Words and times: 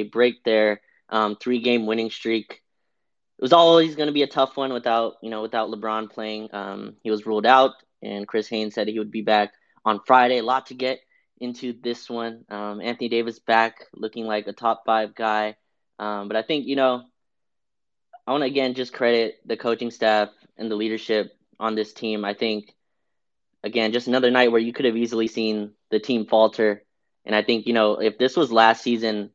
they 0.00 0.08
break 0.08 0.42
their 0.44 0.80
um, 1.08 1.36
three-game 1.36 1.86
winning 1.86 2.10
streak. 2.10 2.62
It 3.38 3.42
was 3.42 3.52
always 3.52 3.96
going 3.96 4.08
to 4.08 4.12
be 4.12 4.22
a 4.22 4.26
tough 4.26 4.56
one 4.56 4.72
without, 4.72 5.14
you 5.22 5.30
know, 5.30 5.42
without 5.42 5.70
LeBron 5.70 6.10
playing. 6.10 6.48
Um, 6.52 6.96
he 7.02 7.10
was 7.10 7.26
ruled 7.26 7.46
out, 7.46 7.72
and 8.02 8.26
Chris 8.26 8.48
Haynes 8.48 8.74
said 8.74 8.88
he 8.88 8.98
would 8.98 9.10
be 9.10 9.22
back 9.22 9.52
on 9.84 10.00
Friday. 10.06 10.38
A 10.38 10.42
lot 10.42 10.66
to 10.66 10.74
get 10.74 11.00
into 11.38 11.72
this 11.72 12.08
one. 12.08 12.44
Um, 12.50 12.80
Anthony 12.80 13.08
Davis 13.08 13.38
back, 13.38 13.86
looking 13.94 14.26
like 14.26 14.46
a 14.46 14.52
top 14.52 14.82
five 14.84 15.14
guy. 15.14 15.56
Um, 15.98 16.28
but 16.28 16.36
I 16.36 16.42
think, 16.42 16.66
you 16.66 16.76
know, 16.76 17.02
I 18.26 18.32
want 18.32 18.42
to 18.42 18.46
again 18.46 18.74
just 18.74 18.92
credit 18.92 19.40
the 19.44 19.56
coaching 19.56 19.90
staff 19.90 20.28
and 20.56 20.70
the 20.70 20.76
leadership 20.76 21.32
on 21.58 21.74
this 21.74 21.92
team. 21.92 22.24
I 22.24 22.34
think 22.34 22.74
again, 23.64 23.92
just 23.92 24.06
another 24.06 24.30
night 24.30 24.52
where 24.52 24.60
you 24.60 24.72
could 24.72 24.84
have 24.84 24.96
easily 24.96 25.28
seen 25.28 25.72
the 25.90 25.98
team 25.98 26.26
falter. 26.26 26.84
And 27.24 27.34
I 27.34 27.42
think, 27.42 27.66
you 27.66 27.72
know, 27.72 28.00
if 28.00 28.18
this 28.18 28.36
was 28.36 28.52
last 28.52 28.82
season, 28.82 29.30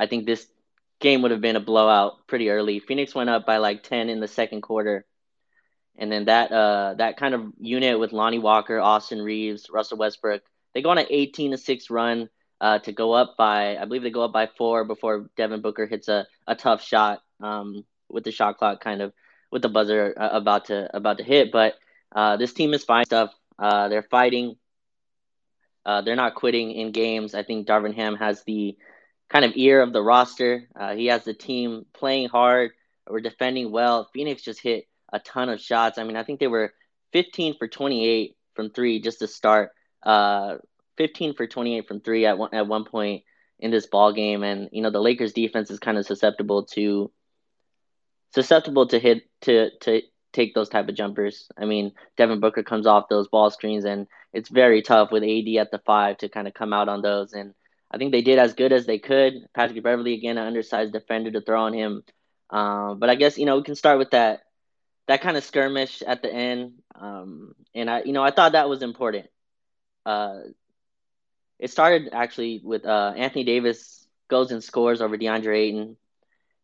I 0.00 0.06
think 0.06 0.26
this 0.26 0.46
game 1.00 1.22
would 1.22 1.30
have 1.30 1.40
been 1.40 1.56
a 1.56 1.60
blowout 1.60 2.26
pretty 2.26 2.50
early. 2.50 2.80
Phoenix 2.80 3.14
went 3.14 3.30
up 3.30 3.46
by 3.46 3.58
like 3.58 3.82
10 3.82 4.08
in 4.08 4.20
the 4.20 4.28
second 4.28 4.62
quarter. 4.62 5.04
And 5.96 6.10
then 6.10 6.24
that 6.24 6.50
uh 6.50 6.94
that 6.94 7.16
kind 7.16 7.34
of 7.34 7.52
unit 7.60 7.98
with 8.00 8.12
Lonnie 8.12 8.38
Walker, 8.38 8.80
Austin 8.80 9.20
Reaves, 9.20 9.68
Russell 9.70 9.98
Westbrook, 9.98 10.42
they 10.72 10.82
go 10.82 10.90
on 10.90 10.98
an 10.98 11.06
18 11.10 11.52
to 11.52 11.58
6 11.58 11.90
run 11.90 12.30
uh, 12.60 12.78
to 12.80 12.92
go 12.92 13.12
up 13.12 13.36
by 13.36 13.76
I 13.76 13.84
believe 13.84 14.02
they 14.02 14.10
go 14.10 14.24
up 14.24 14.32
by 14.32 14.46
4 14.46 14.84
before 14.84 15.30
Devin 15.36 15.60
Booker 15.60 15.86
hits 15.86 16.08
a, 16.08 16.26
a 16.46 16.54
tough 16.54 16.82
shot 16.82 17.22
um 17.40 17.84
with 18.08 18.24
the 18.24 18.32
shot 18.32 18.58
clock 18.58 18.80
kind 18.80 19.02
of 19.02 19.12
with 19.50 19.62
the 19.62 19.68
buzzer 19.68 20.14
uh, 20.16 20.30
about 20.32 20.66
to 20.66 20.94
about 20.96 21.18
to 21.18 21.24
hit, 21.24 21.52
but 21.52 21.74
uh, 22.14 22.36
this 22.36 22.52
team 22.52 22.72
is 22.72 22.84
fine 22.84 23.04
stuff. 23.04 23.32
Uh, 23.58 23.88
they're 23.88 24.02
fighting. 24.02 24.56
Uh, 25.84 26.02
they're 26.02 26.16
not 26.16 26.34
quitting 26.34 26.72
in 26.72 26.92
games. 26.92 27.34
I 27.34 27.42
think 27.42 27.66
Darvin 27.66 27.94
Ham 27.94 28.16
has 28.16 28.42
the 28.44 28.76
kind 29.30 29.44
of 29.44 29.52
ear 29.54 29.80
of 29.80 29.92
the 29.92 30.02
roster. 30.02 30.68
Uh, 30.78 30.94
he 30.94 31.06
has 31.06 31.24
the 31.24 31.34
team 31.34 31.86
playing 31.92 32.28
hard. 32.28 32.72
We're 33.08 33.20
defending 33.20 33.70
well. 33.70 34.08
Phoenix 34.12 34.42
just 34.42 34.60
hit 34.60 34.86
a 35.12 35.18
ton 35.18 35.48
of 35.48 35.60
shots. 35.60 35.98
I 35.98 36.04
mean, 36.04 36.16
I 36.16 36.22
think 36.22 36.40
they 36.40 36.46
were 36.46 36.72
15 37.12 37.56
for 37.56 37.68
28 37.68 38.36
from 38.54 38.70
three 38.70 39.00
just 39.00 39.20
to 39.20 39.26
start. 39.26 39.70
Uh, 40.02 40.56
15 40.96 41.34
for 41.34 41.46
28 41.46 41.88
from 41.88 42.00
three 42.00 42.26
at 42.26 42.36
one 42.36 42.52
at 42.52 42.66
one 42.66 42.84
point 42.84 43.22
in 43.58 43.70
this 43.70 43.86
ball 43.86 44.12
game, 44.12 44.42
and 44.42 44.68
you 44.72 44.82
know 44.82 44.90
the 44.90 45.00
Lakers 45.00 45.32
defense 45.32 45.70
is 45.70 45.78
kind 45.78 45.96
of 45.96 46.06
susceptible 46.06 46.64
to 46.64 47.10
susceptible 48.34 48.86
to 48.88 48.98
hit 48.98 49.22
to 49.42 49.70
to 49.80 50.02
take 50.32 50.54
those 50.54 50.68
type 50.68 50.88
of 50.88 50.94
jumpers. 50.94 51.48
I 51.58 51.64
mean, 51.64 51.92
Devin 52.16 52.40
Booker 52.40 52.62
comes 52.62 52.86
off 52.86 53.08
those 53.08 53.28
ball 53.28 53.50
screens, 53.50 53.84
and 53.84 54.06
it's 54.32 54.48
very 54.48 54.82
tough 54.82 55.10
with 55.10 55.22
AD 55.22 55.48
at 55.58 55.70
the 55.70 55.80
five 55.84 56.18
to 56.18 56.28
kind 56.28 56.46
of 56.46 56.54
come 56.54 56.72
out 56.72 56.88
on 56.88 57.02
those. 57.02 57.32
And 57.32 57.54
I 57.90 57.98
think 57.98 58.12
they 58.12 58.22
did 58.22 58.38
as 58.38 58.54
good 58.54 58.72
as 58.72 58.86
they 58.86 58.98
could. 58.98 59.34
Patrick 59.54 59.82
Beverley 59.82 60.14
again, 60.14 60.38
an 60.38 60.46
undersized 60.46 60.92
defender 60.92 61.30
to 61.32 61.40
throw 61.40 61.62
on 61.62 61.72
him. 61.72 62.02
Um, 62.50 62.98
but 62.98 63.10
I 63.10 63.14
guess 63.14 63.38
you 63.38 63.46
know 63.46 63.56
we 63.56 63.62
can 63.62 63.74
start 63.74 63.98
with 63.98 64.10
that 64.10 64.42
that 65.08 65.22
kind 65.22 65.36
of 65.36 65.44
skirmish 65.44 66.02
at 66.02 66.22
the 66.22 66.32
end. 66.32 66.74
Um, 66.94 67.54
and 67.74 67.90
I, 67.90 68.02
you 68.02 68.12
know, 68.12 68.22
I 68.22 68.30
thought 68.30 68.52
that 68.52 68.68
was 68.68 68.82
important. 68.82 69.26
Uh, 70.06 70.40
it 71.58 71.70
started 71.70 72.10
actually 72.12 72.60
with 72.62 72.84
uh, 72.86 73.12
Anthony 73.16 73.44
Davis 73.44 74.06
goes 74.28 74.52
and 74.52 74.62
scores 74.62 75.02
over 75.02 75.18
DeAndre 75.18 75.56
Ayton, 75.56 75.96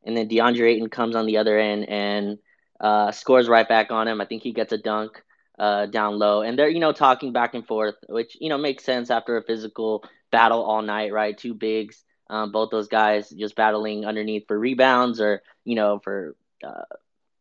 and 0.05 0.17
then 0.17 0.29
DeAndre 0.29 0.75
Ayton 0.75 0.89
comes 0.89 1.17
on 1.17 1.27
the 1.27 1.39
other 1.39 1.59
end 1.59 1.89
and 1.89 2.39
uh, 2.81 3.11
scores 3.13 3.49
right 3.49 3.69
back 3.69 3.91
on 3.91 4.07
him. 4.09 4.21
I 4.21 4.27
think 4.27 4.43
he 4.43 4.53
gets 4.53 4.73
a 4.73 4.79
dunk 4.79 5.23
uh, 5.59 5.87
down 5.87 6.19
low, 6.19 6.43
and 6.43 6.59
they're 6.59 6.69
you 6.69 6.81
know 6.81 6.93
talking 6.93 7.33
back 7.33 7.55
and 7.55 7.67
forth, 7.67 7.97
which 8.09 8.37
you 8.41 8.49
know 8.49 8.59
makes 8.59 8.85
sense 8.85 9.11
after 9.11 9.37
a 9.37 9.43
physical 9.43 10.05
battle 10.31 10.63
all 10.63 10.83
night, 10.83 11.13
right? 11.13 11.37
Two 11.37 11.55
bigs, 11.55 12.03
um, 12.29 12.53
both 12.53 12.71
those 12.71 12.89
guys 12.89 13.31
just 13.31 13.57
battling 13.57 14.05
underneath 14.05 14.47
for 14.49 14.59
rebounds 14.59 15.21
or 15.21 15.43
you 15.65 15.75
know 15.75 16.01
for 16.03 16.37
uh, 16.65 16.85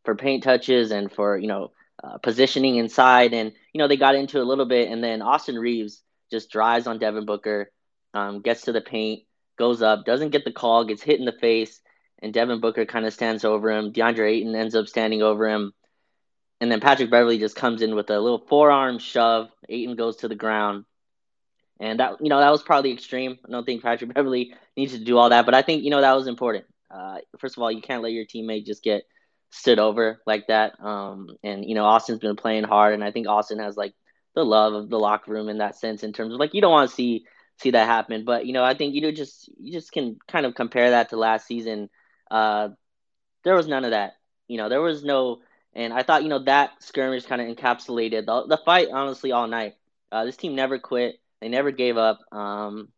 for 0.04 0.16
paint 0.16 0.44
touches 0.44 0.92
and 0.92 1.12
for 1.12 1.38
you 1.38 1.48
know 1.48 1.72
uh, 2.04 2.18
positioning 2.18 2.76
inside, 2.76 3.34
and 3.34 3.52
you 3.74 3.80
know 3.80 3.88
they 3.88 3.98
got 3.98 4.16
into 4.16 4.42
a 4.42 4.44
little 4.44 4.66
bit, 4.66 4.90
and 4.90 5.04
then 5.04 5.22
Austin 5.22 5.56
Reaves 5.56 6.02
just 6.32 6.50
drives 6.50 6.88
on 6.88 7.00
Devin 7.00 7.26
Booker, 7.26 7.72
um, 8.14 8.42
gets 8.42 8.64
to 8.64 8.72
the 8.72 8.82
paint, 8.82 9.24
goes 9.58 9.82
up, 9.82 10.06
doesn't 10.06 10.32
get 10.32 10.44
the 10.46 10.52
call, 10.52 10.86
gets 10.86 11.04
hit 11.04 11.20
in 11.20 11.26
the 11.26 11.32
face 11.32 11.82
and 12.20 12.34
Devin 12.34 12.60
Booker 12.60 12.86
kind 12.86 13.06
of 13.06 13.14
stands 13.14 13.46
over 13.46 13.70
him. 13.70 13.94
DeAndre 13.94 14.32
Ayton 14.32 14.56
ends 14.56 14.76
up 14.76 14.88
standing 14.88 15.22
over 15.22 15.48
him. 15.48 15.74
And 16.62 16.72
then 16.72 16.80
Patrick 16.80 17.12
Beverley 17.12 17.38
just 17.38 17.56
comes 17.56 17.82
in 17.82 17.96
with 17.96 18.10
a 18.10 18.20
little 18.20 18.44
forearm 18.48 19.00
shove. 19.00 19.50
Ayton 19.70 19.96
goes 19.96 20.18
to 20.18 20.28
the 20.28 20.36
ground. 20.36 20.86
And 21.80 22.00
that, 22.00 22.18
you 22.22 22.30
know, 22.30 22.40
that 22.40 22.52
was 22.52 22.64
probably 22.64 22.92
extreme. 22.92 23.38
I 23.46 23.52
don't 23.52 23.66
think 23.66 23.84
Patrick 23.84 24.14
Beverley 24.14 24.54
needs 24.78 24.94
to 24.94 25.00
do 25.00 25.18
all 25.18 25.30
that, 25.30 25.46
but 25.46 25.54
I 25.54 25.62
think, 25.62 25.84
you 25.84 25.90
know, 25.90 26.02
that 26.02 26.16
was 26.16 26.28
important. 26.28 26.66
Uh, 26.90 27.18
first 27.40 27.58
of 27.58 27.64
all, 27.64 27.72
you 27.72 27.82
can't 27.82 28.04
let 28.04 28.14
your 28.14 28.26
teammate 28.26 28.66
just 28.66 28.84
get 28.84 29.04
stood 29.52 29.80
over 29.80 30.22
like 30.26 30.48
that. 30.48 30.80
Um, 30.84 31.38
and, 31.44 31.66
you 31.66 31.76
know, 31.76 31.86
Austin's 31.86 32.20
been 32.20 32.36
playing 32.36 32.64
hard, 32.64 32.94
and 32.94 33.04
I 33.04 33.12
think 33.12 33.28
Austin 33.28 33.60
has 33.60 33.76
like 33.76 33.94
the 34.36 34.46
love 34.46 34.74
of 34.74 34.90
the 34.90 35.00
locker 35.00 35.32
room 35.32 35.50
in 35.50 35.58
that 35.58 35.76
sense, 35.76 36.04
in 36.04 36.14
terms 36.14 36.34
of 36.34 36.40
like, 36.40 36.54
you 36.54 36.62
don't 36.62 36.72
want 36.72 36.90
to 36.90 36.96
see 36.96 37.26
see 37.58 37.72
that 37.72 37.88
happen. 37.88 38.26
But, 38.26 38.46
you 38.46 38.54
know, 38.54 38.64
I 38.64 38.74
think 38.74 38.96
you 38.96 39.02
know, 39.02 39.12
just 39.12 39.50
you 39.60 39.72
just 39.72 39.92
can 39.92 40.18
kind 40.28 40.46
of 40.46 40.56
compare 40.56 40.92
that 40.92 41.10
to 41.10 41.18
last 41.18 41.48
season 41.48 41.90
uh, 42.30 42.70
there 43.44 43.56
was 43.56 43.68
none 43.68 43.86
of 43.86 43.92
that. 43.92 44.18
You 44.48 44.58
know, 44.58 44.70
there 44.70 44.82
was 44.82 45.04
no, 45.04 45.42
and 45.74 45.94
I 45.94 46.04
thought 46.04 46.24
you 46.24 46.30
know 46.30 46.44
that 46.44 46.72
skirmish 46.84 47.26
kind 47.26 47.42
of 47.42 47.48
encapsulated 47.48 48.26
the 48.26 48.46
the 48.48 48.58
fight 48.58 48.90
honestly 48.92 49.32
all 49.32 49.48
night. 49.48 49.76
Uh, 50.12 50.26
this 50.26 50.38
team 50.38 50.56
never 50.56 50.80
quit. 50.80 51.20
They 51.42 51.50
never 51.50 51.72
gave 51.72 51.98
up. 51.98 52.20
Um, 52.32 52.90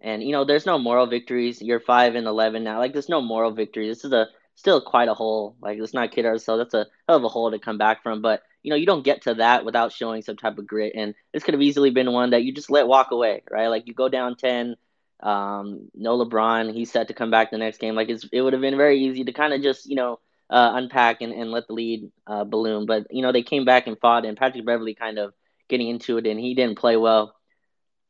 and 0.00 0.22
you 0.22 0.32
know, 0.32 0.44
there's 0.44 0.66
no 0.66 0.78
moral 0.78 1.06
victories. 1.06 1.60
You're 1.60 1.80
five 1.80 2.14
and 2.14 2.26
eleven 2.26 2.64
now. 2.64 2.78
Like 2.78 2.92
there's 2.92 3.08
no 3.08 3.20
moral 3.20 3.50
victory. 3.50 3.88
This 3.88 4.04
is 4.04 4.12
a 4.12 4.28
still 4.54 4.80
quite 4.80 5.08
a 5.08 5.14
hole. 5.14 5.56
Like 5.60 5.78
let's 5.78 5.94
not 5.94 6.12
kid 6.12 6.26
ourselves. 6.26 6.60
That's 6.60 6.74
a 6.74 6.90
hell 7.08 7.16
of 7.16 7.24
a 7.24 7.28
hole 7.28 7.50
to 7.50 7.58
come 7.58 7.78
back 7.78 8.02
from. 8.02 8.22
But 8.22 8.42
you 8.62 8.70
know, 8.70 8.76
you 8.76 8.86
don't 8.86 9.04
get 9.04 9.22
to 9.22 9.34
that 9.34 9.64
without 9.64 9.92
showing 9.92 10.22
some 10.22 10.36
type 10.36 10.58
of 10.58 10.66
grit. 10.66 10.92
And 10.94 11.14
this 11.32 11.42
could 11.42 11.54
have 11.54 11.62
easily 11.62 11.90
been 11.90 12.12
one 12.12 12.30
that 12.30 12.44
you 12.44 12.52
just 12.52 12.70
let 12.70 12.88
walk 12.88 13.10
away, 13.10 13.42
right? 13.50 13.68
Like 13.68 13.86
you 13.86 13.94
go 13.94 14.08
down 14.08 14.36
ten, 14.36 14.76
um, 15.20 15.88
no 15.94 16.18
LeBron, 16.18 16.72
he's 16.72 16.92
set 16.92 17.08
to 17.08 17.14
come 17.14 17.30
back 17.30 17.50
the 17.50 17.58
next 17.58 17.78
game. 17.78 17.94
Like 17.94 18.08
it's, 18.08 18.26
it 18.32 18.40
would 18.40 18.52
have 18.52 18.62
been 18.62 18.76
very 18.76 19.00
easy 19.00 19.24
to 19.24 19.32
kind 19.32 19.52
of 19.52 19.62
just 19.62 19.88
you 19.88 19.96
know 19.96 20.20
uh, 20.50 20.72
unpack 20.74 21.20
and, 21.20 21.32
and 21.32 21.50
let 21.50 21.66
the 21.66 21.74
lead 21.74 22.10
uh, 22.26 22.44
balloon. 22.44 22.86
But 22.86 23.06
you 23.10 23.22
know 23.22 23.32
they 23.32 23.42
came 23.42 23.64
back 23.64 23.86
and 23.86 23.98
fought, 23.98 24.24
and 24.24 24.36
Patrick 24.36 24.64
Beverley 24.64 24.94
kind 24.94 25.18
of 25.18 25.34
getting 25.68 25.88
into 25.88 26.18
it, 26.18 26.26
and 26.26 26.38
he 26.38 26.54
didn't 26.54 26.78
play 26.78 26.96
well. 26.96 27.34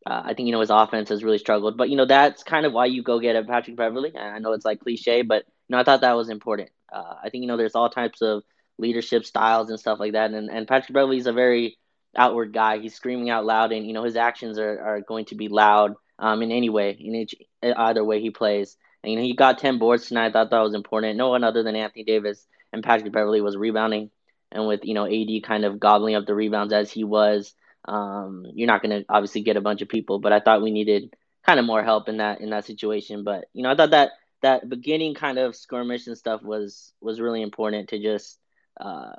Uh, 0.07 0.23
I 0.27 0.35
think 0.35 0.47
you 0.47 0.53
know 0.53 0.61
his 0.61 0.71
offense 0.71 1.09
has 1.11 1.25
really 1.25 1.39
struggled, 1.39 1.77
but 1.77 1.91
you 1.91 1.97
know 1.97 2.07
that's 2.07 2.43
kind 2.43 2.67
of 2.67 2.73
why 2.73 2.87
you 2.87 3.03
go 3.03 3.19
get 3.19 3.37
a 3.37 3.45
Patrick 3.45 3.77
Beverley. 3.77 4.17
I 4.17 4.39
know 4.39 4.53
it's 4.53 4.65
like 4.65 4.81
cliche, 4.81 5.23
but 5.23 5.45
you 5.69 5.75
know 5.75 5.79
I 5.79 5.85
thought 5.85 6.03
that 6.03 6.17
was 6.17 6.29
important. 6.29 6.71
Uh, 6.93 7.15
I 7.23 7.31
think 7.31 7.43
you 7.43 7.49
know 7.49 7.57
there's 7.57 7.75
all 7.75 7.91
types 7.91 8.23
of 8.23 8.43
leadership 8.79 9.27
styles 9.27 9.71
and 9.71 9.79
stuff 9.79 9.99
like 10.01 10.13
that, 10.13 10.33
and 10.33 10.51
and 10.51 10.69
Patrick 10.69 10.95
Beverley 10.95 11.19
is 11.19 11.27
a 11.27 11.33
very 11.33 11.77
outward 12.17 12.53
guy. 12.53 12.79
He's 12.79 12.95
screaming 12.95 13.31
out 13.31 13.45
loud, 13.45 13.73
and 13.73 13.87
you 13.87 13.93
know 13.93 14.05
his 14.05 14.17
actions 14.17 14.59
are, 14.59 14.81
are 14.81 15.01
going 15.01 15.27
to 15.27 15.35
be 15.35 15.49
loud 15.49 15.95
um, 16.19 16.43
in 16.43 16.51
any 16.51 16.69
way, 16.69 16.97
in 16.99 17.15
each, 17.15 17.35
either 17.63 18.05
way 18.05 18.21
he 18.21 18.31
plays. 18.31 18.77
And, 19.03 19.13
you 19.13 19.19
know, 19.19 19.25
he 19.25 19.35
got 19.35 19.59
10 19.59 19.79
boards 19.79 20.09
tonight. 20.09 20.27
I 20.27 20.33
thought 20.33 20.51
that 20.51 20.61
was 20.61 20.75
important. 20.75 21.17
No 21.17 21.29
one 21.31 21.45
other 21.45 21.63
than 21.63 21.77
Anthony 21.77 22.05
Davis 22.05 22.45
and 22.73 22.83
Patrick 22.83 23.13
Beverley 23.13 23.41
was 23.41 23.57
rebounding. 23.57 24.11
And 24.51 24.67
with, 24.67 24.81
you 24.85 24.95
know, 24.95 25.07
AD 25.07 25.43
kind 25.45 25.65
of 25.65 25.79
gobbling 25.79 26.15
up 26.15 26.27
the 26.27 26.35
rebounds 26.35 26.73
as 26.73 26.91
he 26.91 27.05
was, 27.05 27.55
um, 27.89 28.47
you're 28.55 28.67
not 28.67 28.83
going 28.83 29.01
to 29.01 29.07
obviously 29.09 29.43
get 29.43 29.57
a 29.57 29.61
bunch 29.61 29.83
of 29.83 29.89
people. 29.89 30.19
But 30.19 30.33
I 30.33 30.41
thought 30.41 30.63
we 30.63 30.71
needed 30.71 31.15
kind 31.45 31.59
of 31.59 31.67
more 31.67 31.83
help 31.83 32.09
in 32.09 32.19
that 32.19 32.41
in 32.41 32.51
that 32.51 32.67
situation. 32.67 33.25
But, 33.25 33.47
you 33.53 33.63
know, 33.63 33.71
I 33.71 33.77
thought 33.77 33.91
that 33.91 34.13
that 34.43 34.69
beginning 34.69 35.15
kind 35.15 35.39
of 35.39 35.57
skirmish 35.57 36.07
and 36.07 36.17
stuff 36.17 36.43
was 36.43 36.93
was 37.01 37.21
really 37.21 37.43
important 37.43 37.89
to 37.89 37.99
just 37.99 38.39
uh, 38.81 39.13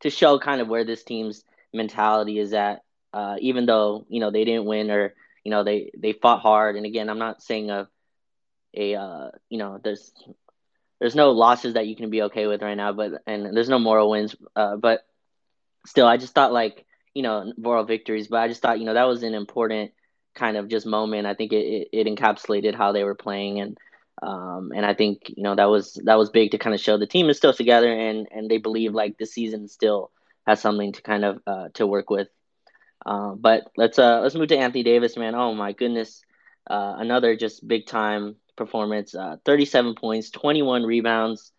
to 0.00 0.10
show 0.10 0.38
kind 0.38 0.60
of 0.60 0.68
where 0.68 0.84
this 0.84 1.04
team's 1.04 1.44
mentality 1.72 2.38
is 2.38 2.52
at. 2.54 2.82
Uh, 3.12 3.36
even 3.40 3.64
though 3.66 4.04
you 4.08 4.20
know 4.20 4.30
they 4.30 4.44
didn't 4.44 4.66
win 4.66 4.90
or 4.90 5.14
you 5.44 5.50
know 5.50 5.64
they 5.64 5.90
they 5.96 6.12
fought 6.12 6.40
hard 6.40 6.76
and 6.76 6.84
again 6.84 7.08
i'm 7.08 7.18
not 7.18 7.42
saying 7.42 7.70
a 7.70 7.88
a 8.76 8.94
uh, 8.94 9.30
you 9.48 9.56
know 9.56 9.80
there's 9.82 10.12
there's 11.00 11.14
no 11.14 11.30
losses 11.30 11.72
that 11.72 11.86
you 11.86 11.96
can 11.96 12.10
be 12.10 12.22
okay 12.24 12.46
with 12.46 12.60
right 12.60 12.76
now 12.76 12.92
but 12.92 13.22
and 13.26 13.56
there's 13.56 13.70
no 13.70 13.78
moral 13.78 14.10
wins 14.10 14.36
uh, 14.56 14.76
but 14.76 15.06
still 15.86 16.06
i 16.06 16.18
just 16.18 16.34
thought 16.34 16.52
like 16.52 16.84
you 17.14 17.22
know 17.22 17.52
moral 17.56 17.84
victories 17.84 18.28
but 18.28 18.38
i 18.40 18.48
just 18.48 18.62
thought 18.62 18.78
you 18.78 18.84
know 18.86 18.94
that 18.94 19.06
was 19.08 19.22
an 19.22 19.34
important 19.34 19.92
kind 20.34 20.56
of 20.56 20.68
just 20.68 20.86
moment 20.86 21.26
i 21.26 21.34
think 21.34 21.52
it, 21.52 21.88
it, 21.92 22.06
encapsulated 22.06 22.74
how 22.74 22.92
they 22.92 23.04
were 23.04 23.14
playing 23.14 23.60
and 23.60 23.76
um, 24.20 24.72
and 24.74 24.84
I 24.84 24.94
think 24.94 25.28
you 25.36 25.44
know 25.44 25.54
that 25.54 25.66
was 25.70 26.00
that 26.04 26.18
was 26.18 26.30
big 26.30 26.50
to 26.50 26.58
kind 26.58 26.74
of 26.74 26.80
show 26.80 26.98
the 26.98 27.06
team 27.06 27.28
is 27.30 27.36
still 27.36 27.52
together 27.52 27.92
and 27.92 28.26
and 28.32 28.50
they 28.50 28.58
believe 28.58 28.92
like 28.92 29.16
the 29.16 29.26
season 29.26 29.68
still 29.68 30.10
has 30.46 30.60
something 30.60 30.92
to 30.92 31.02
kind 31.02 31.24
of 31.24 31.40
uh, 31.46 31.68
to 31.74 31.86
work 31.86 32.10
with 32.10 32.28
uh, 33.06 33.34
but 33.34 33.70
let's 33.76 33.98
uh 33.98 34.20
let's 34.20 34.34
move 34.34 34.48
to 34.48 34.56
Anthony 34.58 34.82
Davis, 34.82 35.16
man. 35.16 35.34
Oh 35.34 35.54
my 35.54 35.72
goodness, 35.72 36.22
uh, 36.68 36.94
another 36.98 37.36
just 37.36 37.66
big 37.66 37.86
time 37.86 38.36
performance. 38.56 39.14
Uh, 39.14 39.36
37 39.44 39.94
points, 39.94 40.30
21 40.30 40.84
rebounds, 40.84 41.52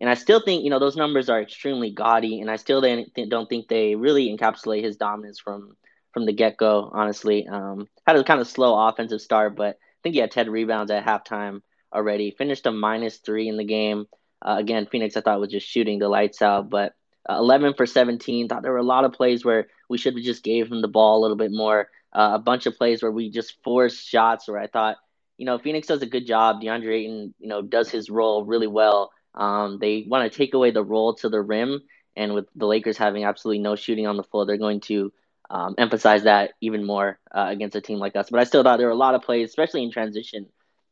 and 0.00 0.10
I 0.10 0.14
still 0.14 0.40
think 0.40 0.64
you 0.64 0.70
know 0.70 0.78
those 0.78 0.96
numbers 0.96 1.28
are 1.28 1.40
extremely 1.40 1.90
gaudy, 1.90 2.40
and 2.40 2.50
I 2.50 2.56
still 2.56 2.80
don't 2.80 3.48
think 3.48 3.68
they 3.68 3.94
really 3.94 4.34
encapsulate 4.34 4.82
his 4.82 4.96
dominance 4.96 5.40
from 5.40 5.76
from 6.12 6.26
the 6.26 6.32
get 6.32 6.56
go. 6.56 6.90
Honestly, 6.92 7.46
um, 7.46 7.88
had 8.06 8.16
a 8.16 8.24
kind 8.24 8.40
of 8.40 8.48
slow 8.48 8.88
offensive 8.88 9.20
start, 9.20 9.56
but 9.56 9.76
I 9.76 9.98
think 10.02 10.14
he 10.14 10.20
had 10.20 10.30
10 10.30 10.50
rebounds 10.50 10.90
at 10.90 11.04
halftime 11.04 11.60
already. 11.92 12.30
Finished 12.30 12.66
a 12.66 12.72
minus 12.72 13.18
three 13.18 13.48
in 13.48 13.56
the 13.56 13.64
game. 13.64 14.06
Uh, 14.40 14.56
again, 14.58 14.86
Phoenix 14.90 15.16
I 15.16 15.20
thought 15.20 15.40
was 15.40 15.50
just 15.50 15.66
shooting 15.66 15.98
the 15.98 16.08
lights 16.08 16.42
out, 16.42 16.70
but 16.70 16.94
uh, 17.28 17.36
11 17.38 17.74
for 17.74 17.86
17. 17.86 18.48
Thought 18.48 18.62
there 18.62 18.72
were 18.72 18.78
a 18.78 18.82
lot 18.82 19.04
of 19.04 19.12
plays 19.12 19.44
where 19.44 19.68
we 19.88 19.98
should 19.98 20.14
have 20.14 20.24
just 20.24 20.44
gave 20.44 20.70
him 20.70 20.82
the 20.82 20.88
ball 20.88 21.18
a 21.18 21.22
little 21.22 21.36
bit 21.36 21.50
more. 21.52 21.88
Uh, 22.12 22.32
a 22.34 22.38
bunch 22.38 22.66
of 22.66 22.76
plays 22.76 23.02
where 23.02 23.12
we 23.12 23.30
just 23.30 23.62
forced 23.62 24.06
shots 24.06 24.48
where 24.48 24.58
I 24.58 24.68
thought, 24.68 24.96
you 25.36 25.44
know, 25.44 25.58
Phoenix 25.58 25.86
does 25.86 26.02
a 26.02 26.06
good 26.06 26.26
job. 26.26 26.62
DeAndre 26.62 27.00
Ayton, 27.00 27.34
you 27.38 27.48
know, 27.48 27.62
does 27.62 27.90
his 27.90 28.08
role 28.08 28.44
really 28.44 28.66
well. 28.66 29.10
Um, 29.36 29.78
they 29.80 30.04
want 30.08 30.30
to 30.30 30.36
take 30.36 30.54
away 30.54 30.70
the 30.70 30.84
roll 30.84 31.14
to 31.16 31.28
the 31.28 31.40
rim, 31.40 31.82
and 32.16 32.34
with 32.34 32.46
the 32.54 32.66
Lakers 32.66 32.96
having 32.96 33.24
absolutely 33.24 33.62
no 33.62 33.76
shooting 33.76 34.06
on 34.06 34.16
the 34.16 34.22
floor, 34.22 34.46
they're 34.46 34.56
going 34.56 34.80
to 34.82 35.12
um, 35.50 35.74
emphasize 35.78 36.24
that 36.24 36.52
even 36.60 36.84
more 36.84 37.18
uh, 37.34 37.46
against 37.48 37.76
a 37.76 37.80
team 37.80 37.98
like 37.98 38.16
us. 38.16 38.30
But 38.30 38.40
I 38.40 38.44
still 38.44 38.62
thought 38.62 38.78
there 38.78 38.86
were 38.86 38.92
a 38.92 38.96
lot 38.96 39.14
of 39.14 39.22
plays, 39.22 39.48
especially 39.48 39.82
in 39.82 39.90
transition. 39.90 40.46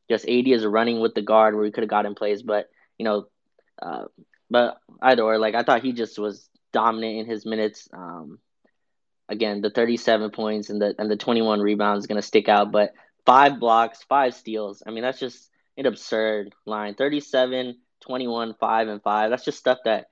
Just 0.08 0.28
AD 0.28 0.46
is 0.48 0.66
running 0.66 1.00
with 1.00 1.14
the 1.14 1.22
guard 1.22 1.54
where 1.54 1.64
we 1.64 1.70
could 1.70 1.82
have 1.82 1.90
gotten 1.90 2.14
plays, 2.14 2.42
but 2.42 2.68
you 2.98 3.04
know, 3.04 3.26
uh, 3.80 4.04
but 4.50 4.78
either 5.02 5.22
or, 5.22 5.38
like 5.38 5.54
I 5.54 5.62
thought 5.62 5.82
he 5.82 5.92
just 5.92 6.18
was 6.18 6.48
dominant 6.72 7.20
in 7.20 7.26
his 7.26 7.46
minutes. 7.46 7.88
Um, 7.92 8.38
again, 9.28 9.62
the 9.62 9.70
37 9.70 10.30
points 10.30 10.70
and 10.70 10.80
the 10.80 10.94
and 10.98 11.10
the 11.10 11.16
21 11.16 11.60
rebounds 11.60 12.04
is 12.04 12.06
going 12.06 12.20
to 12.20 12.26
stick 12.26 12.48
out, 12.48 12.70
but 12.70 12.92
five 13.24 13.58
blocks, 13.58 14.02
five 14.08 14.34
steals. 14.34 14.82
I 14.86 14.90
mean, 14.90 15.02
that's 15.02 15.18
just 15.18 15.50
an 15.76 15.86
absurd 15.86 16.54
line. 16.66 16.94
37, 16.94 17.76
21, 18.06 18.54
5 18.58 18.88
and 18.88 19.02
5. 19.02 19.30
That's 19.30 19.44
just 19.44 19.58
stuff 19.58 19.78
that 19.84 20.06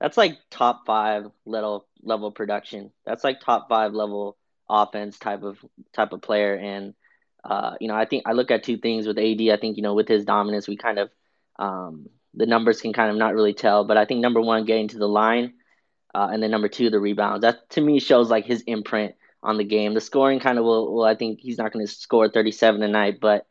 that's 0.00 0.16
like 0.16 0.38
top 0.50 0.84
5 0.86 1.30
little 1.46 1.86
level 2.02 2.30
production. 2.30 2.92
That's 3.04 3.24
like 3.24 3.40
top 3.40 3.68
5 3.68 3.94
level 3.94 4.36
offense 4.68 5.18
type 5.18 5.42
of 5.42 5.58
type 5.94 6.12
of 6.12 6.22
player 6.22 6.54
and 6.54 6.94
uh, 7.48 7.76
you 7.80 7.86
know, 7.86 7.94
I 7.94 8.06
think 8.06 8.24
I 8.26 8.32
look 8.32 8.50
at 8.50 8.64
two 8.64 8.76
things 8.76 9.06
with 9.06 9.18
AD. 9.18 9.40
I 9.40 9.56
think, 9.56 9.76
you 9.76 9.82
know, 9.82 9.94
with 9.94 10.08
his 10.08 10.24
dominance, 10.24 10.66
we 10.66 10.76
kind 10.76 10.98
of 10.98 11.10
um, 11.58 12.08
the 12.34 12.46
numbers 12.46 12.80
can 12.80 12.92
kind 12.92 13.10
of 13.10 13.16
not 13.16 13.34
really 13.34 13.54
tell, 13.54 13.84
but 13.84 13.96
I 13.96 14.04
think 14.04 14.20
number 14.20 14.40
one, 14.40 14.64
getting 14.64 14.88
to 14.88 14.98
the 14.98 15.08
line, 15.08 15.54
uh, 16.14 16.28
and 16.32 16.42
then 16.42 16.50
number 16.50 16.68
two, 16.68 16.90
the 16.90 16.98
rebounds. 16.98 17.42
That 17.42 17.70
to 17.70 17.80
me 17.80 18.00
shows 18.00 18.30
like 18.30 18.46
his 18.46 18.62
imprint 18.62 19.14
on 19.42 19.58
the 19.58 19.64
game. 19.64 19.94
The 19.94 20.00
scoring 20.00 20.40
kind 20.40 20.58
of 20.58 20.64
will, 20.64 21.04
I 21.04 21.14
think 21.14 21.38
he's 21.40 21.58
not 21.58 21.72
going 21.72 21.86
to 21.86 21.92
score 21.92 22.28
37 22.28 22.80
tonight, 22.80 23.18
but 23.20 23.46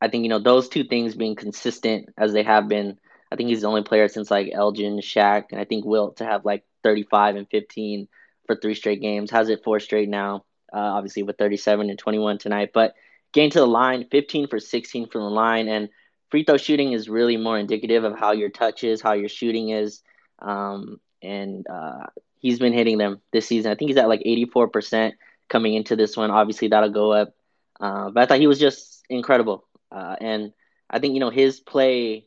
I 0.00 0.08
think, 0.08 0.24
you 0.24 0.28
know, 0.28 0.38
those 0.38 0.68
two 0.68 0.84
things 0.84 1.14
being 1.14 1.36
consistent 1.36 2.10
as 2.18 2.32
they 2.32 2.42
have 2.42 2.68
been, 2.68 2.98
I 3.32 3.36
think 3.36 3.48
he's 3.48 3.62
the 3.62 3.68
only 3.68 3.82
player 3.82 4.08
since 4.08 4.30
like 4.30 4.50
Elgin, 4.52 4.98
Shaq, 4.98 5.46
and 5.50 5.60
I 5.60 5.64
think 5.64 5.84
Wilt 5.84 6.18
to 6.18 6.24
have 6.24 6.44
like 6.44 6.64
35 6.82 7.36
and 7.36 7.48
15 7.48 8.08
for 8.46 8.56
three 8.56 8.74
straight 8.74 9.00
games. 9.00 9.30
Has 9.30 9.48
it 9.48 9.64
four 9.64 9.80
straight 9.80 10.08
now, 10.08 10.44
uh, 10.72 10.78
obviously 10.78 11.22
with 11.22 11.38
37 11.38 11.90
and 11.90 11.98
21 11.98 12.38
tonight. 12.38 12.70
But 12.72 12.94
getting 13.32 13.50
to 13.50 13.60
the 13.60 13.66
line, 13.66 14.06
15 14.10 14.48
for 14.48 14.60
16 14.60 15.08
from 15.08 15.22
the 15.22 15.30
line. 15.30 15.68
And 15.68 15.88
free 16.30 16.44
throw 16.44 16.56
shooting 16.56 16.92
is 16.92 17.08
really 17.08 17.36
more 17.36 17.58
indicative 17.58 18.04
of 18.04 18.18
how 18.18 18.32
your 18.32 18.50
touch 18.50 18.84
is, 18.84 19.00
how 19.00 19.12
your 19.12 19.28
shooting 19.28 19.70
is. 19.70 20.02
Um, 20.40 21.00
and 21.22 21.66
uh, 21.68 22.06
he's 22.38 22.58
been 22.58 22.72
hitting 22.72 22.98
them 22.98 23.20
this 23.32 23.46
season. 23.46 23.72
I 23.72 23.74
think 23.74 23.90
he's 23.90 23.98
at 23.98 24.08
like 24.08 24.22
84% 24.24 25.12
coming 25.48 25.74
into 25.74 25.96
this 25.96 26.16
one. 26.16 26.30
Obviously, 26.30 26.68
that'll 26.68 26.90
go 26.90 27.12
up. 27.12 27.34
Uh, 27.78 28.10
but 28.10 28.22
I 28.22 28.26
thought 28.26 28.40
he 28.40 28.46
was 28.46 28.58
just 28.58 29.04
incredible. 29.08 29.66
Uh, 29.96 30.14
and 30.20 30.52
I 30.90 30.98
think, 30.98 31.14
you 31.14 31.20
know, 31.20 31.30
his 31.30 31.58
play, 31.58 32.26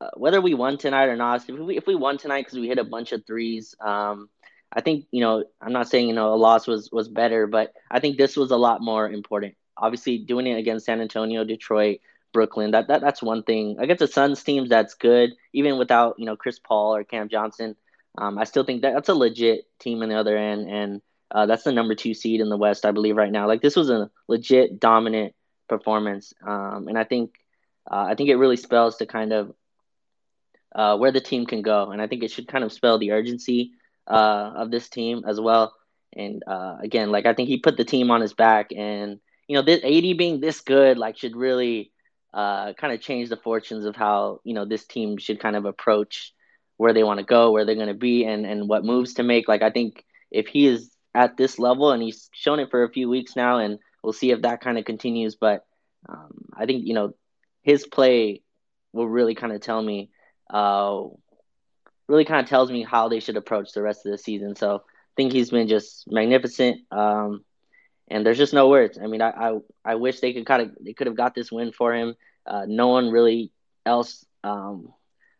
uh, 0.00 0.10
whether 0.16 0.40
we 0.40 0.54
won 0.54 0.78
tonight 0.78 1.06
or 1.06 1.16
not, 1.16 1.48
if 1.48 1.58
we, 1.58 1.76
if 1.76 1.86
we 1.86 1.94
won 1.94 2.18
tonight 2.18 2.42
because 2.42 2.58
we 2.58 2.66
hit 2.66 2.78
a 2.78 2.84
bunch 2.84 3.12
of 3.12 3.24
threes, 3.24 3.76
um, 3.80 4.28
I 4.72 4.80
think, 4.80 5.06
you 5.12 5.20
know, 5.20 5.44
I'm 5.60 5.72
not 5.72 5.88
saying, 5.88 6.08
you 6.08 6.14
know, 6.14 6.34
a 6.34 6.36
loss 6.36 6.66
was, 6.66 6.90
was 6.90 7.08
better, 7.08 7.46
but 7.46 7.72
I 7.88 8.00
think 8.00 8.18
this 8.18 8.36
was 8.36 8.50
a 8.50 8.56
lot 8.56 8.80
more 8.80 9.08
important. 9.08 9.54
Obviously, 9.76 10.18
doing 10.18 10.46
it 10.48 10.58
against 10.58 10.86
San 10.86 11.00
Antonio, 11.00 11.44
Detroit, 11.44 12.00
Brooklyn, 12.32 12.72
that, 12.72 12.88
that 12.88 13.00
that's 13.00 13.22
one 13.22 13.42
thing. 13.44 13.76
I 13.78 13.84
Against 13.84 14.00
the 14.00 14.08
Suns 14.08 14.42
teams, 14.42 14.70
that's 14.70 14.94
good, 14.94 15.30
even 15.52 15.78
without, 15.78 16.16
you 16.18 16.26
know, 16.26 16.36
Chris 16.36 16.58
Paul 16.58 16.96
or 16.96 17.04
Cam 17.04 17.28
Johnson. 17.28 17.76
Um, 18.18 18.38
I 18.38 18.44
still 18.44 18.64
think 18.64 18.82
that 18.82 18.94
that's 18.94 19.08
a 19.08 19.14
legit 19.14 19.66
team 19.78 20.02
on 20.02 20.08
the 20.08 20.16
other 20.16 20.36
end, 20.36 20.68
and 20.68 21.02
uh, 21.30 21.46
that's 21.46 21.62
the 21.62 21.72
number 21.72 21.94
two 21.94 22.12
seed 22.12 22.40
in 22.40 22.48
the 22.48 22.56
West, 22.56 22.84
I 22.84 22.90
believe, 22.90 23.16
right 23.16 23.32
now. 23.32 23.46
Like 23.46 23.62
this 23.62 23.76
was 23.76 23.88
a 23.88 24.10
legit 24.28 24.80
dominant 24.80 25.34
performance, 25.76 26.34
um, 26.46 26.88
and 26.88 26.98
I 26.98 27.04
think 27.04 27.34
uh, 27.90 28.06
I 28.10 28.14
think 28.14 28.28
it 28.28 28.36
really 28.36 28.60
spells 28.66 28.96
to 28.98 29.06
kind 29.06 29.32
of 29.32 29.54
uh, 30.74 30.96
where 30.98 31.12
the 31.12 31.20
team 31.30 31.46
can 31.46 31.62
go, 31.62 31.90
and 31.90 32.00
I 32.02 32.06
think 32.06 32.22
it 32.22 32.30
should 32.30 32.48
kind 32.48 32.64
of 32.64 32.72
spell 32.72 32.98
the 32.98 33.12
urgency 33.12 33.72
uh, 34.06 34.52
of 34.62 34.70
this 34.70 34.88
team 34.88 35.24
as 35.26 35.40
well. 35.40 35.74
And 36.14 36.42
uh, 36.46 36.76
again, 36.80 37.10
like 37.10 37.26
I 37.26 37.34
think 37.34 37.48
he 37.48 37.58
put 37.58 37.76
the 37.76 37.84
team 37.84 38.10
on 38.10 38.20
his 38.20 38.34
back, 38.34 38.72
and 38.76 39.18
you 39.48 39.56
know, 39.56 39.62
this 39.62 39.82
AD 39.82 40.16
being 40.16 40.40
this 40.40 40.60
good, 40.60 40.98
like, 40.98 41.16
should 41.16 41.36
really 41.36 41.90
uh, 42.34 42.72
kind 42.74 42.92
of 42.92 43.00
change 43.00 43.28
the 43.28 43.36
fortunes 43.36 43.84
of 43.84 43.96
how 43.96 44.40
you 44.44 44.54
know 44.54 44.64
this 44.66 44.84
team 44.84 45.16
should 45.16 45.40
kind 45.40 45.56
of 45.56 45.64
approach 45.64 46.34
where 46.76 46.92
they 46.92 47.04
want 47.04 47.18
to 47.18 47.24
go, 47.24 47.50
where 47.50 47.64
they're 47.64 47.82
going 47.82 47.96
to 47.96 48.06
be, 48.10 48.24
and 48.24 48.44
and 48.46 48.68
what 48.68 48.84
moves 48.84 49.14
to 49.14 49.22
make. 49.22 49.48
Like 49.48 49.62
I 49.62 49.70
think 49.70 50.04
if 50.30 50.46
he 50.48 50.66
is 50.66 50.90
at 51.14 51.36
this 51.36 51.58
level 51.58 51.92
and 51.92 52.02
he's 52.02 52.30
shown 52.32 52.60
it 52.60 52.70
for 52.70 52.84
a 52.84 52.92
few 52.92 53.08
weeks 53.08 53.36
now, 53.36 53.58
and 53.58 53.78
we'll 54.02 54.12
see 54.12 54.30
if 54.30 54.42
that 54.42 54.60
kind 54.60 54.78
of 54.78 54.84
continues. 54.84 55.36
But 55.36 55.64
um, 56.08 56.48
I 56.54 56.66
think 56.66 56.86
you 56.86 56.94
know 56.94 57.14
his 57.62 57.86
play 57.86 58.42
will 58.92 59.08
really 59.08 59.34
kind 59.34 59.52
of 59.52 59.60
tell 59.60 59.80
me, 59.80 60.10
uh, 60.50 61.02
really 62.08 62.24
kind 62.24 62.42
of 62.42 62.48
tells 62.48 62.70
me 62.70 62.82
how 62.82 63.08
they 63.08 63.20
should 63.20 63.36
approach 63.36 63.72
the 63.72 63.82
rest 63.82 64.04
of 64.04 64.12
the 64.12 64.18
season. 64.18 64.56
So 64.56 64.76
I 64.76 65.14
think 65.16 65.32
he's 65.32 65.50
been 65.50 65.68
just 65.68 66.10
magnificent. 66.10 66.80
Um, 66.90 67.44
and 68.08 68.26
there's 68.26 68.38
just 68.38 68.52
no 68.52 68.68
words. 68.68 68.98
I 69.02 69.06
mean, 69.06 69.22
I, 69.22 69.30
I, 69.30 69.58
I 69.84 69.94
wish 69.94 70.20
they 70.20 70.32
could 70.32 70.46
kind 70.46 70.62
of 70.62 70.76
they 70.80 70.92
could 70.92 71.06
have 71.06 71.16
got 71.16 71.34
this 71.34 71.50
win 71.50 71.72
for 71.72 71.94
him. 71.94 72.14
Uh, 72.46 72.64
no 72.66 72.88
one 72.88 73.10
really 73.10 73.52
else 73.86 74.24
um, 74.44 74.92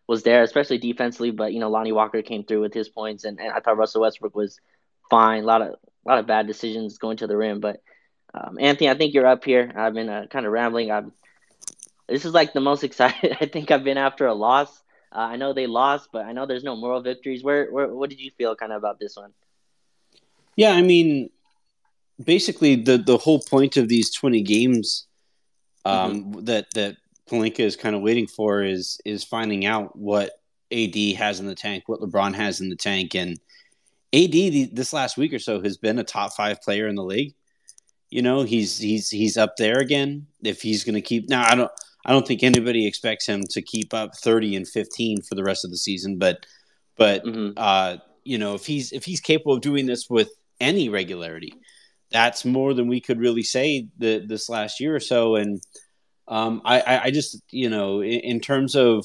was 0.06 0.22
there, 0.22 0.42
especially 0.42 0.78
defensively. 0.78 1.32
But 1.32 1.52
you 1.52 1.60
know, 1.60 1.70
Lonnie 1.70 1.92
Walker 1.92 2.22
came 2.22 2.44
through 2.44 2.62
with 2.62 2.72
his 2.72 2.88
points, 2.88 3.24
and, 3.24 3.38
and 3.40 3.52
I 3.52 3.60
thought 3.60 3.76
Russell 3.76 4.02
Westbrook 4.02 4.34
was 4.34 4.58
fine. 5.10 5.42
A 5.42 5.46
lot 5.46 5.60
of 5.60 5.68
a 5.68 6.08
lot 6.08 6.18
of 6.18 6.26
bad 6.26 6.46
decisions 6.46 6.98
going 6.98 7.18
to 7.18 7.26
the 7.26 7.36
rim, 7.36 7.60
but 7.60 7.80
um, 8.34 8.58
Anthony, 8.58 8.88
I 8.88 8.94
think 8.94 9.14
you're 9.14 9.26
up 9.26 9.44
here. 9.44 9.72
I've 9.74 9.94
been 9.94 10.08
uh, 10.08 10.26
kind 10.30 10.46
of 10.46 10.52
rambling. 10.52 10.90
I'm, 10.90 11.12
this 12.08 12.24
is 12.24 12.32
like 12.32 12.52
the 12.52 12.60
most 12.60 12.84
excited 12.88 13.36
I 13.40 13.46
think 13.46 13.70
I've 13.70 13.84
been 13.84 13.98
after 13.98 14.26
a 14.26 14.34
loss. 14.34 14.70
Uh, 15.14 15.20
I 15.20 15.36
know 15.36 15.52
they 15.52 15.66
lost, 15.66 16.08
but 16.12 16.24
I 16.24 16.32
know 16.32 16.46
there's 16.46 16.64
no 16.64 16.74
moral 16.74 17.02
victories. 17.02 17.42
Where, 17.42 17.70
where, 17.70 17.88
what 17.88 18.08
did 18.08 18.20
you 18.20 18.30
feel 18.38 18.56
kind 18.56 18.72
of 18.72 18.78
about 18.78 18.98
this 18.98 19.16
one? 19.16 19.32
Yeah, 20.56 20.72
I 20.72 20.82
mean, 20.82 21.30
basically 22.22 22.76
the 22.76 22.98
the 22.98 23.18
whole 23.18 23.40
point 23.40 23.76
of 23.76 23.88
these 23.88 24.12
20 24.12 24.42
games 24.42 25.06
um, 25.84 26.24
mm-hmm. 26.24 26.44
that 26.44 26.66
that 26.74 26.96
Pelinka 27.28 27.60
is 27.60 27.76
kind 27.76 27.94
of 27.94 28.02
waiting 28.02 28.26
for 28.26 28.62
is 28.62 29.00
is 29.04 29.24
finding 29.24 29.66
out 29.66 29.96
what 29.96 30.30
AD 30.70 30.96
has 31.16 31.40
in 31.40 31.46
the 31.46 31.54
tank, 31.54 31.84
what 31.86 32.00
LeBron 32.00 32.34
has 32.34 32.60
in 32.60 32.68
the 32.68 32.76
tank, 32.76 33.14
and 33.14 33.32
AD 34.12 34.32
the, 34.32 34.70
this 34.72 34.92
last 34.92 35.16
week 35.16 35.32
or 35.32 35.38
so 35.38 35.60
has 35.62 35.76
been 35.76 35.98
a 35.98 36.04
top 36.04 36.34
five 36.34 36.62
player 36.62 36.88
in 36.88 36.94
the 36.94 37.04
league. 37.04 37.34
You 38.12 38.22
know, 38.22 38.42
he's 38.42 38.78
he's 38.78 39.08
he's 39.08 39.36
up 39.36 39.56
there 39.56 39.78
again. 39.78 40.26
If 40.42 40.60
he's 40.60 40.84
going 40.84 40.94
to 40.94 41.00
keep 41.00 41.28
now, 41.28 41.44
I 41.48 41.54
don't 41.54 41.70
I 42.04 42.12
don't 42.12 42.26
think 42.26 42.42
anybody 42.42 42.86
expects 42.86 43.26
him 43.26 43.42
to 43.50 43.62
keep 43.62 43.94
up 43.94 44.16
thirty 44.16 44.54
and 44.54 44.68
fifteen 44.68 45.22
for 45.22 45.34
the 45.34 45.44
rest 45.44 45.64
of 45.64 45.70
the 45.70 45.78
season, 45.78 46.18
but 46.18 46.44
but 46.96 47.24
mm-hmm. 47.24 47.52
uh, 47.56 47.96
you 48.24 48.38
know 48.38 48.54
if 48.54 48.66
he's 48.66 48.92
if 48.92 49.04
he's 49.04 49.20
capable 49.20 49.54
of 49.54 49.62
doing 49.62 49.86
this 49.86 50.10
with 50.10 50.30
any 50.60 50.88
regularity, 50.88 51.54
that's 52.10 52.44
more 52.44 52.74
than 52.74 52.86
we 52.86 53.00
could 53.00 53.18
really 53.18 53.42
say 53.42 53.88
the, 53.98 54.22
this 54.26 54.48
last 54.48 54.78
year 54.78 54.94
or 54.94 55.00
so, 55.00 55.36
and 55.36 55.62
um, 56.28 56.62
I, 56.64 57.00
I 57.04 57.10
just, 57.10 57.42
you 57.50 57.68
know, 57.68 58.00
in, 58.00 58.20
in, 58.20 58.40
terms 58.40 58.76
of 58.76 59.04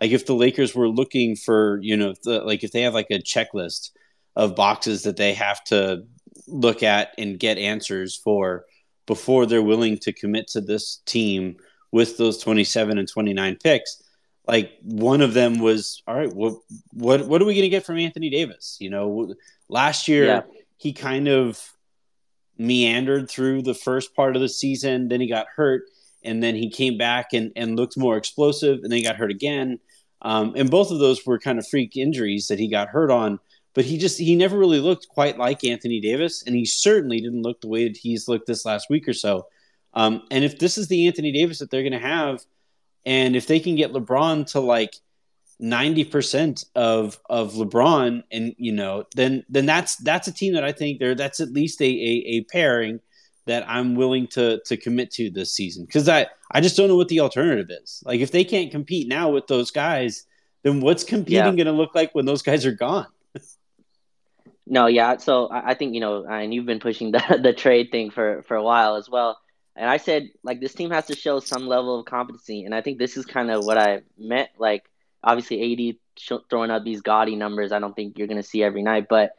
like 0.00 0.12
if 0.12 0.26
the 0.26 0.34
Lakers 0.34 0.74
were 0.74 0.88
looking 0.88 1.36
for, 1.36 1.78
you 1.82 1.96
know, 1.96 2.14
the, 2.24 2.40
like 2.40 2.64
if 2.64 2.72
they 2.72 2.82
have 2.82 2.94
like 2.94 3.10
a 3.10 3.20
checklist 3.20 3.90
of 4.34 4.56
boxes 4.56 5.02
that 5.02 5.16
they 5.16 5.34
have 5.34 5.62
to 5.64 6.04
look 6.46 6.82
at 6.82 7.14
and 7.18 7.38
get 7.38 7.58
answers 7.58 8.16
for 8.16 8.64
before 9.06 9.46
they're 9.46 9.62
willing 9.62 9.98
to 9.98 10.12
commit 10.12 10.48
to 10.48 10.60
this 10.60 11.02
team 11.06 11.56
with 11.92 12.16
those 12.16 12.38
27 12.38 12.98
and 12.98 13.08
29 13.08 13.56
picks, 13.62 14.02
like 14.46 14.72
one 14.82 15.20
of 15.20 15.34
them 15.34 15.58
was, 15.58 16.02
all 16.06 16.14
right, 16.14 16.32
what 16.34 16.54
what 16.92 17.26
what 17.26 17.40
are 17.40 17.44
we 17.44 17.54
going 17.54 17.62
to 17.62 17.68
get 17.68 17.86
from 17.86 17.98
Anthony 17.98 18.30
Davis? 18.30 18.76
You 18.80 18.90
know, 18.90 19.34
last 19.68 20.08
year 20.08 20.24
yeah. 20.26 20.42
he 20.76 20.92
kind 20.92 21.28
of 21.28 21.60
meandered 22.58 23.30
through 23.30 23.62
the 23.62 23.74
first 23.74 24.14
part 24.14 24.36
of 24.36 24.42
the 24.42 24.48
season, 24.48 25.08
then 25.08 25.20
he 25.20 25.28
got 25.28 25.46
hurt 25.54 25.84
and 26.24 26.42
then 26.42 26.54
he 26.54 26.70
came 26.70 26.96
back 26.96 27.32
and, 27.32 27.52
and 27.54 27.76
looked 27.76 27.98
more 27.98 28.16
explosive, 28.16 28.80
and 28.82 28.90
then 28.90 28.98
he 28.98 29.04
got 29.04 29.16
hurt 29.16 29.30
again. 29.30 29.78
Um, 30.22 30.54
and 30.56 30.70
both 30.70 30.90
of 30.90 30.98
those 30.98 31.24
were 31.26 31.38
kind 31.38 31.58
of 31.58 31.68
freak 31.68 31.96
injuries 31.96 32.48
that 32.48 32.58
he 32.58 32.68
got 32.68 32.88
hurt 32.88 33.10
on. 33.10 33.38
But 33.74 33.84
he 33.84 33.98
just 33.98 34.18
he 34.18 34.36
never 34.36 34.56
really 34.56 34.80
looked 34.80 35.08
quite 35.08 35.36
like 35.36 35.64
Anthony 35.64 36.00
Davis, 36.00 36.44
and 36.46 36.54
he 36.54 36.64
certainly 36.64 37.20
didn't 37.20 37.42
look 37.42 37.60
the 37.60 37.68
way 37.68 37.88
that 37.88 37.96
he's 37.96 38.28
looked 38.28 38.46
this 38.46 38.64
last 38.64 38.88
week 38.88 39.08
or 39.08 39.12
so. 39.12 39.46
Um, 39.94 40.22
and 40.30 40.44
if 40.44 40.58
this 40.58 40.78
is 40.78 40.88
the 40.88 41.06
Anthony 41.06 41.32
Davis 41.32 41.58
that 41.58 41.70
they're 41.70 41.82
going 41.82 41.92
to 41.92 41.98
have, 41.98 42.40
and 43.04 43.36
if 43.36 43.46
they 43.46 43.60
can 43.60 43.74
get 43.74 43.92
LeBron 43.92 44.46
to 44.52 44.60
like 44.60 44.94
ninety 45.58 46.04
percent 46.04 46.64
of 46.74 47.18
of 47.28 47.54
LeBron, 47.54 48.22
and 48.30 48.54
you 48.58 48.72
know, 48.72 49.04
then 49.14 49.44
then 49.48 49.66
that's 49.66 49.96
that's 49.96 50.28
a 50.28 50.32
team 50.32 50.54
that 50.54 50.64
I 50.64 50.72
think 50.72 50.98
there 50.98 51.14
that's 51.14 51.40
at 51.40 51.50
least 51.50 51.80
a, 51.80 51.84
a, 51.84 52.22
a 52.26 52.44
pairing 52.44 53.00
that 53.46 53.68
I'm 53.68 53.94
willing 53.94 54.26
to 54.28 54.60
to 54.66 54.76
commit 54.76 55.10
to 55.12 55.30
this 55.30 55.52
season 55.52 55.84
because 55.84 56.08
I 56.08 56.26
I 56.50 56.60
just 56.60 56.76
don't 56.76 56.88
know 56.88 56.96
what 56.96 57.08
the 57.08 57.20
alternative 57.20 57.70
is. 57.70 58.02
Like 58.06 58.20
if 58.20 58.30
they 58.30 58.44
can't 58.44 58.70
compete 58.70 59.08
now 59.08 59.30
with 59.30 59.46
those 59.46 59.70
guys, 59.70 60.26
then 60.62 60.80
what's 60.80 61.04
competing 61.04 61.38
yeah. 61.38 61.52
going 61.52 61.66
to 61.66 61.72
look 61.72 61.94
like 61.94 62.14
when 62.14 62.24
those 62.24 62.42
guys 62.42 62.64
are 62.66 62.72
gone? 62.72 63.06
No, 64.66 64.86
yeah. 64.86 65.16
So 65.18 65.48
I 65.50 65.74
think 65.74 65.94
you 65.94 66.00
know, 66.00 66.24
and 66.24 66.52
you've 66.52 66.66
been 66.66 66.80
pushing 66.80 67.10
the 67.12 67.40
the 67.42 67.52
trade 67.52 67.90
thing 67.90 68.10
for 68.10 68.42
for 68.42 68.56
a 68.56 68.62
while 68.62 68.96
as 68.96 69.08
well. 69.08 69.38
And 69.76 69.90
I 69.90 69.96
said 69.96 70.30
like 70.42 70.60
this 70.60 70.74
team 70.74 70.90
has 70.90 71.06
to 71.06 71.16
show 71.16 71.40
some 71.40 71.66
level 71.66 71.98
of 71.98 72.06
competency, 72.06 72.64
and 72.64 72.74
I 72.74 72.80
think 72.80 72.98
this 72.98 73.16
is 73.16 73.26
kind 73.26 73.50
of 73.50 73.64
what 73.64 73.78
I 73.78 74.02
meant. 74.18 74.50
Like 74.58 74.88
obviously, 75.22 75.98
AD 76.20 76.40
throwing 76.48 76.70
out 76.70 76.84
these 76.84 77.02
gaudy 77.02 77.36
numbers, 77.36 77.72
I 77.72 77.80
don't 77.80 77.94
think 77.94 78.18
you're 78.18 78.28
to 78.28 78.42
see 78.42 78.62
every 78.62 78.82
night, 78.82 79.06
but 79.08 79.32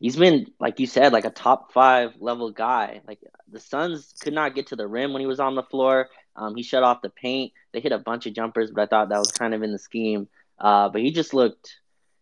he's 0.00 0.16
been 0.16 0.46
like 0.58 0.80
you 0.80 0.86
said 0.86 1.12
like 1.12 1.26
a 1.26 1.30
top 1.30 1.72
five 1.72 2.14
level 2.18 2.50
guy 2.50 3.00
like 3.06 3.20
the 3.52 3.60
suns 3.60 4.14
could 4.20 4.32
not 4.32 4.54
get 4.54 4.68
to 4.68 4.76
the 4.76 4.86
rim 4.86 5.12
when 5.12 5.20
he 5.20 5.26
was 5.26 5.38
on 5.38 5.54
the 5.54 5.62
floor 5.62 6.08
um, 6.34 6.56
he 6.56 6.62
shut 6.62 6.82
off 6.82 7.02
the 7.02 7.10
paint 7.10 7.52
they 7.72 7.80
hit 7.80 7.92
a 7.92 7.98
bunch 7.98 8.26
of 8.26 8.32
jumpers 8.32 8.70
but 8.72 8.82
i 8.82 8.86
thought 8.86 9.10
that 9.10 9.18
was 9.18 9.30
kind 9.30 9.54
of 9.54 9.62
in 9.62 9.70
the 9.70 9.78
scheme 9.78 10.26
uh, 10.58 10.88
but 10.88 11.00
he 11.00 11.12
just 11.12 11.32
looked 11.32 11.78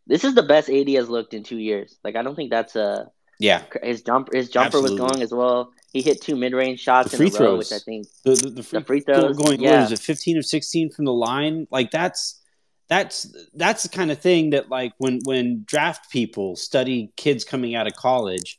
this 0.08 0.24
is 0.24 0.34
the 0.34 0.42
best 0.42 0.68
AD 0.68 0.88
has 0.90 1.08
looked 1.08 1.34
in 1.34 1.42
two 1.42 1.58
years 1.58 1.98
like 2.02 2.16
i 2.16 2.22
don't 2.22 2.34
think 2.34 2.50
that's 2.50 2.76
a 2.76 3.10
yeah 3.38 3.62
his 3.82 4.02
jump 4.02 4.32
his 4.32 4.48
jumper 4.48 4.78
Absolutely. 4.78 5.00
was 5.00 5.12
going 5.12 5.22
as 5.22 5.32
well 5.32 5.72
he 5.92 6.02
hit 6.02 6.20
two 6.20 6.36
mid-range 6.36 6.80
shots 6.80 7.12
the 7.12 7.16
free 7.16 7.26
in 7.26 7.32
a 7.32 7.36
throws. 7.36 7.48
row, 7.48 7.56
which 7.58 7.72
I 7.72 7.78
think 7.78 8.06
the, 8.24 8.34
the, 8.34 8.50
the, 8.50 8.62
free, 8.62 8.78
the 8.78 8.84
free 8.84 9.00
throws 9.00 9.36
going 9.36 9.60
yeah. 9.60 9.82
what 9.82 9.92
is 9.92 9.92
it 9.92 10.00
15 10.00 10.38
or 10.38 10.42
16 10.42 10.90
from 10.90 11.04
the 11.04 11.12
line 11.12 11.66
like 11.70 11.90
that's 11.90 12.40
that's 12.88 13.34
that's 13.54 13.82
the 13.82 13.88
kind 13.88 14.10
of 14.10 14.18
thing 14.18 14.50
that 14.50 14.68
like 14.70 14.92
when 14.98 15.20
when 15.24 15.64
draft 15.66 16.10
people 16.10 16.56
study 16.56 17.12
kids 17.16 17.44
coming 17.44 17.74
out 17.74 17.86
of 17.86 17.94
college 17.94 18.58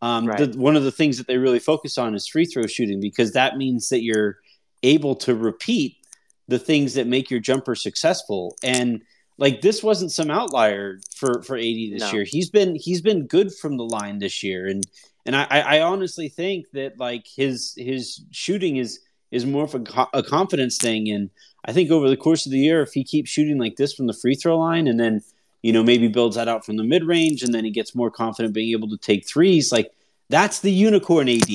um, 0.00 0.26
right. 0.26 0.52
the, 0.52 0.58
one 0.58 0.76
of 0.76 0.84
the 0.84 0.92
things 0.92 1.16
that 1.16 1.26
they 1.26 1.38
really 1.38 1.58
focus 1.58 1.96
on 1.96 2.14
is 2.14 2.28
free 2.28 2.44
throw 2.44 2.66
shooting 2.66 3.00
because 3.00 3.32
that 3.32 3.56
means 3.56 3.88
that 3.88 4.02
you're 4.02 4.36
able 4.82 5.16
to 5.16 5.34
repeat 5.34 5.96
the 6.46 6.58
things 6.58 6.94
that 6.94 7.06
make 7.06 7.30
your 7.30 7.40
jumper 7.40 7.74
successful 7.74 8.54
and 8.62 9.02
like 9.38 9.60
this 9.60 9.82
wasn't 9.82 10.12
some 10.12 10.30
outlier 10.30 11.00
for 11.14 11.42
for 11.42 11.56
AD 11.56 11.64
this 11.64 12.02
no. 12.02 12.12
year. 12.12 12.24
He's 12.24 12.50
been 12.50 12.76
he's 12.76 13.00
been 13.00 13.26
good 13.26 13.52
from 13.52 13.76
the 13.76 13.84
line 13.84 14.18
this 14.18 14.42
year, 14.42 14.66
and 14.66 14.86
and 15.26 15.34
I 15.34 15.44
I 15.44 15.80
honestly 15.80 16.28
think 16.28 16.70
that 16.72 16.98
like 16.98 17.26
his 17.26 17.74
his 17.76 18.24
shooting 18.30 18.76
is 18.76 19.00
is 19.30 19.44
more 19.44 19.64
of 19.64 19.74
a, 19.74 20.06
a 20.12 20.22
confidence 20.22 20.78
thing, 20.78 21.10
and 21.10 21.30
I 21.64 21.72
think 21.72 21.90
over 21.90 22.08
the 22.08 22.16
course 22.16 22.46
of 22.46 22.52
the 22.52 22.58
year, 22.58 22.82
if 22.82 22.92
he 22.92 23.04
keeps 23.04 23.30
shooting 23.30 23.58
like 23.58 23.76
this 23.76 23.94
from 23.94 24.06
the 24.06 24.12
free 24.12 24.34
throw 24.34 24.58
line 24.58 24.86
and 24.86 25.00
then, 25.00 25.22
you 25.62 25.72
know, 25.72 25.82
maybe 25.82 26.08
builds 26.08 26.36
that 26.36 26.48
out 26.48 26.64
from 26.64 26.76
the 26.76 26.84
mid 26.84 27.04
range 27.04 27.42
and 27.42 27.54
then 27.54 27.64
he 27.64 27.70
gets 27.70 27.94
more 27.94 28.10
confident 28.10 28.54
being 28.54 28.72
able 28.72 28.88
to 28.88 28.98
take 28.98 29.26
threes, 29.26 29.72
like 29.72 29.90
that's 30.28 30.60
the 30.60 30.70
unicorn 30.70 31.28
AD. 31.28 31.50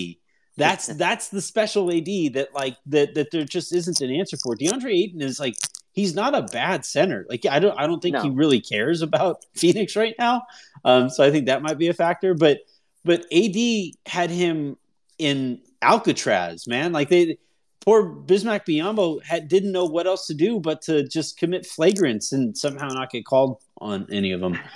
That's 0.58 0.88
that's 0.98 1.30
the 1.30 1.42
special 1.42 1.92
AD 1.92 2.34
that 2.34 2.50
like 2.54 2.78
that 2.88 3.14
that 3.14 3.32
there 3.32 3.46
just 3.46 3.74
isn't 3.74 4.02
an 4.02 4.12
answer 4.12 4.38
for. 4.38 4.56
DeAndre 4.56 4.94
Ayton 4.94 5.22
is 5.22 5.40
like 5.40 5.56
he's 6.00 6.16
not 6.16 6.34
a 6.34 6.44
bad 6.44 6.86
center. 6.86 7.26
Like 7.30 7.46
I 7.46 7.60
don't 7.60 7.78
I 7.78 7.86
don't 7.88 8.02
think 8.02 8.14
no. 8.14 8.22
he 8.22 8.30
really 8.30 8.62
cares 8.62 9.02
about 9.02 9.46
Phoenix 9.54 9.96
right 9.96 10.16
now. 10.18 10.44
Um, 10.86 11.10
so 11.10 11.24
I 11.24 11.32
think 11.32 11.48
that 11.48 11.62
might 11.62 11.78
be 11.78 11.90
a 11.90 11.94
factor. 11.94 12.34
But 12.34 12.60
but 13.04 13.26
AD 13.32 13.58
had 14.06 14.30
him 14.30 14.78
in 15.18 15.62
Alcatraz, 15.82 16.68
man. 16.68 16.92
Like 16.94 17.10
they 17.10 17.38
poor 17.82 18.06
Bismack 18.06 18.66
Biyombo 18.66 19.24
had, 19.24 19.48
didn't 19.48 19.72
know 19.72 19.86
what 19.86 20.06
else 20.06 20.28
to 20.28 20.34
do 20.34 20.60
but 20.60 20.82
to 20.84 21.08
just 21.08 21.38
commit 21.38 21.64
flagrants 21.64 22.34
and 22.34 22.58
somehow 22.58 22.88
not 22.88 23.10
get 23.10 23.26
called 23.26 23.58
on 23.80 24.06
any 24.12 24.32
of 24.32 24.42
them. 24.42 24.58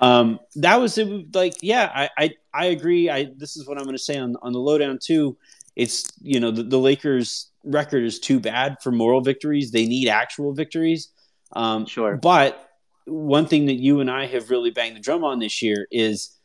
Um, 0.00 0.40
that 0.56 0.80
was 0.80 0.98
it, 0.98 1.32
like, 1.32 1.54
yeah, 1.60 1.88
I, 1.94 2.10
I, 2.18 2.30
I 2.52 2.64
agree. 2.66 3.08
I 3.08 3.28
this 3.36 3.56
is 3.56 3.68
what 3.68 3.78
I'm 3.78 3.84
going 3.84 3.94
to 3.94 4.02
say 4.02 4.18
on 4.18 4.34
on 4.42 4.52
the 4.52 4.58
lowdown 4.58 4.98
too. 5.00 5.36
It's 5.76 6.10
you 6.20 6.40
know 6.40 6.50
the, 6.50 6.64
the 6.64 6.78
Lakers 6.78 7.51
record 7.64 8.04
is 8.04 8.18
too 8.18 8.40
bad 8.40 8.76
for 8.82 8.90
moral 8.92 9.20
victories. 9.20 9.70
They 9.70 9.86
need 9.86 10.08
actual 10.08 10.52
victories. 10.52 11.08
Um, 11.52 11.86
sure, 11.86 12.16
but 12.16 12.68
one 13.04 13.46
thing 13.46 13.66
that 13.66 13.74
you 13.74 14.00
and 14.00 14.10
I 14.10 14.26
have 14.26 14.50
really 14.50 14.70
banged 14.70 14.96
the 14.96 15.00
drum 15.00 15.24
on 15.24 15.38
this 15.38 15.62
year 15.62 15.86
is 15.90 16.36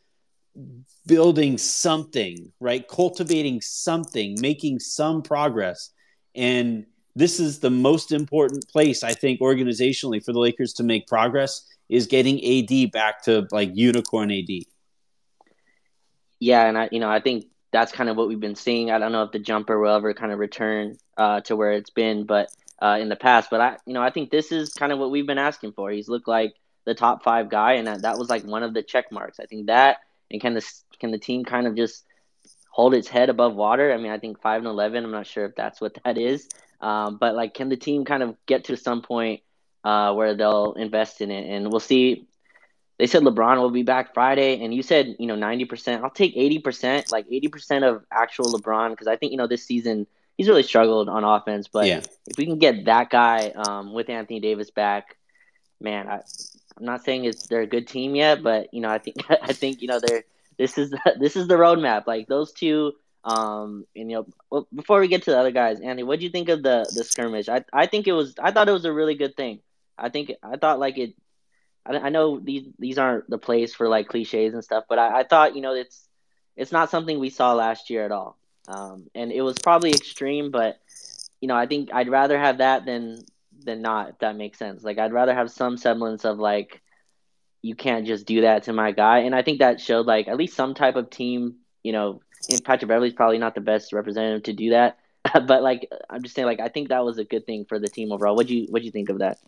building 1.06 1.56
something, 1.58 2.52
right? 2.60 2.86
Cultivating 2.86 3.60
something, 3.60 4.36
making 4.40 4.80
some 4.80 5.22
progress. 5.22 5.90
And 6.34 6.86
this 7.14 7.40
is 7.40 7.60
the 7.60 7.70
most 7.70 8.12
important 8.12 8.68
place, 8.68 9.02
I 9.02 9.12
think, 9.12 9.40
organizationally 9.40 10.24
for 10.24 10.32
the 10.32 10.38
Lakers 10.38 10.72
to 10.74 10.82
make 10.82 11.06
progress 11.06 11.64
is 11.88 12.06
getting 12.06 12.38
AD 12.44 12.92
back 12.92 13.22
to 13.24 13.46
like 13.50 13.70
unicorn 13.74 14.30
AD. 14.30 14.48
Yeah, 16.40 16.66
and 16.66 16.78
I, 16.78 16.88
you 16.92 17.00
know, 17.00 17.10
I 17.10 17.20
think 17.20 17.46
that's 17.70 17.92
kind 17.92 18.08
of 18.08 18.16
what 18.16 18.28
we've 18.28 18.40
been 18.40 18.54
seeing. 18.54 18.90
I 18.90 18.98
don't 18.98 19.12
know 19.12 19.24
if 19.24 19.32
the 19.32 19.38
jumper 19.38 19.78
will 19.78 19.94
ever 19.94 20.14
kind 20.14 20.32
of 20.32 20.38
return 20.38 20.96
uh, 21.16 21.40
to 21.42 21.56
where 21.56 21.72
it's 21.72 21.90
been, 21.90 22.24
but 22.24 22.50
uh, 22.80 22.98
in 23.00 23.08
the 23.08 23.16
past. 23.16 23.50
But 23.50 23.60
I, 23.60 23.76
you 23.86 23.94
know, 23.94 24.02
I 24.02 24.10
think 24.10 24.30
this 24.30 24.52
is 24.52 24.72
kind 24.72 24.92
of 24.92 24.98
what 24.98 25.10
we've 25.10 25.26
been 25.26 25.38
asking 25.38 25.72
for. 25.72 25.90
He's 25.90 26.08
looked 26.08 26.28
like 26.28 26.54
the 26.84 26.94
top 26.94 27.22
five 27.22 27.50
guy, 27.50 27.74
and 27.74 27.86
that, 27.86 28.02
that 28.02 28.18
was 28.18 28.30
like 28.30 28.44
one 28.44 28.62
of 28.62 28.72
the 28.72 28.82
check 28.82 29.12
marks. 29.12 29.40
I 29.40 29.46
think 29.46 29.66
that, 29.66 29.98
and 30.30 30.40
can 30.40 30.54
the 30.54 30.64
can 30.98 31.10
the 31.10 31.18
team 31.18 31.44
kind 31.44 31.66
of 31.66 31.76
just 31.76 32.04
hold 32.70 32.94
its 32.94 33.08
head 33.08 33.28
above 33.28 33.54
water. 33.54 33.92
I 33.92 33.96
mean, 33.96 34.12
I 34.12 34.18
think 34.18 34.40
five 34.40 34.58
and 34.58 34.66
eleven. 34.66 35.04
I'm 35.04 35.10
not 35.10 35.26
sure 35.26 35.44
if 35.44 35.54
that's 35.56 35.80
what 35.80 35.98
that 36.04 36.16
is, 36.16 36.48
um, 36.80 37.18
but 37.18 37.34
like, 37.34 37.54
can 37.54 37.68
the 37.68 37.76
team 37.76 38.04
kind 38.04 38.22
of 38.22 38.36
get 38.46 38.64
to 38.64 38.76
some 38.76 39.02
point 39.02 39.42
uh, 39.84 40.14
where 40.14 40.34
they'll 40.34 40.74
invest 40.74 41.20
in 41.20 41.30
it? 41.30 41.50
And 41.50 41.70
we'll 41.70 41.80
see. 41.80 42.27
They 42.98 43.06
said 43.06 43.22
LeBron 43.22 43.58
will 43.58 43.70
be 43.70 43.84
back 43.84 44.12
Friday, 44.12 44.62
and 44.62 44.74
you 44.74 44.82
said 44.82 45.16
you 45.18 45.26
know 45.26 45.36
ninety 45.36 45.64
percent. 45.64 46.02
I'll 46.02 46.10
take 46.10 46.36
eighty 46.36 46.58
percent, 46.58 47.12
like 47.12 47.26
eighty 47.30 47.48
percent 47.48 47.84
of 47.84 48.04
actual 48.12 48.52
LeBron, 48.52 48.90
because 48.90 49.06
I 49.06 49.16
think 49.16 49.32
you 49.32 49.38
know 49.38 49.46
this 49.46 49.64
season 49.64 50.06
he's 50.38 50.48
really 50.48 50.62
struggled 50.62 51.08
on 51.08 51.24
offense. 51.24 51.68
But 51.68 51.86
yeah. 51.86 52.00
if 52.26 52.38
we 52.38 52.46
can 52.46 52.58
get 52.58 52.86
that 52.86 53.10
guy 53.10 53.52
um, 53.54 53.92
with 53.92 54.08
Anthony 54.08 54.40
Davis 54.40 54.70
back, 54.70 55.16
man, 55.80 56.08
I, 56.08 56.20
I'm 56.76 56.84
not 56.84 57.04
saying 57.04 57.24
it's 57.24 57.46
they're 57.46 57.60
a 57.60 57.66
good 57.66 57.86
team 57.86 58.14
yet, 58.14 58.42
but 58.42 58.72
you 58.72 58.80
know 58.80 58.88
I 58.88 58.98
think 58.98 59.16
I 59.28 59.52
think 59.52 59.82
you 59.82 59.88
know 59.88 60.00
they're 60.00 60.24
this 60.56 60.78
is 60.78 60.90
the, 60.90 61.16
this 61.20 61.36
is 61.36 61.48
the 61.48 61.56
roadmap. 61.56 62.06
Like 62.06 62.26
those 62.28 62.52
two. 62.52 62.94
Um, 63.24 63.84
and 63.94 64.10
you 64.10 64.16
know, 64.18 64.26
well, 64.48 64.68
before 64.74 65.00
we 65.00 65.08
get 65.08 65.24
to 65.24 65.32
the 65.32 65.38
other 65.38 65.50
guys, 65.50 65.80
Andy, 65.80 66.02
what 66.02 66.18
do 66.18 66.24
you 66.24 66.30
think 66.30 66.48
of 66.48 66.62
the 66.62 66.90
the 66.94 67.04
skirmish? 67.04 67.48
I 67.48 67.64
I 67.72 67.86
think 67.86 68.06
it 68.06 68.12
was. 68.12 68.34
I 68.40 68.52
thought 68.52 68.68
it 68.68 68.72
was 68.72 68.84
a 68.84 68.92
really 68.92 69.16
good 69.16 69.36
thing. 69.36 69.60
I 69.98 70.08
think 70.08 70.32
I 70.42 70.56
thought 70.56 70.78
like 70.78 70.96
it. 70.96 71.14
I, 71.86 71.96
I 71.96 72.08
know 72.08 72.38
these 72.38 72.64
these 72.78 72.98
aren't 72.98 73.28
the 73.28 73.38
place 73.38 73.74
for 73.74 73.88
like 73.88 74.08
cliches 74.08 74.54
and 74.54 74.64
stuff, 74.64 74.84
but 74.88 74.98
I, 74.98 75.20
I 75.20 75.24
thought 75.24 75.56
you 75.56 75.62
know 75.62 75.74
it's 75.74 76.08
it's 76.56 76.72
not 76.72 76.90
something 76.90 77.18
we 77.18 77.30
saw 77.30 77.52
last 77.54 77.88
year 77.88 78.04
at 78.04 78.12
all. 78.12 78.36
Um, 78.66 79.06
and 79.14 79.32
it 79.32 79.42
was 79.42 79.58
probably 79.58 79.90
extreme, 79.90 80.50
but 80.50 80.78
you 81.40 81.48
know, 81.48 81.56
I 81.56 81.66
think 81.66 81.90
I'd 81.92 82.10
rather 82.10 82.38
have 82.38 82.58
that 82.58 82.84
than 82.84 83.22
than 83.64 83.80
not. 83.80 84.10
If 84.10 84.18
that 84.18 84.36
makes 84.36 84.58
sense. 84.58 84.82
Like 84.82 84.98
I'd 84.98 85.12
rather 85.12 85.34
have 85.34 85.50
some 85.50 85.76
semblance 85.76 86.24
of 86.24 86.38
like 86.38 86.82
you 87.62 87.74
can't 87.74 88.06
just 88.06 88.26
do 88.26 88.42
that 88.42 88.64
to 88.64 88.72
my 88.72 88.92
guy. 88.92 89.20
And 89.20 89.34
I 89.34 89.42
think 89.42 89.60
that 89.60 89.80
showed 89.80 90.06
like 90.06 90.28
at 90.28 90.36
least 90.36 90.56
some 90.56 90.74
type 90.74 90.96
of 90.96 91.10
team, 91.10 91.56
you 91.82 91.92
know, 91.92 92.20
Patrick 92.64 92.88
Beverley's 92.88 93.14
probably 93.14 93.38
not 93.38 93.54
the 93.54 93.60
best 93.60 93.92
representative 93.92 94.44
to 94.44 94.52
do 94.52 94.70
that. 94.70 94.98
but 95.32 95.62
like 95.62 95.90
I'm 96.10 96.22
just 96.22 96.34
saying 96.34 96.46
like 96.46 96.60
I 96.60 96.68
think 96.68 96.88
that 96.88 97.04
was 97.04 97.18
a 97.18 97.24
good 97.24 97.46
thing 97.46 97.64
for 97.64 97.78
the 97.78 97.88
team 97.88 98.12
overall. 98.12 98.36
What 98.36 98.46
do 98.46 98.56
you 98.56 98.66
what 98.68 98.80
do 98.80 98.86
you 98.86 98.92
think 98.92 99.08
of 99.08 99.18
that? 99.18 99.38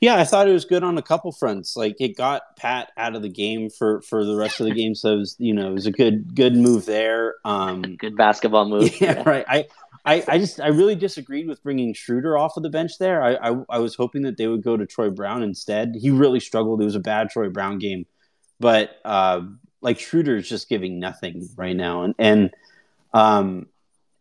Yeah, 0.00 0.16
I 0.16 0.24
thought 0.24 0.48
it 0.48 0.52
was 0.52 0.64
good 0.64 0.84
on 0.84 0.96
a 0.96 1.02
couple 1.02 1.32
fronts. 1.32 1.76
Like 1.76 1.96
it 2.00 2.16
got 2.16 2.56
Pat 2.56 2.92
out 2.96 3.16
of 3.16 3.22
the 3.22 3.28
game 3.28 3.68
for 3.68 4.00
for 4.02 4.24
the 4.24 4.36
rest 4.36 4.60
of 4.60 4.66
the 4.66 4.74
game, 4.74 4.94
so 4.94 5.14
it 5.14 5.18
was 5.18 5.36
you 5.38 5.52
know 5.52 5.68
it 5.68 5.74
was 5.74 5.86
a 5.86 5.90
good 5.90 6.34
good 6.34 6.54
move 6.54 6.86
there. 6.86 7.34
Um, 7.44 7.82
good 7.98 8.16
basketball 8.16 8.68
move. 8.68 8.90
Yeah, 9.00 9.14
yeah, 9.14 9.22
right. 9.28 9.44
I 9.48 9.66
I, 10.04 10.24
I 10.28 10.38
just 10.38 10.60
I 10.60 10.68
really 10.68 10.94
disagreed 10.94 11.48
with 11.48 11.62
bringing 11.62 11.94
Schroeder 11.94 12.38
off 12.38 12.56
of 12.56 12.62
the 12.62 12.70
bench 12.70 12.98
there. 12.98 13.22
I, 13.22 13.50
I, 13.50 13.56
I 13.68 13.78
was 13.80 13.94
hoping 13.94 14.22
that 14.22 14.36
they 14.36 14.46
would 14.46 14.62
go 14.62 14.76
to 14.76 14.86
Troy 14.86 15.10
Brown 15.10 15.42
instead. 15.42 15.96
He 16.00 16.10
really 16.10 16.40
struggled. 16.40 16.80
It 16.80 16.84
was 16.86 16.94
a 16.94 17.00
bad 17.00 17.30
Troy 17.30 17.48
Brown 17.50 17.78
game, 17.78 18.06
but 18.60 18.98
uh, 19.04 19.42
like 19.80 19.98
Schroeder 19.98 20.36
is 20.36 20.48
just 20.48 20.68
giving 20.68 20.98
nothing 21.00 21.48
right 21.56 21.76
now, 21.76 22.04
and 22.04 22.14
and 22.18 22.50
um 23.12 23.66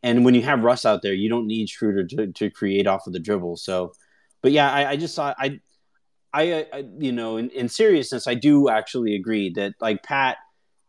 and 0.04 0.26
when 0.26 0.36
you 0.36 0.42
have 0.44 0.64
Russ 0.64 0.86
out 0.86 1.02
there, 1.02 1.14
you 1.14 1.30
don't 1.30 1.48
need 1.48 1.70
Schroeder 1.70 2.06
to, 2.06 2.28
to 2.32 2.50
create 2.50 2.88
off 2.88 3.08
of 3.08 3.14
the 3.14 3.20
dribble. 3.20 3.58
So, 3.58 3.94
but 4.42 4.52
yeah, 4.52 4.72
I, 4.72 4.92
I 4.92 4.96
just 4.96 5.16
saw 5.16 5.34
I 5.38 5.60
I, 6.34 6.68
I 6.74 6.86
you 7.00 7.12
know 7.12 7.38
in, 7.38 7.50
in 7.52 7.70
seriousness, 7.70 8.28
I 8.28 8.36
do 8.36 8.70
actually 8.70 9.16
agree 9.16 9.52
that 9.56 9.74
like 9.80 10.04
Pat 10.04 10.38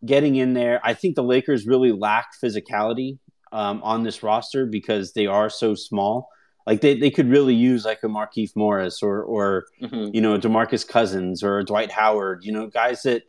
getting 0.04 0.36
in 0.36 0.54
there, 0.54 0.80
I 0.84 0.94
think 0.94 1.16
the 1.16 1.22
Lakers 1.22 1.66
really 1.66 1.92
lack 1.92 2.28
physicality 2.42 3.18
um, 3.52 3.82
on 3.82 4.02
this 4.02 4.22
roster 4.22 4.66
because 4.66 5.12
they 5.12 5.26
are 5.26 5.50
so 5.50 5.74
small. 5.74 6.28
Like 6.66 6.82
they, 6.82 6.98
they 6.98 7.10
could 7.10 7.30
really 7.30 7.54
use 7.54 7.84
like 7.84 8.00
a 8.02 8.08
Markieff 8.08 8.50
Morris 8.54 9.02
or 9.02 9.22
or 9.22 9.64
mm-hmm. 9.80 10.14
you 10.14 10.20
know 10.20 10.38
Demarcus 10.38 10.86
Cousins 10.86 11.42
or 11.42 11.62
Dwight 11.62 11.90
Howard. 11.90 12.44
You 12.44 12.52
know 12.52 12.66
guys 12.66 13.02
that 13.02 13.22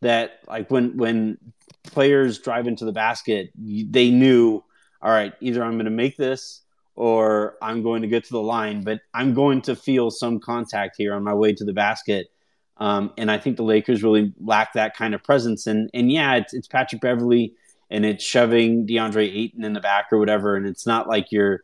that 0.00 0.38
like 0.46 0.70
when 0.70 0.96
when 0.96 1.38
players 1.82 2.38
drive 2.38 2.68
into 2.68 2.84
the 2.84 2.92
basket, 2.92 3.50
they 3.56 4.10
knew 4.10 4.62
all 5.02 5.10
right 5.10 5.32
either 5.40 5.64
I'm 5.64 5.72
going 5.72 5.86
to 5.86 5.90
make 5.90 6.16
this 6.16 6.62
or 6.96 7.56
I'm 7.60 7.82
going 7.82 8.02
to 8.02 8.08
get 8.08 8.24
to 8.24 8.32
the 8.32 8.42
line, 8.42 8.82
but 8.82 9.00
I'm 9.12 9.34
going 9.34 9.62
to 9.62 9.76
feel 9.76 10.10
some 10.10 10.38
contact 10.38 10.94
here 10.96 11.14
on 11.14 11.24
my 11.24 11.34
way 11.34 11.52
to 11.52 11.64
the 11.64 11.72
basket. 11.72 12.28
Um, 12.76 13.12
and 13.16 13.30
I 13.30 13.38
think 13.38 13.56
the 13.56 13.64
Lakers 13.64 14.02
really 14.02 14.32
lack 14.40 14.72
that 14.74 14.96
kind 14.96 15.14
of 15.14 15.22
presence. 15.22 15.66
And 15.66 15.90
and 15.94 16.10
yeah, 16.10 16.36
it's, 16.36 16.54
it's 16.54 16.68
Patrick 16.68 17.00
Beverley 17.00 17.54
and 17.90 18.04
it's 18.04 18.24
shoving 18.24 18.86
DeAndre 18.86 19.32
Ayton 19.32 19.64
in 19.64 19.72
the 19.72 19.80
back 19.80 20.06
or 20.10 20.18
whatever, 20.18 20.56
and 20.56 20.66
it's 20.66 20.86
not 20.86 21.08
like 21.08 21.30
your 21.30 21.60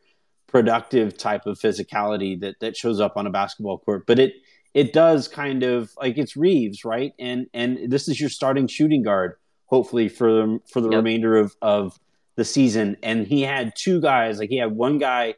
productive 0.46 1.16
type 1.16 1.46
of 1.46 1.58
physicality 1.58 2.38
that 2.40 2.56
that 2.60 2.76
shows 2.76 3.00
up 3.00 3.16
on 3.16 3.26
a 3.26 3.30
basketball 3.30 3.78
court, 3.78 4.06
but 4.06 4.18
it 4.18 4.34
it 4.74 4.92
does 4.92 5.26
kind 5.26 5.62
of 5.62 5.90
like 6.00 6.18
it's 6.18 6.36
Reaves, 6.36 6.84
right? 6.84 7.12
And 7.18 7.46
and 7.52 7.90
this 7.90 8.08
is 8.08 8.20
your 8.20 8.30
starting 8.30 8.66
shooting 8.66 9.02
guard, 9.02 9.34
hopefully 9.66 10.08
for 10.08 10.30
the, 10.32 10.60
for 10.72 10.80
the 10.80 10.90
yep. 10.90 10.98
remainder 10.98 11.36
of 11.36 11.56
of 11.62 11.98
the 12.40 12.44
season. 12.44 12.96
And 13.02 13.26
he 13.26 13.42
had 13.42 13.72
two 13.76 14.00
guys, 14.00 14.38
like 14.38 14.48
he 14.48 14.56
had 14.56 14.72
one 14.72 14.98
guy 14.98 15.34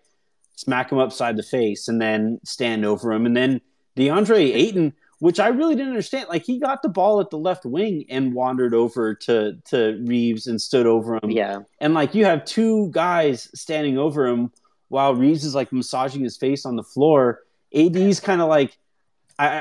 smack 0.56 0.90
him 0.90 0.98
upside 0.98 1.36
the 1.36 1.42
face 1.42 1.88
and 1.88 2.00
then 2.00 2.40
stand 2.44 2.84
over 2.84 3.12
him, 3.12 3.26
and 3.26 3.36
then 3.36 3.60
DeAndre 3.96 4.54
Ayton 4.54 4.94
which 5.22 5.38
I 5.38 5.46
really 5.46 5.76
didn't 5.76 5.90
understand. 5.90 6.28
Like 6.28 6.42
he 6.42 6.58
got 6.58 6.82
the 6.82 6.88
ball 6.88 7.20
at 7.20 7.30
the 7.30 7.38
left 7.38 7.64
wing 7.64 8.04
and 8.08 8.34
wandered 8.34 8.74
over 8.74 9.14
to 9.14 9.56
to 9.66 10.02
Reaves 10.04 10.48
and 10.48 10.60
stood 10.60 10.84
over 10.84 11.14
him. 11.14 11.30
Yeah. 11.30 11.60
And 11.80 11.94
like 11.94 12.12
you 12.16 12.24
have 12.24 12.44
two 12.44 12.90
guys 12.90 13.48
standing 13.54 13.98
over 13.98 14.26
him 14.26 14.50
while 14.88 15.14
Reaves 15.14 15.44
is 15.44 15.54
like 15.54 15.72
massaging 15.72 16.24
his 16.24 16.36
face 16.36 16.66
on 16.66 16.74
the 16.74 16.82
floor. 16.82 17.38
AD's 17.72 18.18
kind 18.18 18.42
of 18.42 18.48
like 18.48 18.76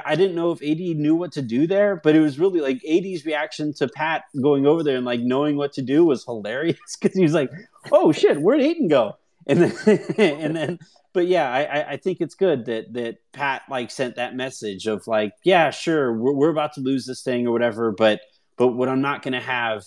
I, 0.06 0.16
didn't 0.16 0.36
know 0.36 0.52
if 0.52 0.62
AD 0.62 0.80
knew 0.98 1.16
what 1.16 1.32
to 1.34 1.42
do 1.42 1.66
there, 1.66 2.00
but 2.04 2.16
it 2.16 2.20
was 2.20 2.38
really 2.38 2.60
like 2.60 2.82
AD's 2.88 3.26
reaction 3.26 3.74
to 3.76 3.88
Pat 3.88 4.24
going 4.42 4.66
over 4.66 4.84
there 4.84 4.98
and 4.98 5.06
like 5.06 5.22
knowing 5.22 5.56
what 5.56 5.74
to 5.74 5.82
do 5.82 6.04
was 6.04 6.26
hilarious 6.26 6.78
because 7.02 7.16
he 7.16 7.24
was 7.24 7.34
like, 7.34 7.50
"Oh 7.92 8.12
shit, 8.12 8.42
where'd 8.42 8.62
Ayton 8.62 8.88
go?" 8.88 9.18
And 9.48 9.62
then 9.62 10.00
and 10.18 10.56
then 10.56 10.80
but 11.14 11.28
yeah, 11.28 11.52
I, 11.52 11.92
I 11.94 11.98
think 11.98 12.22
it's 12.22 12.36
good 12.36 12.66
that 12.66 12.94
that 12.94 13.18
Pat 13.34 13.64
like 13.70 13.92
sent 13.92 14.16
that 14.16 14.36
message 14.36 14.88
of 14.88 15.08
like, 15.08 15.34
yeah, 15.44 15.70
sure, 15.70 16.14
we're, 16.14 16.34
we're 16.34 16.50
about 16.50 16.74
to 16.74 16.82
lose 16.82 17.06
this 17.06 17.22
thing 17.22 17.48
or 17.48 17.52
whatever, 17.52 17.92
but 17.92 18.22
but 18.58 18.70
what 18.70 18.90
I'm 18.90 19.02
not 19.02 19.24
going 19.24 19.34
to 19.34 19.40
have 19.40 19.86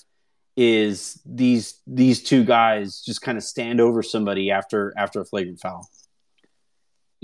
is 0.56 1.20
these 1.26 1.80
these 1.86 2.22
two 2.22 2.44
guys 2.44 3.00
just 3.00 3.22
kind 3.22 3.38
of 3.38 3.44
stand 3.44 3.80
over 3.80 4.02
somebody 4.02 4.50
after 4.50 4.92
after 4.96 5.20
a 5.20 5.24
flagrant 5.24 5.60
foul. 5.60 5.88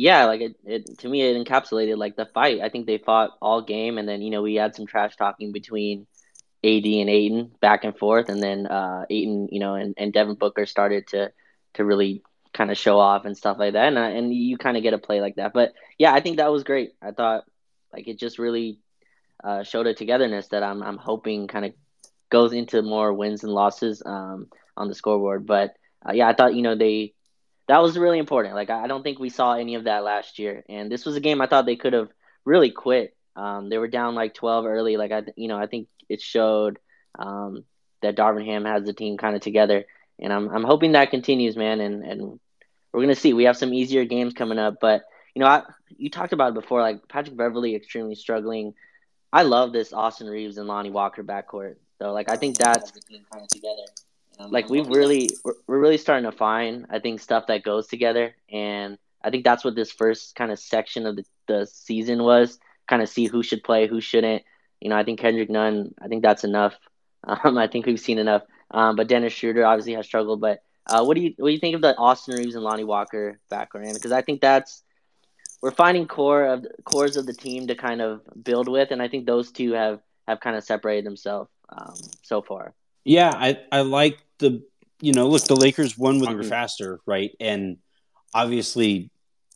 Yeah, 0.00 0.25
like 0.25 0.40
it, 0.40 0.57
it 0.64 0.99
to 1.00 1.09
me 1.09 1.21
it 1.21 1.37
encapsulated 1.37 1.99
like 1.99 2.16
the 2.16 2.25
fight. 2.25 2.62
I 2.62 2.71
think 2.71 2.87
they 2.87 2.97
fought 2.97 3.37
all 3.42 3.61
game, 3.61 3.99
and 3.99 4.09
then 4.09 4.23
you 4.23 4.30
know 4.30 4.40
we 4.40 4.54
had 4.54 4.75
some 4.75 4.87
trash 4.87 5.14
talking 5.16 5.52
between 5.52 6.07
AD 6.64 6.87
and 6.87 7.11
Ayton 7.11 7.52
back 7.61 7.85
and 7.85 7.95
forth, 7.95 8.30
and 8.30 8.42
then 8.42 8.66
uh, 8.66 9.04
you 9.11 9.61
know, 9.61 9.75
and, 9.75 9.95
and 9.99 10.11
Devin 10.11 10.37
Booker 10.37 10.64
started 10.64 11.07
to 11.09 11.33
to 11.75 11.85
really 11.85 12.23
kind 12.54 12.71
of 12.71 12.78
show 12.78 12.99
off 12.99 13.26
and 13.26 13.37
stuff 13.37 13.59
like 13.59 13.75
that. 13.75 13.88
And, 13.88 13.99
and 13.99 14.35
you 14.35 14.57
kind 14.57 14.78
of 14.78 14.83
get 14.83 14.95
a 14.95 14.99
play 14.99 15.21
like 15.21 15.37
that. 15.37 15.52
But 15.52 15.75
yeah, 15.99 16.14
I 16.14 16.21
think 16.21 16.38
that 16.38 16.50
was 16.50 16.64
great. 16.64 16.95
I 17.02 17.11
thought 17.12 17.45
like 17.92 18.09
it 18.09 18.19
just 18.19 18.38
really 18.38 18.78
uh, 19.45 19.64
showed 19.64 19.87
a 19.87 19.95
togetherness 19.95 20.49
that 20.49 20.62
I'm, 20.62 20.83
I'm 20.83 20.97
hoping 20.97 21.47
kind 21.47 21.66
of 21.66 21.75
goes 22.30 22.52
into 22.54 22.83
more 22.83 23.12
wins 23.12 23.45
and 23.45 23.52
losses 23.52 24.02
um, 24.07 24.49
on 24.76 24.88
the 24.88 24.95
scoreboard. 24.95 25.47
But 25.47 25.75
uh, 26.09 26.12
yeah, 26.12 26.28
I 26.28 26.35
thought, 26.35 26.54
you 26.54 26.62
know, 26.62 26.75
they, 26.75 27.12
that 27.71 27.83
was 27.83 27.97
really 27.97 28.19
important. 28.19 28.55
Like, 28.55 28.71
I 28.71 28.87
don't 28.87 29.03
think 29.03 29.19
we 29.19 29.31
saw 29.31 29.55
any 29.55 29.77
of 29.77 29.85
that 29.85 30.05
last 30.05 30.39
year. 30.39 30.65
And 30.69 30.91
this 30.91 31.07
was 31.07 31.17
a 31.17 31.21
game 31.21 31.41
I 31.41 31.47
thought 31.47 31.67
they 31.67 31.77
could 31.77 31.93
have 31.93 32.11
really 32.45 32.71
quit. 32.71 33.17
Um, 33.37 33.69
they 33.69 33.79
were 33.79 33.89
down 33.89 34.15
like 34.15 34.35
12 34.35 34.67
early. 34.67 34.97
Like, 34.97 35.12
I, 35.12 35.23
you 35.37 35.49
know, 35.49 35.57
I 35.57 35.67
think 35.67 35.89
it 36.09 36.21
showed 36.21 36.79
um, 37.19 37.65
that 38.02 38.17
Darvin 38.17 38.45
Ham 38.45 38.65
has 38.65 38.85
the 38.85 38.93
team 38.93 39.17
kind 39.17 39.35
of 39.35 39.43
together 39.43 39.87
and 40.21 40.33
I'm 40.33 40.49
I'm 40.50 40.65
hoping 40.65 40.93
that 40.93 41.11
continues, 41.11 41.56
man. 41.56 41.80
And 41.80 42.04
and 42.04 42.41
we're 42.93 43.00
gonna 43.00 43.15
see. 43.15 43.33
We 43.33 43.45
have 43.45 43.56
some 43.56 43.73
easier 43.73 44.04
games 44.04 44.35
coming 44.35 44.59
up, 44.59 44.76
but 44.80 45.02
you 45.35 45.41
know, 45.41 45.47
I, 45.49 45.63
you 45.89 46.11
talked 46.11 46.33
about 46.33 46.50
it 46.50 46.54
before, 46.54 46.83
like 46.83 47.09
Patrick 47.09 47.37
Beverley 47.37 47.75
extremely 47.75 48.15
struggling. 48.15 48.75
I 49.33 49.43
love 49.43 49.73
this 49.73 49.93
Austin 49.93 50.26
Reaves 50.26 50.59
and 50.59 50.67
Lonnie 50.67 50.91
Walker 50.91 51.25
backcourt. 51.25 51.76
So 51.99 52.13
like 52.13 52.30
I 52.30 52.37
think 52.37 52.59
that's 52.59 52.91
kind 52.91 53.43
of 53.43 53.49
together. 53.49 53.85
Like 54.49 54.69
we've 54.69 54.87
really 54.87 55.31
we're, 55.45 55.55
we're 55.67 55.81
really 55.81 55.99
starting 55.99 56.31
to 56.31 56.37
find 56.37 56.87
I 56.91 56.99
think 56.99 57.21
stuff 57.21 57.47
that 57.49 57.63
goes 57.63 57.87
together, 57.87 58.35
and 58.50 58.99
I 59.23 59.31
think 59.31 59.45
that's 59.45 59.65
what 59.65 59.75
this 59.75 59.93
first 59.93 60.35
kind 60.35 60.50
of 60.50 60.59
section 60.59 61.07
of 61.07 61.17
the, 61.17 61.25
the 61.47 61.67
season 61.67 62.23
was. 62.23 62.59
Kind 62.89 63.03
of 63.03 63.09
see 63.09 63.26
who 63.26 63.43
should 63.43 63.63
play, 63.63 63.87
who 63.87 64.00
shouldn't. 64.00 64.43
You 64.81 64.91
know, 64.91 64.97
I 64.97 65.05
think 65.05 65.21
Kendrick 65.21 65.50
Nunn. 65.50 65.95
I 66.00 66.09
think 66.09 66.23
that's 66.23 66.45
enough. 66.45 66.76
Um, 67.23 67.59
I 67.59 67.67
think 67.67 67.85
we've 67.85 68.00
seen 68.00 68.19
enough. 68.19 68.45
Um, 68.71 68.97
but 68.97 69.07
Dennis 69.07 69.35
Schroeder 69.35 69.67
obviously 69.67 69.93
has 69.93 70.07
struggled. 70.07 70.41
But 70.41 70.63
uh, 70.87 71.05
what 71.05 71.17
do 71.17 71.21
you 71.21 71.35
what 71.37 71.49
do 71.49 71.53
you 71.53 71.61
think 71.61 71.75
of 71.75 71.83
the 71.83 71.95
Austin 71.97 72.35
Reaves 72.35 72.55
and 72.55 72.65
Lonnie 72.65 72.85
Walker 72.85 73.39
background? 73.50 73.93
Because 73.93 74.11
I 74.11 74.23
think 74.23 74.41
that's 74.41 74.83
we're 75.61 75.71
finding 75.71 76.07
core 76.07 76.45
of 76.47 76.67
cores 76.85 77.17
of 77.17 77.26
the 77.26 77.35
team 77.35 77.67
to 77.67 77.75
kind 77.75 78.00
of 78.00 78.23
build 78.43 78.69
with, 78.69 78.91
and 78.91 79.03
I 79.03 79.09
think 79.09 79.26
those 79.26 79.53
two 79.53 79.73
have 79.73 80.00
have 80.26 80.41
kind 80.41 80.57
of 80.57 80.65
separated 80.65 81.05
themselves 81.05 81.50
um, 81.69 81.95
so 82.23 82.41
far. 82.41 82.73
Yeah, 83.04 83.32
I 83.34 83.58
I 83.73 83.80
like 83.80 84.19
the 84.39 84.63
you 85.00 85.13
know 85.13 85.28
look 85.28 85.45
the 85.45 85.56
Lakers 85.56 85.97
won 85.97 86.21
with 86.21 86.28
mm-hmm. 86.28 86.49
faster 86.49 87.00
right, 87.06 87.30
and 87.41 87.78
obviously 88.34 89.10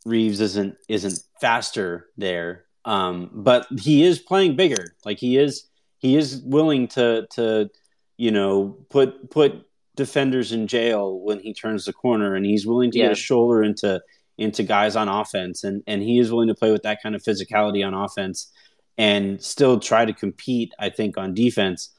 Reaves 0.04 0.40
isn't 0.40 0.76
isn't 0.88 1.18
faster 1.40 2.08
there, 2.16 2.64
um, 2.84 3.30
but 3.32 3.66
he 3.78 4.04
is 4.04 4.18
playing 4.18 4.56
bigger. 4.56 4.94
Like 5.04 5.18
he 5.18 5.36
is 5.38 5.66
he 5.98 6.16
is 6.16 6.42
willing 6.44 6.88
to 6.88 7.26
to 7.32 7.70
you 8.16 8.30
know, 8.30 8.76
put 8.90 9.30
put 9.30 9.66
defenders 9.96 10.52
in 10.52 10.66
jail 10.66 11.18
when 11.20 11.40
he 11.40 11.52
turns 11.52 11.84
the 11.84 11.92
corner, 11.92 12.34
and 12.34 12.46
he's 12.46 12.66
willing 12.66 12.90
to 12.92 12.98
yeah. 12.98 13.06
get 13.06 13.12
a 13.12 13.16
shoulder 13.16 13.62
into 13.62 14.00
into 14.38 14.62
guys 14.62 14.96
on 14.96 15.08
offense, 15.08 15.64
and 15.64 15.82
and 15.86 16.02
he 16.02 16.18
is 16.18 16.30
willing 16.30 16.48
to 16.48 16.54
play 16.54 16.70
with 16.70 16.82
that 16.82 17.02
kind 17.02 17.14
of 17.14 17.22
physicality 17.22 17.86
on 17.86 17.94
offense, 17.94 18.52
and 18.98 19.42
still 19.42 19.80
try 19.80 20.04
to 20.04 20.12
compete. 20.12 20.72
I 20.78 20.90
think 20.90 21.18
on 21.18 21.34
defense. 21.34 21.90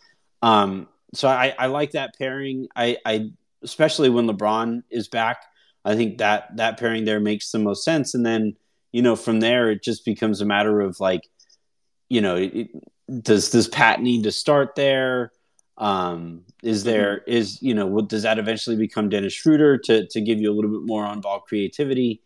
Um, 0.41 0.87
so 1.15 1.27
I, 1.27 1.53
I 1.57 1.67
like 1.67 1.91
that 1.91 2.17
pairing. 2.17 2.67
I, 2.75 2.97
I 3.05 3.31
especially 3.63 4.09
when 4.09 4.27
LeBron 4.27 4.83
is 4.89 5.07
back. 5.07 5.37
I 5.83 5.95
think 5.95 6.17
that 6.17 6.55
that 6.57 6.79
pairing 6.79 7.05
there 7.05 7.19
makes 7.19 7.51
the 7.51 7.59
most 7.59 7.83
sense, 7.83 8.13
and 8.13 8.25
then 8.25 8.55
you 8.91 9.01
know 9.01 9.15
from 9.15 9.39
there 9.39 9.69
it 9.71 9.83
just 9.83 10.05
becomes 10.05 10.41
a 10.41 10.45
matter 10.45 10.81
of 10.81 10.99
like, 10.99 11.21
you 12.09 12.21
know, 12.21 12.35
it, 12.35 12.69
does 13.21 13.49
does 13.49 13.67
Pat 13.67 14.01
need 14.01 14.23
to 14.23 14.31
start 14.31 14.75
there? 14.75 15.31
Um, 15.77 16.43
is 16.63 16.81
mm-hmm. 16.81 16.89
there 16.89 17.15
mm-hmm. 17.17 17.31
is 17.31 17.61
you 17.61 17.73
know 17.73 17.85
what 17.85 18.09
does 18.09 18.23
that 18.23 18.39
eventually 18.39 18.75
become 18.77 19.09
Dennis 19.09 19.33
Schroeder 19.33 19.77
to 19.79 20.07
to 20.07 20.21
give 20.21 20.39
you 20.39 20.51
a 20.51 20.55
little 20.55 20.71
bit 20.71 20.85
more 20.85 21.05
on 21.05 21.21
ball 21.21 21.41
creativity? 21.41 22.21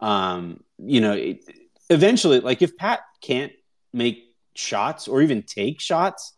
Um, 0.00 0.62
you 0.78 1.00
know, 1.00 1.12
it, 1.12 1.44
eventually, 1.90 2.40
like 2.40 2.62
if 2.62 2.76
Pat 2.76 3.00
can't 3.20 3.52
make 3.92 4.34
shots 4.54 5.08
or 5.08 5.22
even 5.22 5.42
take 5.42 5.80
shots, 5.80 6.34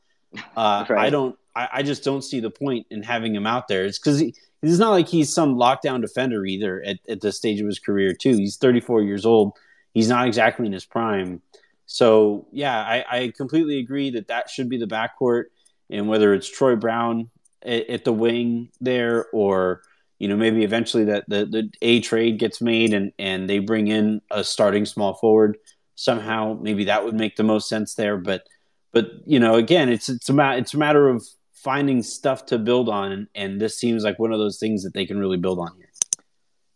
uh, 0.56 0.84
right. 0.88 1.06
I 1.06 1.10
don't. 1.10 1.36
I, 1.60 1.68
I, 1.78 1.82
just 1.82 2.04
don't 2.04 2.22
see 2.22 2.40
the 2.40 2.50
point 2.50 2.86
in 2.90 3.02
having 3.02 3.34
him 3.34 3.46
out 3.46 3.68
there. 3.68 3.84
It's 3.84 3.98
because 3.98 4.20
it's 4.20 4.78
not 4.78 4.90
like 4.90 5.08
he's 5.08 5.32
some 5.32 5.56
lockdown 5.56 6.00
defender 6.00 6.44
either 6.44 6.82
at, 6.82 6.98
at 7.08 7.20
this 7.20 7.36
stage 7.36 7.60
of 7.60 7.66
his 7.66 7.78
career 7.78 8.14
too. 8.14 8.36
He's 8.36 8.56
34 8.56 9.02
years 9.02 9.26
old. 9.26 9.56
He's 9.92 10.08
not 10.08 10.26
exactly 10.26 10.66
in 10.66 10.72
his 10.72 10.84
prime. 10.84 11.42
So 11.86 12.46
yeah, 12.52 12.78
I, 12.78 13.04
I 13.10 13.32
completely 13.36 13.78
agree 13.78 14.10
that 14.10 14.28
that 14.28 14.48
should 14.48 14.68
be 14.68 14.78
the 14.78 14.86
backcourt 14.86 15.44
and 15.90 16.08
whether 16.08 16.32
it's 16.34 16.48
Troy 16.48 16.76
Brown 16.76 17.30
at, 17.62 17.88
at, 17.88 18.04
the 18.04 18.12
wing 18.12 18.70
there, 18.80 19.26
or 19.32 19.82
you 20.18 20.28
know 20.28 20.36
maybe 20.36 20.62
eventually 20.62 21.04
that 21.04 21.24
the, 21.26 21.46
the 21.46 21.70
a 21.82 22.00
trade 22.00 22.38
gets 22.38 22.60
made 22.60 22.94
and 22.94 23.12
and 23.18 23.50
they 23.50 23.58
bring 23.58 23.88
in 23.88 24.20
a 24.30 24.44
starting 24.44 24.86
small 24.86 25.14
forward 25.14 25.58
somehow, 26.00 26.58
maybe 26.60 26.84
that 26.84 27.04
would 27.04 27.14
make 27.14 27.36
the 27.36 27.42
most 27.42 27.68
sense 27.68 27.94
there. 27.94 28.16
But 28.16 28.46
but 28.92 29.10
you 29.26 29.38
know 29.38 29.56
again, 29.56 29.88
it's 29.88 30.08
it's 30.08 30.28
a 30.28 30.32
ma- 30.32 30.54
it's 30.54 30.74
a 30.74 30.78
matter 30.78 31.08
of 31.08 31.26
finding 31.62 32.02
stuff 32.02 32.46
to 32.46 32.58
build 32.58 32.88
on, 32.88 33.12
and, 33.12 33.28
and 33.34 33.60
this 33.60 33.78
seems 33.78 34.04
like 34.04 34.18
one 34.18 34.32
of 34.32 34.38
those 34.38 34.58
things 34.58 34.82
that 34.84 34.94
they 34.94 35.06
can 35.06 35.18
really 35.18 35.36
build 35.36 35.58
on 35.58 35.70
here. 35.76 35.86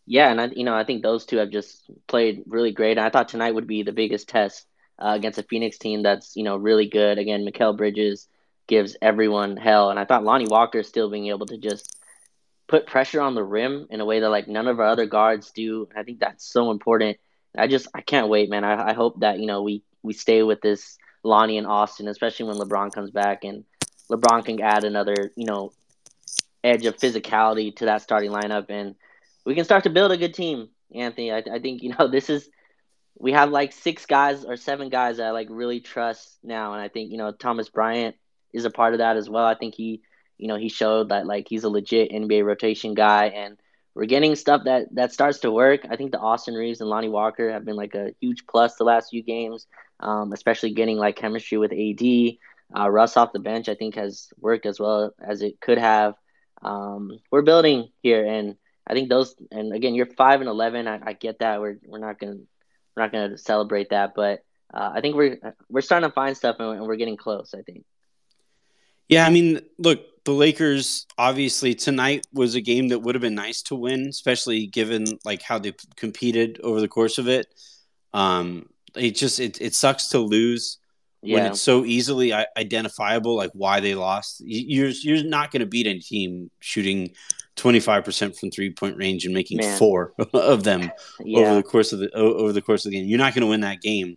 Yeah, 0.07 0.31
and 0.31 0.41
I, 0.41 0.47
you 0.47 0.65
know, 0.65 0.75
I 0.75 0.85
think 0.85 1.03
those 1.03 1.25
two 1.25 1.39
have 1.39 1.51
just 1.51 1.91
played 2.07 2.43
really 2.47 2.73
great. 2.73 2.99
I 2.99 3.09
thought 3.11 3.29
tonight 3.29 3.55
would 3.55 3.67
be 3.67 3.83
the 3.83 3.93
biggest 3.93 4.29
test 4.29 4.67
uh, 4.99 5.13
against 5.17 5.39
a 5.39 5.43
Phoenix 5.43 5.79
team 5.79 6.03
that's 6.03 6.37
you 6.37 6.45
know 6.45 6.57
really 6.57 6.89
good. 6.89 7.19
Again, 7.19 7.47
Mikal 7.47 7.77
Bridges 7.77 8.29
gives 8.67 8.97
everyone 9.03 9.57
hell. 9.57 9.91
And 9.91 9.99
I 9.99 10.05
thought 10.05 10.25
Lonnie 10.25 10.47
Walker 10.49 10.83
still 10.83 11.11
being 11.11 11.29
able 11.29 11.47
to 11.47 11.59
just 11.59 12.01
put 12.67 12.87
pressure 12.87 13.21
on 13.21 13.35
the 13.35 13.43
rim 13.43 13.87
in 13.91 14.01
a 14.01 14.05
way 14.05 14.21
that 14.21 14.31
like 14.31 14.49
none 14.49 14.69
of 14.69 14.81
our 14.81 14.87
other 14.87 15.07
guards 15.07 15.51
do. 15.51 15.89
I 15.97 16.03
think 16.03 16.21
that's 16.21 16.51
so 16.51 16.71
important. 16.71 17.19
I 17.57 17.67
just 17.67 17.89
I 17.95 18.01
can't 18.01 18.29
wait, 18.29 18.51
man. 18.51 18.65
I, 18.65 18.91
I 18.91 18.93
hope 18.95 19.21
that 19.21 19.39
you 19.39 19.47
know 19.47 19.63
we 19.63 19.83
we 20.03 20.13
stay 20.13 20.43
with 20.43 20.61
this 20.61 20.99
Lonnie 21.23 21.59
and 21.59 21.67
Austin, 21.67 22.09
especially 22.09 22.47
when 22.47 22.57
LeBron 22.57 22.93
comes 22.93 23.11
back 23.11 23.45
and 23.45 23.65
LeBron 24.15 24.45
can 24.45 24.61
add 24.61 24.85
another 24.85 25.33
you 25.37 25.47
know 25.47 25.73
edge 26.63 26.87
of 26.87 26.97
physicality 26.97 27.75
to 27.77 27.87
that 27.87 28.03
starting 28.03 28.31
lineup, 28.31 28.67
and 28.69 28.95
we 29.45 29.55
can 29.55 29.65
start 29.65 29.85
to 29.85 29.91
build 29.91 30.13
a 30.13 30.17
good 30.17 30.35
team. 30.35 30.69
Anthony, 30.95 31.33
I, 31.33 31.43
I 31.53 31.59
think 31.59 31.83
you 31.83 31.95
know 31.99 32.09
this 32.11 32.31
is 32.31 32.49
we 33.19 33.33
have 33.33 33.51
like 33.51 33.73
six 33.73 34.07
guys 34.07 34.45
or 34.45 34.57
seven 34.57 34.89
guys 34.89 35.19
that 35.19 35.27
I 35.27 35.31
like 35.31 35.49
really 35.51 35.81
trust 35.81 36.39
now, 36.43 36.73
and 36.73 36.83
I 36.83 36.89
think 36.89 37.11
you 37.11 37.19
know 37.19 37.33
Thomas 37.33 37.69
Bryant 37.69 38.17
is 38.53 38.65
a 38.65 38.71
part 38.71 38.95
of 38.95 38.99
that 38.99 39.17
as 39.17 39.29
well. 39.29 39.45
I 39.45 39.55
think 39.55 39.75
he, 39.75 40.01
you 40.39 40.49
know, 40.49 40.57
he 40.57 40.69
showed 40.69 41.11
that 41.11 41.27
like 41.27 41.47
he's 41.49 41.65
a 41.65 41.69
legit 41.69 42.11
NBA 42.11 42.45
rotation 42.45 42.95
guy, 42.95 43.27
and 43.27 43.59
we're 43.95 44.07
getting 44.07 44.35
stuff 44.37 44.63
that 44.65 44.95
that 44.95 45.13
starts 45.13 45.41
to 45.41 45.53
work. 45.53 45.83
I 45.89 45.97
think 45.97 46.13
the 46.13 46.19
Austin 46.19 46.55
Reaves 46.55 46.81
and 46.81 46.91
Lonnie 46.91 47.09
Walker 47.09 47.51
have 47.53 47.65
been 47.65 47.77
like 47.77 47.95
a 47.95 48.15
huge 48.21 48.47
plus 48.47 48.77
the 48.77 48.85
last 48.85 49.11
few 49.11 49.23
games, 49.23 49.67
um, 50.01 50.33
especially 50.33 50.73
getting 50.73 50.97
like 50.97 51.17
chemistry 51.17 51.59
with 51.59 51.73
AD. 51.73 52.39
Uh, 52.77 52.89
Russ 52.91 53.17
off 53.17 53.33
the 53.33 53.39
bench, 53.39 53.69
I 53.69 53.75
think, 53.75 53.95
has 53.97 54.29
worked 54.39 54.67
as 54.67 54.81
well 54.81 55.13
as 55.21 55.43
it 55.43 55.61
could 55.61 55.79
have. 55.79 56.15
um, 56.63 57.21
we're 57.31 57.43
building 57.43 57.91
here, 58.03 58.25
and 58.27 58.57
I 58.87 58.95
think 58.95 59.09
those. 59.09 59.35
And 59.51 59.73
again, 59.73 59.95
you're 59.95 60.07
five 60.07 60.41
and 60.41 60.49
eleven. 60.49 60.89
I, 60.89 61.01
I 61.05 61.13
get 61.13 61.39
that. 61.41 61.61
We're 61.61 61.79
we're 61.87 61.99
not 61.99 62.19
gonna 62.19 62.39
we're 62.97 63.03
not 63.03 63.13
gonna 63.13 63.39
celebrate 63.39 63.91
that, 63.91 64.13
but 64.15 64.41
uh, 64.73 64.93
I 64.95 65.01
think 65.01 65.15
we're 65.17 65.39
we're 65.69 65.83
starting 65.83 66.09
to 66.09 66.15
find 66.15 66.37
stuff, 66.37 66.57
and 66.59 66.87
we're 66.87 66.97
getting 66.97 67.17
close. 67.17 67.55
I 67.55 67.63
think. 67.63 67.85
Yeah, 69.09 69.27
I 69.27 69.31
mean, 69.31 69.61
look, 69.79 70.25
the 70.25 70.33
Lakers 70.33 71.07
obviously 71.19 71.75
tonight 71.75 72.27
was 72.33 72.55
a 72.55 72.61
game 72.61 72.89
that 72.89 73.01
would 73.01 73.15
have 73.15 73.23
been 73.23 73.35
nice 73.35 73.63
to 73.63 73.75
win, 73.75 74.07
especially 74.09 74.67
given 74.67 75.05
like 75.25 75.43
how 75.43 75.59
they 75.59 75.75
competed 75.97 76.61
over 76.63 76.81
the 76.81 76.89
course 76.89 77.19
of 77.19 77.29
it. 77.29 77.47
Um, 78.15 78.71
it 78.97 79.15
just 79.15 79.41
it, 79.41 79.61
it 79.61 79.75
sucks 79.75 80.09
to 80.09 80.19
lose 80.21 80.79
yeah. 81.25 81.37
when 81.37 81.47
it's 81.47 81.61
so 81.61 81.85
easily 81.85 82.33
identifiable, 82.33 83.37
like 83.37 83.51
why 83.53 83.81
they 83.81 83.95
lost. 83.95 84.43
You're 84.45 84.89
you're 84.89 85.25
not 85.25 85.51
going 85.51 85.61
to 85.61 85.67
beat 85.67 85.87
any 85.87 86.01
team 86.01 86.51
shooting 86.61 87.13
twenty 87.57 87.81
five 87.81 88.05
percent 88.05 88.37
from 88.37 88.51
three 88.51 88.71
point 88.71 88.97
range 88.97 89.25
and 89.25 89.35
making 89.35 89.59
Man. 89.59 89.79
four 89.79 90.15
of 90.35 90.65
them 90.65 90.91
yeah. 91.21 91.41
over 91.41 91.55
the 91.57 91.63
course 91.63 91.93
of 91.93 92.01
the 92.01 92.11
over 92.13 92.53
the 92.53 92.63
course 92.63 92.85
of 92.85 92.93
the 92.93 92.99
game. 92.99 93.09
You're 93.09 93.19
not 93.19 93.35
going 93.35 93.43
to 93.43 93.49
win 93.49 93.61
that 93.61 93.81
game. 93.81 94.17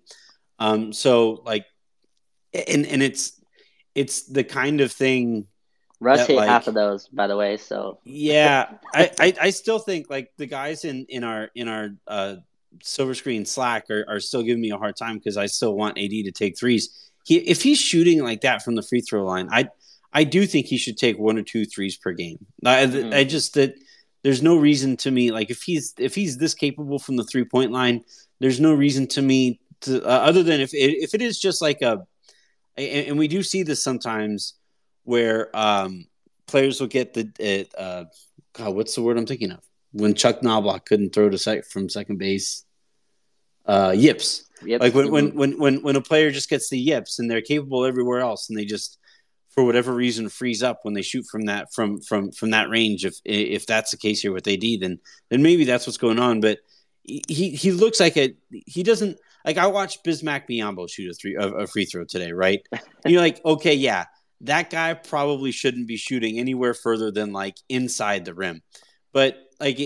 Um, 0.60 0.93
so 0.93 1.41
like, 1.46 1.65
and 2.54 2.86
and 2.86 3.02
it's 3.02 3.39
it's 3.96 4.24
the 4.24 4.43
kind 4.43 4.82
of 4.82 4.91
thing. 4.91 5.48
Russ 6.00 6.28
hit 6.28 6.36
like, 6.36 6.48
half 6.48 6.67
of 6.67 6.76
those, 6.76 7.08
by 7.08 7.26
the 7.26 7.36
way. 7.36 7.58
So 7.58 8.00
yeah, 8.04 8.70
I, 8.93 9.12
I, 9.20 9.34
I 9.41 9.50
still 9.50 9.80
think 9.80 10.12
like 10.12 10.32
the 10.38 10.46
guys 10.46 10.86
in 10.86 11.08
in 11.10 11.24
our 11.24 11.50
in 11.56 11.67
our 11.67 11.89
uh, 12.06 12.36
silver 12.84 13.13
screen 13.13 13.45
Slack 13.45 13.89
are, 13.89 14.06
are 14.08 14.19
still 14.19 14.43
giving 14.43 14.62
me 14.62 14.71
a 14.71 14.77
hard 14.77 14.95
time 14.95 15.17
because 15.17 15.38
I 15.38 15.45
still 15.47 15.75
want 15.75 15.97
AD 15.97 16.10
to 16.10 16.32
take 16.32 16.58
threes. 16.58 17.12
He 17.25 17.38
if 17.38 17.62
he's 17.62 17.80
shooting 17.80 18.23
like 18.23 18.41
that 18.41 18.63
from 18.63 18.75
the 18.75 18.84
free 18.84 19.01
throw 19.01 19.25
line, 19.25 19.49
I 19.51 19.69
I 20.13 20.23
do 20.23 20.45
think 20.45 20.65
he 20.65 20.77
should 20.77 20.97
take 20.97 21.17
one 21.17 21.38
or 21.38 21.43
two 21.43 21.65
threes 21.65 21.97
per 21.97 22.13
game. 22.13 22.38
I, 22.65 22.86
mm-hmm. 22.86 23.13
I 23.13 23.23
just 23.23 23.53
that 23.56 23.75
there's 24.23 24.41
no 24.41 24.58
reason 24.58 24.97
to 24.97 25.12
me 25.12 25.32
like 25.32 25.49
if 25.49 25.62
he's 25.62 25.93
if 25.97 26.15
he's 26.15 26.38
this 26.38 26.53
capable 26.53 26.99
from 26.99 27.17
the 27.17 27.23
three 27.23 27.45
point 27.45 27.71
line, 27.71 28.03
there's 28.39 28.60
no 28.60 28.73
reason 28.73 29.08
to 29.08 29.21
me 29.21 29.60
to 29.82 30.03
uh, 30.03 30.10
other 30.10 30.43
than 30.43 30.62
if 30.62 30.71
if 30.73 31.13
it 31.13 31.21
is 31.21 31.39
just 31.39 31.62
like 31.62 31.82
a 31.82 32.06
and, 32.77 33.08
and 33.08 33.17
we 33.17 33.27
do 33.27 33.43
see 33.43 33.63
this 33.63 33.84
sometimes 33.84 34.53
where 35.03 35.56
um, 35.56 36.06
players 36.47 36.80
will 36.80 36.88
get 36.88 37.13
the 37.13 37.67
uh, 37.77 38.06
God, 38.53 38.75
what's 38.75 38.95
the 38.95 39.01
word 39.01 39.17
I'm 39.17 39.25
thinking 39.25 39.51
of? 39.51 39.66
When 39.91 40.13
Chuck 40.13 40.41
Knoblauch 40.41 40.86
couldn't 40.86 41.13
throw 41.13 41.30
to 41.30 41.38
sec- 41.38 41.65
from 41.65 41.89
second 41.89 42.17
base, 42.17 42.65
uh, 43.65 43.93
yips. 43.95 44.45
Yep. 44.63 44.82
Like 44.82 44.93
when, 44.93 45.12
when 45.12 45.36
when 45.36 45.60
when 45.60 45.84
when 45.84 45.95
a 45.95 46.02
player 46.02 46.32
just 46.32 46.50
gets 46.50 46.69
the 46.69 46.80
yips 46.80 47.19
and 47.19 47.30
they're 47.30 47.41
capable 47.41 47.86
everywhere 47.86 48.19
else, 48.19 48.50
and 48.50 48.58
they 48.58 48.65
just 48.65 48.97
for 49.52 49.63
whatever 49.63 49.93
reason 49.93 50.30
freeze 50.30 50.62
up 50.62 50.80
when 50.84 50.93
they 50.93 51.02
shoot 51.02 51.26
from 51.32 51.45
that 51.45 51.73
from 51.73 52.02
from 52.02 52.32
from 52.32 52.52
that 52.52 52.69
range. 52.69 53.06
If 53.06 53.15
if 53.23 53.65
that's 53.65 53.91
the 53.91 53.97
case 53.97 54.21
here 54.21 54.32
with 54.32 54.47
AD, 54.47 54.63
then 54.80 55.00
then 55.30 55.41
maybe 55.41 55.65
that's 55.65 55.86
what's 55.86 55.97
going 55.97 56.19
on. 56.19 56.41
But 56.41 56.60
he 57.04 57.52
he 57.52 57.71
looks 57.71 58.00
like 58.00 58.17
a 58.17 58.36
he 58.52 58.84
doesn't 58.84 59.17
like 59.45 59.58
I 59.58 59.67
watched 59.67 60.04
Bismack 60.04 60.47
Biyombo 60.50 60.89
shoot 60.89 61.10
a 61.10 61.13
three 61.13 61.36
a, 61.36 61.47
a 61.47 61.67
free 61.67 61.86
throw 61.86 62.04
today, 62.04 62.32
right? 62.32 62.62
And 62.71 62.82
you're 63.06 63.21
like, 63.21 63.43
okay, 63.45 63.73
yeah, 63.73 64.06
that 64.41 64.69
guy 64.69 64.93
probably 64.93 65.52
shouldn't 65.52 65.88
be 65.88 65.97
shooting 65.97 66.38
anywhere 66.38 66.73
further 66.73 67.12
than 67.12 67.32
like 67.32 67.56
inside 67.69 68.26
the 68.26 68.34
rim. 68.34 68.62
But 69.17 69.39
like 69.60 69.80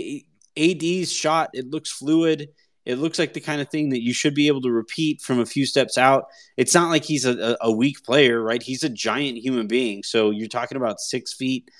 AD's 0.57 1.09
shot, 1.09 1.51
it 1.53 1.69
looks 1.69 1.89
fluid. 1.89 2.49
It 2.85 2.97
looks 2.97 3.17
like 3.17 3.31
the 3.31 3.39
kind 3.39 3.61
of 3.61 3.69
thing 3.69 3.91
that 3.91 4.03
you 4.03 4.13
should 4.13 4.35
be 4.35 4.47
able 4.47 4.59
to 4.63 4.69
repeat 4.69 5.21
from 5.21 5.39
a 5.39 5.45
few 5.45 5.65
steps 5.65 5.97
out. 5.97 6.25
It's 6.57 6.75
not 6.75 6.89
like 6.89 7.05
he's 7.05 7.23
a, 7.23 7.55
a 7.61 7.71
weak 7.71 8.03
player, 8.03 8.43
right? 8.43 8.61
He's 8.61 8.83
a 8.83 8.89
giant 8.89 9.37
human 9.37 9.67
being. 9.67 10.03
So 10.03 10.31
you're 10.31 10.49
talking 10.49 10.75
about 10.75 10.99
six 10.99 11.33
feet 11.33 11.71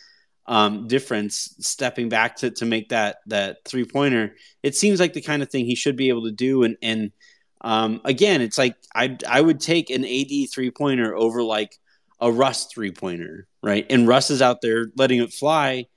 um, 0.45 0.87
difference 0.87 1.53
stepping 1.59 2.07
back 2.07 2.37
to, 2.37 2.51
to 2.51 2.65
make 2.65 2.87
that 2.87 3.17
that 3.25 3.57
three 3.65 3.83
pointer. 3.83 4.33
It 4.63 4.77
seems 4.77 5.01
like 5.01 5.11
the 5.11 5.21
kind 5.21 5.43
of 5.43 5.49
thing 5.49 5.65
he 5.65 5.75
should 5.75 5.97
be 5.97 6.07
able 6.07 6.23
to 6.23 6.31
do. 6.31 6.63
And 6.63 6.77
and 6.81 7.11
um, 7.59 7.99
again, 8.05 8.39
it's 8.39 8.57
like 8.57 8.77
I 8.95 9.17
I 9.27 9.41
would 9.41 9.59
take 9.59 9.89
an 9.89 10.05
AD 10.05 10.49
three 10.53 10.71
pointer 10.71 11.13
over 11.13 11.43
like 11.43 11.77
a 12.21 12.31
Russ 12.31 12.67
three 12.67 12.93
pointer, 12.93 13.45
right? 13.61 13.85
And 13.89 14.07
Russ 14.07 14.29
is 14.29 14.41
out 14.41 14.61
there 14.61 14.85
letting 14.95 15.21
it 15.21 15.33
fly, 15.33 15.87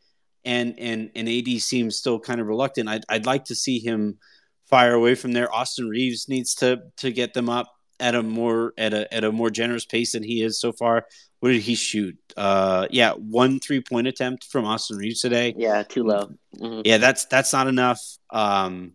and 0.44 0.78
and 0.78 1.10
and 1.14 1.28
AD 1.28 1.48
seems 1.60 1.96
still 1.96 2.18
kind 2.18 2.40
of 2.40 2.46
reluctant. 2.46 2.88
I'd 2.88 3.04
I'd 3.08 3.26
like 3.26 3.46
to 3.46 3.54
see 3.54 3.78
him 3.78 4.18
fire 4.68 4.94
away 4.94 5.14
from 5.14 5.32
there. 5.32 5.52
Austin 5.52 5.88
Reaves 5.88 6.28
needs 6.28 6.54
to 6.56 6.82
to 6.98 7.12
get 7.12 7.34
them 7.34 7.48
up 7.48 7.70
at 8.00 8.14
a 8.14 8.22
more 8.22 8.74
at 8.76 8.92
a 8.92 9.12
at 9.12 9.24
a 9.24 9.32
more 9.32 9.50
generous 9.50 9.84
pace 9.84 10.12
than 10.12 10.22
he 10.22 10.42
is 10.42 10.60
so 10.60 10.72
far. 10.72 11.06
What 11.40 11.50
did 11.50 11.62
he 11.62 11.74
shoot? 11.74 12.16
Uh, 12.36 12.86
yeah, 12.90 13.12
one 13.12 13.60
three 13.60 13.80
point 13.80 14.06
attempt 14.06 14.44
from 14.44 14.64
Austin 14.64 14.96
Reaves 14.96 15.20
today. 15.20 15.54
Yeah, 15.56 15.82
too 15.82 16.04
low. 16.04 16.30
Mm-hmm. 16.58 16.82
Yeah, 16.84 16.98
that's 16.98 17.26
that's 17.26 17.52
not 17.52 17.68
enough. 17.68 18.00
Um, 18.30 18.92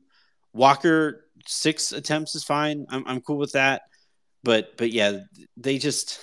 Walker 0.53 1.25
six 1.47 1.91
attempts 1.91 2.35
is 2.35 2.43
fine. 2.43 2.85
I'm 2.89 3.03
I'm 3.05 3.21
cool 3.21 3.37
with 3.37 3.53
that. 3.53 3.83
But 4.43 4.77
but 4.77 4.91
yeah, 4.91 5.19
they 5.57 5.77
just 5.77 6.19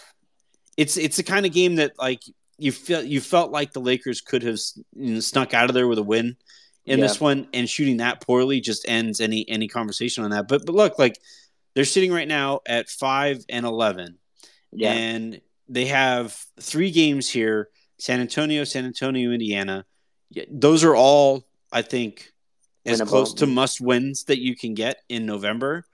it's 0.76 0.96
it's 0.96 1.16
the 1.16 1.22
kind 1.22 1.46
of 1.46 1.52
game 1.52 1.76
that 1.76 1.92
like 1.98 2.22
you 2.58 2.72
feel 2.72 3.02
you 3.02 3.20
felt 3.20 3.50
like 3.50 3.72
the 3.72 3.80
Lakers 3.80 4.20
could 4.20 4.42
have 4.42 4.58
you 4.94 5.14
know, 5.14 5.20
snuck 5.20 5.54
out 5.54 5.68
of 5.68 5.74
there 5.74 5.88
with 5.88 5.98
a 5.98 6.02
win 6.02 6.36
in 6.84 6.98
yeah. 6.98 7.06
this 7.06 7.20
one, 7.20 7.48
and 7.52 7.68
shooting 7.68 7.98
that 7.98 8.20
poorly 8.20 8.60
just 8.60 8.88
ends 8.88 9.20
any 9.20 9.48
any 9.48 9.68
conversation 9.68 10.24
on 10.24 10.30
that. 10.30 10.48
But 10.48 10.64
but 10.64 10.74
look, 10.74 10.98
like 10.98 11.18
they're 11.74 11.84
sitting 11.84 12.12
right 12.12 12.28
now 12.28 12.60
at 12.66 12.88
five 12.88 13.44
and 13.48 13.66
eleven, 13.66 14.18
yeah. 14.72 14.92
and 14.92 15.40
they 15.68 15.86
have 15.86 16.38
three 16.60 16.90
games 16.90 17.28
here: 17.28 17.68
San 17.98 18.20
Antonio, 18.20 18.64
San 18.64 18.84
Antonio, 18.84 19.32
Indiana. 19.32 19.84
Those 20.50 20.82
are 20.82 20.96
all, 20.96 21.46
I 21.70 21.82
think, 21.82 22.32
as 22.84 23.00
Winnable. 23.00 23.08
close 23.08 23.34
to 23.34 23.46
must 23.46 23.80
wins 23.80 24.24
that 24.24 24.40
you 24.40 24.56
can 24.56 24.74
get 24.74 25.02
in 25.08 25.26
November. 25.26 25.84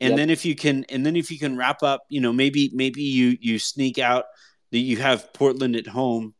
And 0.00 0.10
yep. 0.10 0.16
then 0.18 0.30
if 0.30 0.44
you 0.44 0.54
can, 0.54 0.84
and 0.88 1.04
then 1.04 1.16
if 1.16 1.30
you 1.30 1.38
can 1.38 1.56
wrap 1.56 1.82
up, 1.82 2.02
you 2.08 2.20
know, 2.20 2.32
maybe 2.32 2.70
maybe 2.74 3.02
you 3.02 3.36
you 3.40 3.58
sneak 3.58 3.98
out 3.98 4.24
that 4.74 4.80
you 4.80 4.96
have 4.96 5.32
Portland 5.32 5.76
at 5.76 5.86
home. 5.86 6.34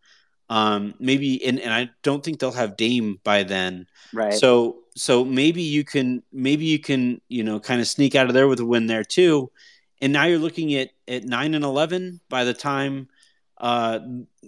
Um, 0.51 0.95
maybe 0.99 1.45
and, 1.47 1.61
and 1.61 1.73
I 1.73 1.91
don't 2.03 2.23
think 2.23 2.41
they'll 2.41 2.51
have 2.51 2.77
Dame 2.77 3.21
by 3.23 3.45
then. 3.45 3.87
Right. 4.13 4.35
So 4.35 4.81
so 4.97 5.25
maybe 5.25 5.63
you 5.63 5.85
can 5.85 6.23
maybe 6.33 6.65
you 6.65 6.81
can 6.81 7.21
you 7.29 7.45
know 7.45 7.61
kind 7.61 7.81
of 7.81 7.87
sneak 7.87 8.17
out 8.17 8.27
of 8.27 8.35
there 8.35 8.49
with 8.49 8.59
a 8.59 8.67
win 8.67 8.89
there 8.89 9.05
too. 9.05 9.53
And 10.01 10.13
now 10.13 10.25
you're 10.25 10.41
looking 10.41 10.75
at 10.75 10.91
at 11.07 11.23
nine 11.23 11.55
and 11.55 11.65
eleven 11.65 12.21
by 12.29 12.43
the 12.43 12.55
time 12.55 13.09
uh, 13.59 14.01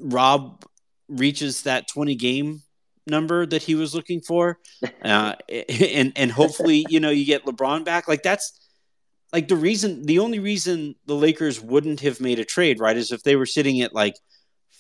Rob 0.03 0.65
reaches 1.09 1.63
that 1.63 1.87
20 1.87 2.17
game 2.17 2.63
number 3.07 3.47
that 3.47 3.63
he 3.63 3.77
was 3.77 3.95
looking 3.95 4.21
for, 4.21 4.59
uh, 5.05 5.35
and 5.49 6.13
and 6.17 6.33
hopefully 6.33 6.85
you 6.89 6.99
know 6.99 7.11
you 7.11 7.25
get 7.25 7.45
LeBron 7.47 7.85
back. 7.85 8.09
Like 8.09 8.25
that's 8.25 8.66
like 9.37 9.49
the 9.49 9.57
reason, 9.57 10.03
the 10.07 10.21
only 10.21 10.39
reason 10.39 10.95
the 11.05 11.15
Lakers 11.15 11.61
wouldn't 11.61 12.01
have 12.01 12.23
made 12.23 12.39
a 12.39 12.45
trade, 12.45 12.81
right, 12.81 12.97
is 12.97 13.13
if 13.13 13.23
they 13.23 13.37
were 13.37 13.45
sitting 13.45 13.83
at 13.83 13.93
like 13.93 14.15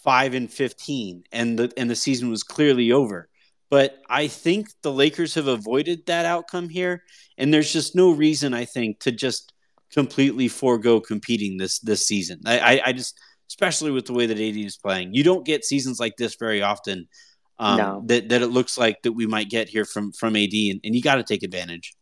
five 0.02 0.32
and 0.32 0.50
fifteen, 0.50 1.24
and 1.30 1.58
the 1.58 1.70
and 1.76 1.90
the 1.90 1.94
season 1.94 2.30
was 2.30 2.42
clearly 2.42 2.90
over. 2.90 3.28
But 3.68 3.98
I 4.08 4.28
think 4.28 4.68
the 4.80 4.90
Lakers 4.90 5.34
have 5.34 5.46
avoided 5.46 6.06
that 6.06 6.24
outcome 6.24 6.70
here, 6.70 7.02
and 7.36 7.52
there's 7.52 7.70
just 7.70 7.94
no 7.94 8.12
reason 8.12 8.54
I 8.54 8.64
think 8.64 9.00
to 9.00 9.12
just 9.12 9.52
completely 9.92 10.48
forego 10.48 11.02
competing 11.02 11.58
this 11.58 11.78
this 11.80 12.06
season. 12.06 12.40
I, 12.46 12.58
I, 12.58 12.80
I 12.86 12.92
just 12.94 13.20
especially 13.50 13.90
with 13.90 14.06
the 14.06 14.14
way 14.14 14.24
that 14.24 14.38
AD 14.38 14.56
is 14.56 14.78
playing. 14.78 15.12
You 15.12 15.22
don't 15.22 15.44
get 15.44 15.66
seasons 15.66 16.00
like 16.00 16.16
this 16.16 16.36
very 16.40 16.62
often 16.62 17.08
um, 17.58 17.76
no. 17.76 18.02
that 18.06 18.30
that 18.30 18.40
it 18.40 18.48
looks 18.48 18.78
like 18.78 19.02
that 19.02 19.12
we 19.12 19.26
might 19.26 19.50
get 19.50 19.68
here 19.68 19.84
from 19.84 20.12
from 20.12 20.34
AD, 20.34 20.54
and, 20.54 20.80
and 20.82 20.94
you 20.94 21.02
got 21.02 21.16
to 21.16 21.24
take 21.24 21.42
advantage. 21.42 21.94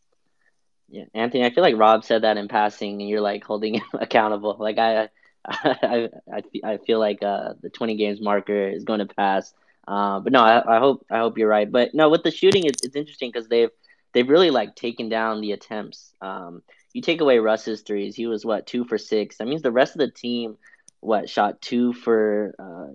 Yeah, 0.88 1.05
Anthony, 1.14 1.44
I 1.44 1.51
feel 1.51 1.62
like 1.62 1.77
Rob 1.77 2.05
said 2.05 2.23
that 2.23 2.37
in 2.37 2.49
passing, 2.49 3.01
and 3.01 3.09
you're 3.09 3.20
like 3.20 3.44
holding 3.44 3.75
him 3.75 3.83
accountable. 3.94 4.57
Like 4.59 4.79
I, 4.79 5.09
I, 5.47 6.11
I, 6.33 6.42
I 6.64 6.77
feel 6.79 6.99
like 6.99 7.23
uh, 7.23 7.55
the 7.61 7.70
20 7.70 7.97
games 7.97 8.20
marker 8.20 8.68
is 8.68 8.85
going 8.85 9.01
to 9.01 9.07
pass. 9.14 9.53
Uh, 9.87 10.20
but 10.20 10.33
no, 10.33 10.42
I, 10.42 10.77
I 10.77 10.79
hope 10.79 11.05
I 11.11 11.18
hope 11.18 11.37
you're 11.38 11.49
right. 11.49 11.70
But 11.70 11.94
no, 11.94 12.09
with 12.09 12.23
the 12.23 12.31
shooting, 12.31 12.64
it's 12.64 12.83
it's 12.85 12.97
interesting 12.97 13.31
because 13.31 13.49
they've 13.49 13.70
they've 14.12 14.29
really 14.29 14.51
like 14.51 14.77
taken 14.77 15.09
down 15.09 15.40
the 15.40 15.53
attempts. 15.53 16.12
Um, 16.20 16.62
you 16.94 17.03
take 17.03 17.20
away 17.20 17.38
Russ's 17.38 17.83
threes, 17.83 18.16
he 18.16 18.27
was 18.27 18.47
what 18.47 18.66
two 18.66 18.85
for 18.85 18.97
six. 18.97 19.38
That 19.38 19.49
means 19.49 19.62
the 19.62 19.73
rest 19.73 19.94
of 19.94 19.99
the 19.99 20.11
team, 20.11 20.57
what 21.01 21.29
shot 21.29 21.61
two 21.61 21.92
for 21.92 22.55
uh, 22.59 22.94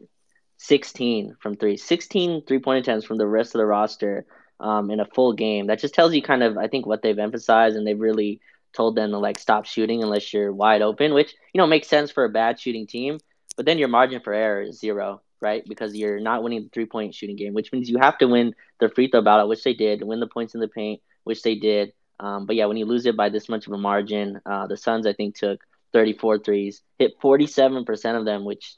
16 0.58 1.36
from 1.40 1.56
three, 1.56 1.78
16 1.78 2.44
three 2.46 2.60
point 2.60 2.80
attempts 2.80 3.06
from 3.06 3.18
the 3.18 3.28
rest 3.28 3.54
of 3.54 3.60
the 3.60 3.66
roster 3.66 4.26
um, 4.60 4.92
in 4.92 5.00
a 5.00 5.06
full 5.06 5.34
game. 5.34 5.68
That 5.68 5.80
just 5.80 5.94
tells 5.94 6.14
you 6.14 6.22
kind 6.22 6.44
of, 6.44 6.58
I 6.58 6.68
think, 6.68 6.86
what 6.86 7.02
they've 7.02 7.18
emphasized, 7.18 7.76
and 7.76 7.86
they've 7.86 8.00
really 8.00 8.42
told 8.74 8.96
them 8.96 9.12
to 9.12 9.18
like 9.18 9.40
stop 9.40 9.66
shooting 9.66 10.04
unless 10.04 10.32
you're 10.34 10.54
wide 10.54 10.82
open, 10.82 11.14
which 11.14 11.34
you 11.54 11.58
know 11.60 11.68
makes 11.68 11.88
sense 11.88 12.12
for 12.12 12.26
a 12.26 12.30
bad 12.30 12.60
shooting 12.60 12.88
team. 12.88 13.20
But 13.58 13.66
then 13.66 13.78
your 13.78 13.88
margin 13.88 14.22
for 14.22 14.34
error 14.34 14.62
is 14.62 14.80
zero, 14.80 15.22
right? 15.42 15.64
Because 15.68 15.96
you're 15.96 16.20
not 16.20 16.44
winning 16.44 16.64
the 16.64 16.70
three 16.70 16.86
point 16.86 17.16
shooting 17.16 17.36
game, 17.36 17.54
which 17.54 17.72
means 17.72 17.90
you 17.90 17.98
have 17.98 18.18
to 18.20 18.28
win 18.28 18.56
the 18.80 18.90
free 18.90 19.10
throw 19.10 19.22
battle, 19.22 19.50
which 19.50 19.64
they 19.64 19.74
did, 19.74 20.04
win 20.04 20.20
the 20.20 20.28
points 20.28 20.54
in 20.54 20.62
the 20.62 20.68
paint, 20.68 21.02
which 21.24 21.42
they 21.42 21.56
did. 21.56 21.94
Um, 22.20 22.46
but 22.46 22.56
yeah, 22.56 22.66
when 22.66 22.78
you 22.78 22.86
lose 22.86 23.06
it 23.06 23.16
by 23.16 23.30
this 23.30 23.50
much 23.50 23.66
of 23.66 23.74
a 23.74 23.78
margin, 23.78 24.42
uh, 24.46 24.68
the 24.68 24.78
Suns 24.78 25.08
I 25.08 25.14
think 25.14 25.36
took 25.36 25.62
34 25.94 26.40
threes, 26.40 26.82
hit 26.98 27.20
47% 27.20 28.20
of 28.20 28.26
them, 28.26 28.44
which 28.44 28.76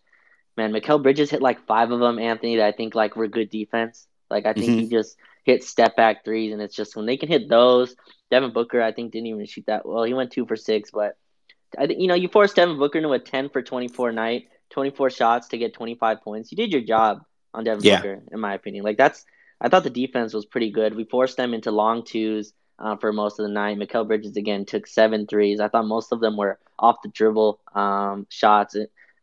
man, 0.55 0.71
Mikal 0.71 1.01
Bridges 1.01 1.31
hit 1.31 1.41
like 1.41 1.65
five 1.65 1.91
of 1.91 1.99
them, 1.99 2.19
Anthony, 2.19 2.57
that 2.57 2.67
I 2.67 2.71
think 2.71 2.93
like 2.95 3.15
were 3.15 3.27
good 3.27 3.49
defense. 3.49 4.07
Like 4.29 4.45
I 4.45 4.53
think 4.53 4.67
mm-hmm. 4.67 4.79
he 4.79 4.89
just 4.89 5.17
hit 5.43 5.63
step 5.63 5.95
back 5.95 6.23
threes, 6.23 6.53
and 6.53 6.61
it's 6.61 6.75
just 6.75 6.95
when 6.95 7.05
they 7.05 7.17
can 7.17 7.29
hit 7.29 7.49
those. 7.49 7.95
Devin 8.29 8.53
Booker, 8.53 8.81
I 8.81 8.91
think, 8.91 9.11
didn't 9.11 9.27
even 9.27 9.45
shoot 9.45 9.65
that 9.67 9.85
well. 9.85 10.03
He 10.03 10.13
went 10.13 10.31
two 10.31 10.45
for 10.45 10.55
six, 10.55 10.91
but 10.91 11.17
I 11.77 11.87
think 11.87 11.99
you 11.99 12.07
know 12.07 12.15
you 12.15 12.27
forced 12.27 12.55
Devin 12.55 12.77
Booker 12.77 12.99
into 12.99 13.11
a 13.11 13.19
ten 13.19 13.49
for 13.49 13.61
twenty 13.61 13.87
four 13.87 14.11
night, 14.11 14.47
twenty 14.69 14.91
four 14.91 15.09
shots 15.09 15.49
to 15.49 15.57
get 15.57 15.73
twenty 15.73 15.95
five 15.95 16.21
points. 16.21 16.51
You 16.51 16.55
did 16.55 16.71
your 16.71 16.81
job 16.81 17.23
on 17.53 17.63
Devin 17.63 17.83
yeah. 17.83 17.97
Booker, 17.97 18.23
in 18.31 18.39
my 18.39 18.53
opinion. 18.53 18.83
Like 18.83 18.97
that's 18.97 19.25
I 19.59 19.69
thought 19.69 19.83
the 19.83 19.89
defense 19.89 20.33
was 20.33 20.45
pretty 20.45 20.71
good. 20.71 20.95
We 20.95 21.03
forced 21.03 21.37
them 21.37 21.53
into 21.53 21.71
long 21.71 22.03
twos 22.03 22.53
uh, 22.79 22.95
for 22.97 23.13
most 23.13 23.39
of 23.39 23.45
the 23.45 23.53
night. 23.53 23.77
Mikal 23.77 24.07
Bridges 24.07 24.35
again 24.35 24.65
took 24.65 24.87
seven 24.87 25.27
threes. 25.27 25.59
I 25.59 25.67
thought 25.67 25.85
most 25.85 26.11
of 26.11 26.19
them 26.19 26.35
were 26.35 26.57
off 26.79 27.01
the 27.03 27.09
dribble 27.09 27.59
um, 27.75 28.25
shots. 28.29 28.75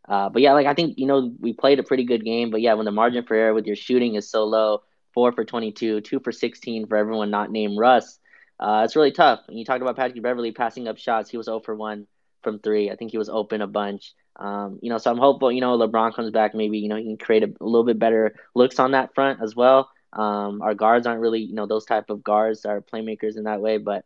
Uh, 0.09 0.29
but 0.29 0.41
yeah, 0.41 0.53
like 0.53 0.67
I 0.67 0.75
think 0.75 0.99
you 0.99 1.07
know 1.07 1.35
we 1.41 1.53
played 1.53 1.79
a 1.79 1.83
pretty 1.83 2.05
good 2.05 2.25
game. 2.25 2.51
But 2.51 2.61
yeah, 2.61 2.75
when 2.75 2.85
the 2.85 2.93
margin 2.93 3.25
for 3.25 3.35
error 3.35 3.53
with 3.53 3.67
your 3.67 3.77
shooting 3.77 4.15
is 4.15 4.31
so 4.31 4.45
low, 4.45 4.83
four 5.19 5.33
for 5.33 5.45
twenty 5.45 5.73
two, 5.73 6.01
two 6.01 6.21
for 6.21 6.31
sixteen 6.31 6.87
for 6.87 6.97
everyone 6.97 7.29
not 7.29 7.51
named 7.51 7.77
Russ, 7.77 8.21
uh, 8.61 8.83
it's 8.85 8.95
really 8.95 9.11
tough. 9.11 9.41
And 9.49 9.59
you 9.59 9.65
talked 9.65 9.83
about 9.83 9.97
Patrick 9.97 10.23
Beverley 10.23 10.53
passing 10.53 10.87
up 10.87 10.97
shots. 10.97 11.29
He 11.29 11.37
was 11.37 11.47
0 11.47 11.59
for 11.59 11.75
one 11.75 12.07
from 12.45 12.61
three. 12.61 12.89
I 12.89 12.95
think 12.95 13.11
he 13.11 13.19
was 13.19 13.29
open 13.29 13.61
a 13.61 13.67
bunch. 13.67 14.15
Um, 14.37 14.79
you 14.81 14.91
know, 14.91 14.99
so 14.99 15.11
I'm 15.11 15.19
hopeful. 15.19 15.51
You 15.51 15.61
know, 15.61 15.77
LeBron 15.77 16.15
comes 16.15 16.31
back. 16.31 16.55
Maybe 16.55 16.79
you 16.79 16.89
know 16.89 16.95
he 16.95 17.03
can 17.03 17.17
create 17.17 17.43
a, 17.43 17.53
a 17.61 17.65
little 17.65 17.85
bit 17.85 17.99
better 17.99 18.37
looks 18.55 18.79
on 18.79 18.93
that 18.93 19.13
front 19.13 19.43
as 19.43 19.57
well. 19.57 19.91
Um, 20.13 20.63
our 20.63 20.75
guards 20.75 21.05
aren't 21.09 21.21
really 21.21 21.41
you 21.41 21.55
know 21.57 21.67
those 21.67 21.85
type 21.85 22.11
of 22.11 22.23
guards 22.23 22.65
are 22.65 22.81
playmakers 22.81 23.37
in 23.37 23.43
that 23.45 23.61
way, 23.61 23.79
but 23.79 24.05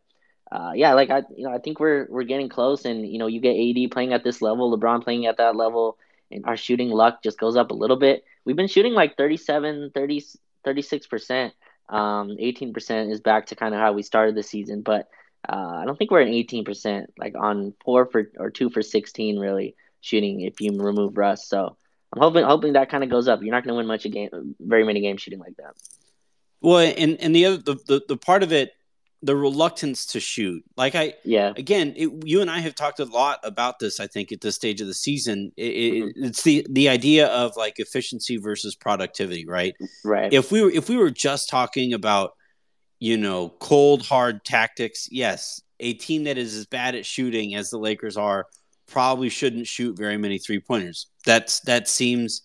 uh, 0.51 0.71
yeah, 0.73 0.93
like 0.95 1.11
I, 1.11 1.21
you 1.37 1.45
know, 1.45 1.53
I 1.53 1.59
think 1.59 1.79
we're 1.79 2.07
we're 2.09 2.23
getting 2.23 2.49
close, 2.49 2.85
and 2.85 3.07
you 3.07 3.19
know, 3.19 3.27
you 3.27 3.39
get 3.39 3.55
AD 3.55 3.91
playing 3.91 4.13
at 4.13 4.23
this 4.23 4.41
level, 4.41 4.75
LeBron 4.75 5.03
playing 5.03 5.27
at 5.27 5.37
that 5.37 5.55
level, 5.55 5.99
and 6.31 6.43
our 6.45 6.57
shooting 6.57 6.89
luck 6.89 7.21
just 7.21 7.39
goes 7.39 7.55
up 7.55 7.69
a 7.69 7.75
little 7.75 7.97
bit. 7.97 8.23
We've 8.45 8.55
been 8.55 8.67
shooting 8.67 8.93
like 8.93 9.15
37, 9.15 9.91
30, 9.93 10.23
36 10.63 11.07
percent. 11.07 11.53
Um, 11.89 12.37
18 12.39 12.73
percent 12.73 13.11
is 13.11 13.21
back 13.21 13.47
to 13.47 13.55
kind 13.55 13.73
of 13.73 13.81
how 13.81 13.93
we 13.93 14.03
started 14.03 14.35
the 14.35 14.43
season, 14.43 14.81
but 14.81 15.09
uh, 15.47 15.79
I 15.81 15.85
don't 15.85 15.97
think 15.97 16.11
we're 16.11 16.21
at 16.21 16.27
18 16.27 16.63
percent, 16.63 17.13
like 17.17 17.35
on 17.37 17.73
four 17.83 18.05
for 18.05 18.29
or 18.37 18.49
two 18.49 18.69
for 18.69 18.81
16 18.81 19.37
really 19.37 19.75
shooting 20.01 20.41
if 20.41 20.61
you 20.61 20.71
remove 20.77 21.17
Russ. 21.17 21.47
So 21.47 21.75
I'm 22.13 22.21
hoping 22.21 22.43
hoping 22.43 22.73
that 22.73 22.89
kind 22.89 23.03
of 23.03 23.09
goes 23.09 23.27
up. 23.27 23.41
You're 23.41 23.51
not 23.51 23.63
going 23.63 23.73
to 23.73 23.77
win 23.77 23.87
much 23.87 24.05
a 24.05 24.09
game, 24.09 24.55
very 24.59 24.83
many 24.83 25.01
games 25.01 25.21
shooting 25.21 25.39
like 25.39 25.55
that. 25.57 25.73
Well, 26.61 26.79
and 26.79 27.19
and 27.19 27.35
the 27.35 27.45
other 27.45 27.57
the, 27.57 27.75
the, 27.87 28.03
the 28.09 28.17
part 28.17 28.43
of 28.43 28.53
it 28.53 28.71
the 29.23 29.35
reluctance 29.35 30.05
to 30.07 30.19
shoot. 30.19 30.63
Like 30.75 30.95
I, 30.95 31.13
yeah. 31.23 31.53
Again, 31.55 31.93
it, 31.95 32.09
you 32.25 32.41
and 32.41 32.51
I 32.51 32.59
have 32.59 32.75
talked 32.75 32.99
a 32.99 33.05
lot 33.05 33.39
about 33.43 33.79
this. 33.79 33.99
I 33.99 34.07
think 34.07 34.31
at 34.31 34.41
this 34.41 34.55
stage 34.55 34.81
of 34.81 34.87
the 34.87 34.93
season, 34.93 35.51
it, 35.55 35.93
mm-hmm. 35.93 36.25
it's 36.25 36.43
the 36.43 36.67
the 36.69 36.89
idea 36.89 37.27
of 37.27 37.55
like 37.55 37.79
efficiency 37.79 38.37
versus 38.37 38.75
productivity, 38.75 39.45
right? 39.47 39.73
Right. 40.03 40.31
If 40.31 40.51
we 40.51 40.61
were 40.61 40.69
if 40.69 40.89
we 40.89 40.97
were 40.97 41.09
just 41.09 41.49
talking 41.49 41.93
about, 41.93 42.33
you 42.99 43.17
know, 43.17 43.49
cold 43.59 44.05
hard 44.05 44.43
tactics, 44.43 45.07
yes, 45.09 45.61
a 45.79 45.93
team 45.93 46.25
that 46.25 46.37
is 46.37 46.55
as 46.55 46.65
bad 46.65 46.93
at 46.93 47.05
shooting 47.05 47.55
as 47.55 47.69
the 47.69 47.77
Lakers 47.77 48.17
are 48.17 48.45
probably 48.87 49.29
shouldn't 49.29 49.67
shoot 49.67 49.97
very 49.97 50.17
many 50.17 50.37
three 50.37 50.59
pointers. 50.59 51.07
That's 51.25 51.61
that 51.61 51.87
seems 51.87 52.41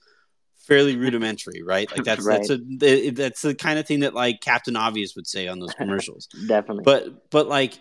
fairly 0.68 0.96
rudimentary, 0.96 1.62
right? 1.62 1.90
Like 1.90 2.04
that's 2.04 2.22
right. 2.24 2.46
that's 2.46 2.50
a 2.50 3.11
that's 3.11 3.42
the 3.42 3.54
kind 3.54 3.78
of 3.78 3.87
thing 3.87 4.00
that 4.00 4.14
like 4.14 4.40
Captain 4.40 4.76
Obvious 4.76 5.16
would 5.16 5.26
say 5.26 5.48
on 5.48 5.59
those 5.59 5.74
commercials. 5.78 6.28
Definitely. 6.46 6.85
But 6.85 7.31
but 7.31 7.48
like 7.48 7.78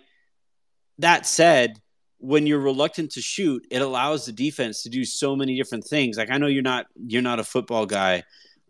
that 1.00 1.28
said, 1.28 1.80
when 2.20 2.48
you're 2.48 2.60
reluctant 2.60 3.12
to 3.12 3.22
shoot, 3.22 3.68
it 3.70 3.82
allows 3.82 4.26
the 4.26 4.32
defense 4.32 4.84
to 4.84 4.90
do 4.90 5.06
so 5.06 5.36
many 5.36 5.56
different 5.58 5.84
things. 5.84 6.18
Like 6.18 6.32
I 6.32 6.38
know 6.38 6.48
you're 6.48 6.64
not 6.64 6.88
you're 6.96 7.22
not 7.22 7.40
a 7.40 7.44
football 7.44 7.86
guy. 7.86 8.24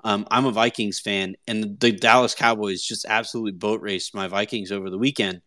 Um, 0.04 0.28
I'm 0.30 0.46
a 0.46 0.52
Vikings 0.52 1.00
fan, 1.00 1.36
and 1.48 1.80
the 1.80 1.92
Dallas 1.92 2.36
Cowboys 2.36 2.84
just 2.84 3.06
absolutely 3.08 3.54
boat 3.54 3.82
raced 3.82 4.14
my 4.14 4.28
Vikings 4.28 4.72
over 4.72 4.90
the 4.90 4.98
weekend. 4.98 5.42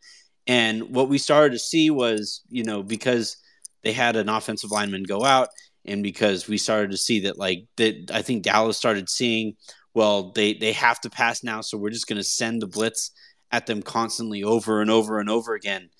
And 0.47 0.95
what 0.95 1.09
we 1.09 1.19
started 1.19 1.53
to 1.53 1.59
see 1.59 1.91
was, 1.91 2.43
you 2.49 2.65
know, 2.65 2.83
because 2.83 3.37
they 3.83 3.93
had 3.93 4.17
an 4.17 4.29
offensive 4.29 4.71
lineman 4.71 5.05
go 5.05 5.25
out, 5.25 5.49
and 5.85 6.03
because 6.03 6.49
we 6.49 6.59
started 6.59 6.91
to 6.91 6.97
see 6.97 7.21
that 7.21 7.39
like 7.39 7.65
that 7.77 8.11
I 8.13 8.23
think 8.23 8.43
Dallas 8.43 8.77
started 8.77 9.09
seeing 9.09 9.55
well 9.95 10.33
they 10.33 10.55
they 10.55 10.73
have 10.73 11.01
to 11.03 11.11
pass 11.11 11.43
now 11.43 11.61
so 11.61 11.79
we're 11.79 11.91
just 11.91 12.07
going 12.07 12.19
to 12.19 12.25
send 12.25 12.63
the 12.63 12.67
blitz 12.67 13.11
at 13.53 13.67
them 13.67 13.83
constantly 13.83 14.45
over 14.45 14.81
and 14.81 14.91
over 14.91 15.19
and 15.19 15.29
over 15.29 15.55
again. 15.55 15.91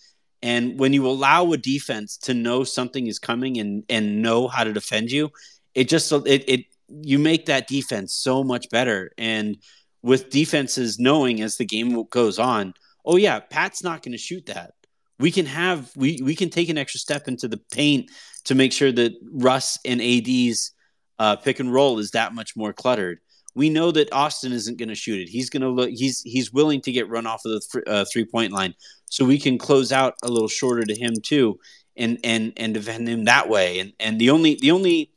And 0.43 0.79
when 0.79 0.93
you 0.93 1.07
allow 1.07 1.53
a 1.53 1.59
defense 1.59 2.17
to 2.19 2.33
know 2.33 2.65
something 2.65 3.07
is 3.07 3.19
coming 3.19 3.59
and 3.59 3.85
and 3.89 4.23
know 4.23 4.49
how 4.49 4.65
to 4.65 4.73
defend 4.73 5.11
you 5.11 5.31
it 5.75 5.89
just 5.89 6.11
it 6.13 6.45
it 6.49 6.65
you 6.89 7.19
make 7.19 7.47
that 7.47 7.69
defense 7.69 8.15
so 8.15 8.43
much 8.43 8.69
better. 8.71 9.13
And 9.17 9.59
with 10.03 10.31
defenses 10.31 10.99
knowing 10.99 11.41
as 11.41 11.57
the 11.57 11.65
game 11.65 12.05
goes 12.11 12.39
on 12.39 12.75
oh 13.05 13.17
yeah 13.17 13.39
pat's 13.39 13.83
not 13.83 14.03
going 14.03 14.13
to 14.13 14.19
shoot 14.19 14.47
that. 14.47 14.73
We 15.19 15.31
can 15.31 15.47
have 15.47 15.91
we 15.97 16.21
we 16.23 16.35
can 16.35 16.51
take 16.51 16.69
an 16.69 16.79
extra 16.79 17.01
step 17.01 17.29
into 17.29 17.49
the 17.49 17.61
paint 17.73 18.11
to 18.45 18.55
make 18.55 18.73
sure 18.73 18.93
that 18.93 19.13
Russ 19.33 19.79
and 19.85 20.01
AD's 20.01 20.73
uh, 21.19 21.37
pick 21.37 21.61
and 21.61 21.73
roll 21.73 21.99
is 21.99 22.13
that 22.13 22.35
much 22.35 22.57
more 22.57 22.73
cluttered. 22.73 23.21
We 23.55 23.69
know 23.69 23.91
that 23.91 24.13
Austin 24.13 24.53
isn't 24.53 24.79
going 24.79 24.89
to 24.89 24.95
shoot 24.95 25.21
it. 25.21 25.29
He's 25.29 25.51
going 25.51 25.63
to 25.63 25.69
look. 25.69 25.91
He's 25.91 26.23
he's 26.23 26.53
willing 26.53 26.81
to 26.83 26.93
get 26.93 27.09
run 27.09 27.27
off 27.27 27.45
of 27.45 27.53
the 27.53 27.61
th- 27.73 27.85
uh, 27.87 28.05
three 28.11 28.25
point 28.25 28.53
line, 28.53 28.75
so 29.07 29.25
we 29.25 29.39
can 29.39 29.59
close 29.59 29.93
out 29.93 30.15
a 30.23 30.29
little 30.29 30.49
shorter 30.49 30.85
to 30.85 30.95
him 30.95 31.15
too, 31.23 31.59
and 31.97 32.19
and 32.23 32.53
and 32.57 32.73
defend 32.73 33.09
him 33.09 33.25
that 33.25 33.49
way. 33.49 33.81
And 33.81 33.93
and 33.99 34.21
the 34.21 34.31
only 34.31 34.57
the 34.61 34.71
only 34.71 35.11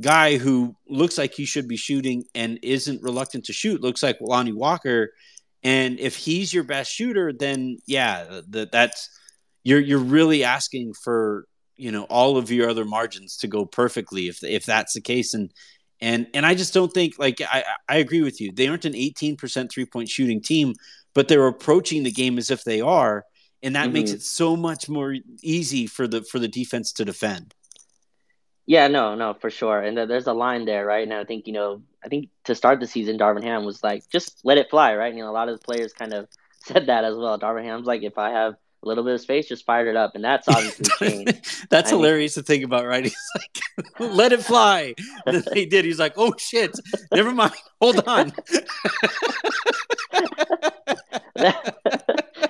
guy 0.00 0.36
who 0.36 0.76
looks 0.88 1.18
like 1.18 1.34
he 1.34 1.44
should 1.44 1.66
be 1.66 1.76
shooting 1.76 2.24
and 2.34 2.58
isn't 2.62 3.02
reluctant 3.02 3.44
to 3.46 3.52
shoot 3.52 3.80
looks 3.80 4.02
like 4.02 4.18
Lonnie 4.20 4.52
Walker. 4.52 5.12
And 5.62 5.98
if 5.98 6.16
he's 6.16 6.52
your 6.52 6.64
best 6.64 6.92
shooter, 6.92 7.32
then 7.32 7.78
yeah, 7.86 8.40
that 8.48 8.70
that's 8.70 9.10
you're 9.64 9.80
you're 9.80 9.98
really 9.98 10.44
asking 10.44 10.94
for 10.94 11.46
you 11.76 11.92
know 11.92 12.04
all 12.04 12.36
of 12.36 12.50
your 12.50 12.68
other 12.68 12.84
margins 12.84 13.36
to 13.38 13.48
go 13.48 13.64
perfectly 13.64 14.28
if 14.28 14.42
if 14.42 14.64
that's 14.64 14.94
the 14.94 15.00
case 15.00 15.34
and 15.34 15.52
and 16.00 16.26
and 16.34 16.44
I 16.44 16.54
just 16.54 16.74
don't 16.74 16.92
think 16.92 17.18
like 17.18 17.40
I 17.40 17.64
I 17.88 17.96
agree 17.96 18.22
with 18.22 18.40
you 18.40 18.52
they 18.52 18.68
aren't 18.68 18.84
an 18.84 18.94
18% 18.94 19.70
three 19.70 19.86
point 19.86 20.08
shooting 20.08 20.40
team 20.40 20.74
but 21.14 21.28
they're 21.28 21.46
approaching 21.46 22.02
the 22.02 22.10
game 22.10 22.38
as 22.38 22.50
if 22.50 22.64
they 22.64 22.80
are 22.80 23.24
and 23.62 23.74
that 23.74 23.86
mm-hmm. 23.86 23.94
makes 23.94 24.12
it 24.12 24.22
so 24.22 24.56
much 24.56 24.88
more 24.88 25.14
easy 25.42 25.86
for 25.86 26.06
the 26.06 26.22
for 26.22 26.38
the 26.38 26.48
defense 26.48 26.92
to 26.92 27.04
defend. 27.04 27.54
Yeah, 28.66 28.88
no, 28.88 29.14
no, 29.14 29.34
for 29.34 29.48
sure. 29.48 29.80
And 29.80 29.96
there's 29.96 30.26
a 30.26 30.32
line 30.32 30.64
there, 30.64 30.84
right? 30.84 31.04
And 31.04 31.14
I 31.14 31.24
think, 31.24 31.46
you 31.46 31.52
know, 31.52 31.82
I 32.04 32.08
think 32.08 32.30
to 32.44 32.54
start 32.54 32.80
the 32.80 32.86
season, 32.86 33.16
Darvin 33.16 33.44
Ham 33.44 33.64
was 33.64 33.82
like, 33.82 34.08
just 34.10 34.40
let 34.42 34.58
it 34.58 34.70
fly, 34.70 34.96
right? 34.96 35.08
And, 35.08 35.16
you 35.16 35.22
know, 35.22 35.30
a 35.30 35.32
lot 35.32 35.48
of 35.48 35.58
the 35.58 35.64
players 35.64 35.92
kind 35.92 36.12
of 36.12 36.28
said 36.64 36.86
that 36.86 37.04
as 37.04 37.16
well. 37.16 37.38
Darvin 37.38 37.62
Ham's 37.62 37.86
like, 37.86 38.02
if 38.02 38.18
I 38.18 38.30
have 38.30 38.54
a 38.86 38.88
little 38.88 39.04
bit 39.04 39.14
of 39.14 39.20
space, 39.20 39.48
just 39.48 39.66
fired 39.66 39.88
it 39.88 39.96
up, 39.96 40.14
and 40.14 40.24
that's 40.24 40.48
obviously 40.48 40.86
changed. 40.98 41.68
that's 41.70 41.92
I 41.92 41.96
hilarious 41.96 42.36
mean, 42.36 42.44
to 42.44 42.46
think 42.46 42.64
about, 42.64 42.86
right? 42.86 43.04
He's 43.04 43.16
like, 43.34 43.62
"Let 43.98 44.32
it 44.32 44.42
fly." 44.42 44.94
he 45.52 45.66
did. 45.66 45.84
He's 45.84 45.98
like, 45.98 46.14
"Oh 46.16 46.32
shit, 46.38 46.78
never 47.12 47.32
mind. 47.32 47.52
Hold 47.80 48.06
on." 48.06 48.32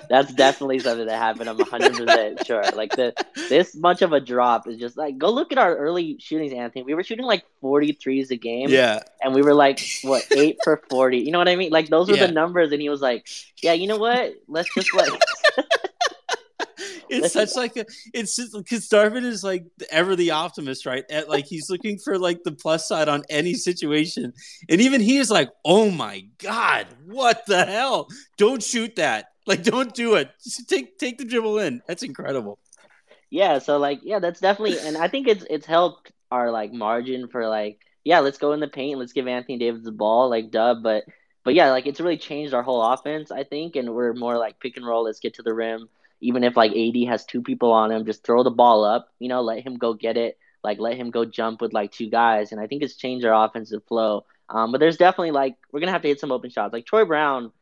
that's 0.08 0.32
definitely 0.34 0.78
something 0.78 1.06
that 1.06 1.18
happened. 1.18 1.48
I'm 1.48 1.56
100 1.56 1.96
percent 1.96 2.46
sure. 2.46 2.62
Like 2.74 2.92
the 2.92 3.14
this 3.48 3.74
much 3.74 4.02
of 4.02 4.12
a 4.12 4.20
drop 4.20 4.68
is 4.68 4.78
just 4.78 4.96
like 4.96 5.18
go 5.18 5.30
look 5.30 5.52
at 5.52 5.58
our 5.58 5.74
early 5.76 6.18
shootings, 6.18 6.52
Anthony. 6.52 6.84
We 6.84 6.94
were 6.94 7.02
shooting 7.02 7.24
like 7.24 7.44
43s 7.62 8.30
a 8.30 8.36
game. 8.36 8.68
Yeah, 8.68 9.00
and 9.22 9.34
we 9.34 9.42
were 9.42 9.54
like 9.54 9.80
what 10.02 10.24
eight 10.36 10.58
for 10.62 10.82
40. 10.90 11.18
You 11.18 11.32
know 11.32 11.38
what 11.38 11.48
I 11.48 11.56
mean? 11.56 11.72
Like 11.72 11.88
those 11.88 12.08
were 12.08 12.16
yeah. 12.16 12.26
the 12.26 12.32
numbers, 12.32 12.72
and 12.72 12.80
he 12.80 12.88
was 12.88 13.00
like, 13.00 13.26
"Yeah, 13.62 13.72
you 13.72 13.86
know 13.86 13.98
what? 13.98 14.34
Let's 14.48 14.72
just 14.74 14.94
like." 14.94 15.10
It's 17.08 17.32
such 17.32 17.54
like 17.56 17.76
a 17.76 17.86
it's 18.12 18.36
just 18.36 18.56
because 18.56 18.88
Darvin 18.88 19.24
is 19.24 19.44
like 19.44 19.64
ever 19.90 20.16
the 20.16 20.32
optimist, 20.32 20.86
right? 20.86 21.04
At 21.10 21.28
like 21.28 21.46
he's 21.46 21.70
looking 21.70 21.98
for 21.98 22.18
like 22.18 22.42
the 22.42 22.52
plus 22.52 22.88
side 22.88 23.08
on 23.08 23.24
any 23.30 23.54
situation, 23.54 24.32
and 24.68 24.80
even 24.80 25.00
he 25.00 25.18
is 25.18 25.30
like, 25.30 25.50
"Oh 25.64 25.90
my 25.90 26.26
god, 26.38 26.86
what 27.06 27.46
the 27.46 27.64
hell? 27.64 28.08
Don't 28.36 28.62
shoot 28.62 28.96
that! 28.96 29.26
Like, 29.46 29.62
don't 29.62 29.94
do 29.94 30.16
it. 30.16 30.30
Just 30.42 30.68
take 30.68 30.98
take 30.98 31.18
the 31.18 31.24
dribble 31.24 31.58
in. 31.58 31.82
That's 31.86 32.02
incredible." 32.02 32.58
Yeah, 33.30 33.58
so 33.58 33.78
like, 33.78 34.00
yeah, 34.02 34.18
that's 34.18 34.40
definitely, 34.40 34.78
and 34.78 34.96
I 34.96 35.08
think 35.08 35.28
it's 35.28 35.44
it's 35.50 35.66
helped 35.66 36.12
our 36.30 36.50
like 36.50 36.72
margin 36.72 37.28
for 37.28 37.48
like, 37.48 37.80
yeah, 38.04 38.20
let's 38.20 38.38
go 38.38 38.52
in 38.52 38.60
the 38.60 38.68
paint, 38.68 38.98
let's 38.98 39.12
give 39.12 39.26
Anthony 39.26 39.58
Davis 39.58 39.84
the 39.84 39.92
ball, 39.92 40.30
like 40.30 40.50
dub, 40.50 40.82
but 40.82 41.04
but 41.44 41.54
yeah, 41.54 41.70
like 41.70 41.86
it's 41.86 42.00
really 42.00 42.18
changed 42.18 42.54
our 42.54 42.62
whole 42.62 42.82
offense, 42.82 43.30
I 43.30 43.44
think, 43.44 43.76
and 43.76 43.94
we're 43.94 44.12
more 44.12 44.36
like 44.38 44.58
pick 44.60 44.76
and 44.76 44.86
roll. 44.86 45.04
Let's 45.04 45.20
get 45.20 45.34
to 45.34 45.42
the 45.42 45.54
rim 45.54 45.88
even 46.20 46.44
if 46.44 46.56
like 46.56 46.72
AD 46.72 46.96
has 47.08 47.24
two 47.24 47.42
people 47.42 47.72
on 47.72 47.90
him, 47.90 48.06
just 48.06 48.24
throw 48.24 48.42
the 48.42 48.50
ball 48.50 48.84
up, 48.84 49.08
you 49.18 49.28
know, 49.28 49.42
let 49.42 49.66
him 49.66 49.76
go 49.76 49.94
get 49.94 50.16
it, 50.16 50.38
like 50.62 50.78
let 50.78 50.96
him 50.96 51.10
go 51.10 51.24
jump 51.24 51.60
with 51.60 51.72
like 51.72 51.92
two 51.92 52.10
guys, 52.10 52.52
and 52.52 52.60
I 52.60 52.66
think 52.66 52.82
it's 52.82 52.96
changed 52.96 53.26
our 53.26 53.46
offensive 53.46 53.82
flow. 53.86 54.24
Um, 54.48 54.72
but 54.72 54.78
there's 54.78 54.96
definitely 54.96 55.32
like 55.32 55.56
we're 55.72 55.80
gonna 55.80 55.92
have 55.92 56.02
to 56.02 56.08
hit 56.08 56.20
some 56.20 56.32
open 56.32 56.50
shots. 56.50 56.72
Like 56.72 56.86
Troy 56.86 57.04
Brown, 57.04 57.52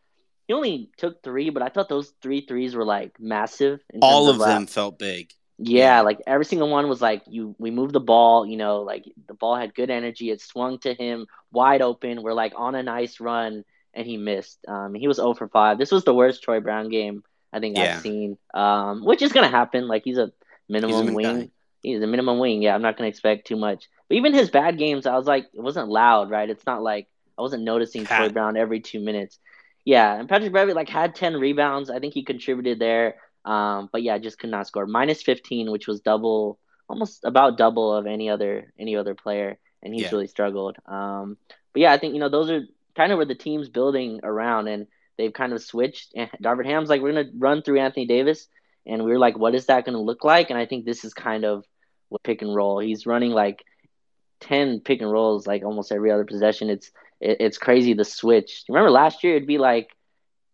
he 0.46 0.54
only 0.54 0.90
took 0.96 1.22
three, 1.22 1.50
but 1.50 1.62
I 1.62 1.68
thought 1.68 1.88
those 1.88 2.12
three 2.22 2.46
threes 2.46 2.74
were 2.74 2.84
like 2.84 3.18
massive. 3.18 3.80
All 4.00 4.28
of, 4.28 4.40
of 4.40 4.46
them 4.46 4.66
felt 4.66 4.98
big. 4.98 5.32
Yeah, 5.56 6.00
like 6.00 6.20
every 6.26 6.44
single 6.44 6.68
one 6.68 6.88
was 6.88 7.00
like 7.00 7.22
you. 7.26 7.54
We 7.58 7.70
moved 7.70 7.92
the 7.92 8.00
ball, 8.00 8.46
you 8.46 8.56
know, 8.56 8.82
like 8.82 9.04
the 9.28 9.34
ball 9.34 9.56
had 9.56 9.74
good 9.74 9.90
energy. 9.90 10.30
It 10.30 10.40
swung 10.40 10.78
to 10.80 10.94
him 10.94 11.26
wide 11.52 11.80
open. 11.80 12.22
We're 12.22 12.32
like 12.34 12.52
on 12.56 12.74
a 12.74 12.82
nice 12.82 13.20
run, 13.20 13.64
and 13.94 14.06
he 14.06 14.16
missed. 14.16 14.58
Um, 14.66 14.94
he 14.94 15.08
was 15.08 15.16
0 15.16 15.34
for 15.34 15.48
5. 15.48 15.78
This 15.78 15.92
was 15.92 16.04
the 16.04 16.14
worst 16.14 16.42
Troy 16.42 16.60
Brown 16.60 16.88
game 16.88 17.22
I 17.54 17.60
think 17.60 17.76
Yeah. 17.76 17.94
I've 17.96 18.00
seen. 18.02 18.36
Um, 18.52 19.04
which 19.04 19.22
is 19.22 19.32
gonna 19.32 19.48
happen. 19.48 19.86
Like 19.88 20.02
he's 20.04 20.18
a 20.18 20.32
minimum 20.68 21.06
min 21.06 21.14
wing. 21.14 21.38
guy. 21.40 21.50
He's 21.82 22.02
a 22.02 22.06
minimum 22.06 22.38
wing. 22.38 22.62
Yeah, 22.62 22.74
I'm 22.74 22.82
not 22.82 22.96
gonna 22.96 23.08
expect 23.08 23.46
too 23.46 23.56
much. 23.56 23.88
But 24.08 24.16
even 24.16 24.34
his 24.34 24.50
bad 24.50 24.76
games, 24.78 25.06
I 25.06 25.16
was 25.16 25.26
like, 25.26 25.46
it 25.54 25.60
wasn't 25.60 25.88
loud, 25.88 26.30
right? 26.30 26.50
It's 26.50 26.66
not 26.66 26.82
like 26.82 27.08
I 27.38 27.42
wasn't 27.42 27.62
noticing 27.64 28.04
Troy 28.04 28.28
Brown 28.28 28.56
every 28.56 28.80
two 28.80 29.00
minutes. 29.00 29.38
Yeah, 29.84 30.14
and 30.18 30.28
Patrick 30.28 30.52
Beverley 30.52 30.74
like 30.74 30.88
had 30.88 31.14
10 31.14 31.36
rebounds. 31.36 31.90
I 31.90 31.98
think 32.00 32.14
he 32.14 32.22
contributed 32.24 32.78
there. 32.78 33.16
Um, 33.44 33.88
but 33.92 34.02
yeah, 34.02 34.16
just 34.18 34.38
could 34.38 34.50
not 34.50 34.66
score. 34.66 34.86
Minus 34.86 35.22
15, 35.22 35.70
which 35.70 35.86
was 35.86 36.00
double, 36.00 36.58
almost 36.88 37.24
about 37.24 37.58
double 37.58 37.94
of 37.94 38.06
any 38.06 38.30
other 38.30 38.72
any 38.78 38.96
other 38.96 39.14
player, 39.14 39.58
and 39.82 39.92
he's 39.92 40.04
Yeah. 40.04 40.08
really 40.12 40.26
struggled. 40.26 40.76
Um, 40.86 41.36
but 41.74 41.80
yeah, 41.82 41.92
I 41.92 41.98
think 41.98 42.14
you 42.14 42.20
know 42.20 42.30
those 42.30 42.50
are 42.50 42.62
kind 42.94 43.12
of 43.12 43.18
where 43.18 43.26
the 43.26 43.34
team's 43.34 43.68
building 43.68 44.20
around, 44.22 44.68
and 44.68 44.86
they've 45.16 45.32
kind 45.32 45.52
of 45.52 45.62
switched. 45.62 46.12
And 46.14 46.30
Darvin 46.42 46.66
Ham's 46.66 46.88
like, 46.88 47.00
we're 47.00 47.12
gonna 47.12 47.30
run 47.36 47.62
through 47.62 47.80
Anthony 47.80 48.06
Davis, 48.06 48.48
and 48.86 49.04
we 49.04 49.12
are 49.12 49.18
like, 49.18 49.38
what 49.38 49.54
is 49.54 49.66
that 49.66 49.84
gonna 49.84 50.00
look 50.00 50.24
like? 50.24 50.50
And 50.50 50.58
I 50.58 50.66
think 50.66 50.84
this 50.84 51.04
is 51.04 51.14
kind 51.14 51.44
of 51.44 51.64
what 52.08 52.22
pick 52.22 52.42
and 52.42 52.54
roll. 52.54 52.78
He's 52.78 53.06
running 53.06 53.32
like 53.32 53.64
10 54.40 54.80
pick 54.80 55.00
and 55.00 55.10
rolls 55.10 55.46
like 55.46 55.64
almost 55.64 55.92
every 55.92 56.10
other 56.10 56.24
possession. 56.24 56.70
It's 56.70 56.90
it, 57.20 57.38
it's 57.40 57.58
crazy 57.58 57.94
the 57.94 58.04
switch. 58.04 58.64
Remember 58.68 58.90
last 58.90 59.24
year 59.24 59.36
it'd 59.36 59.48
be 59.48 59.58
like 59.58 59.90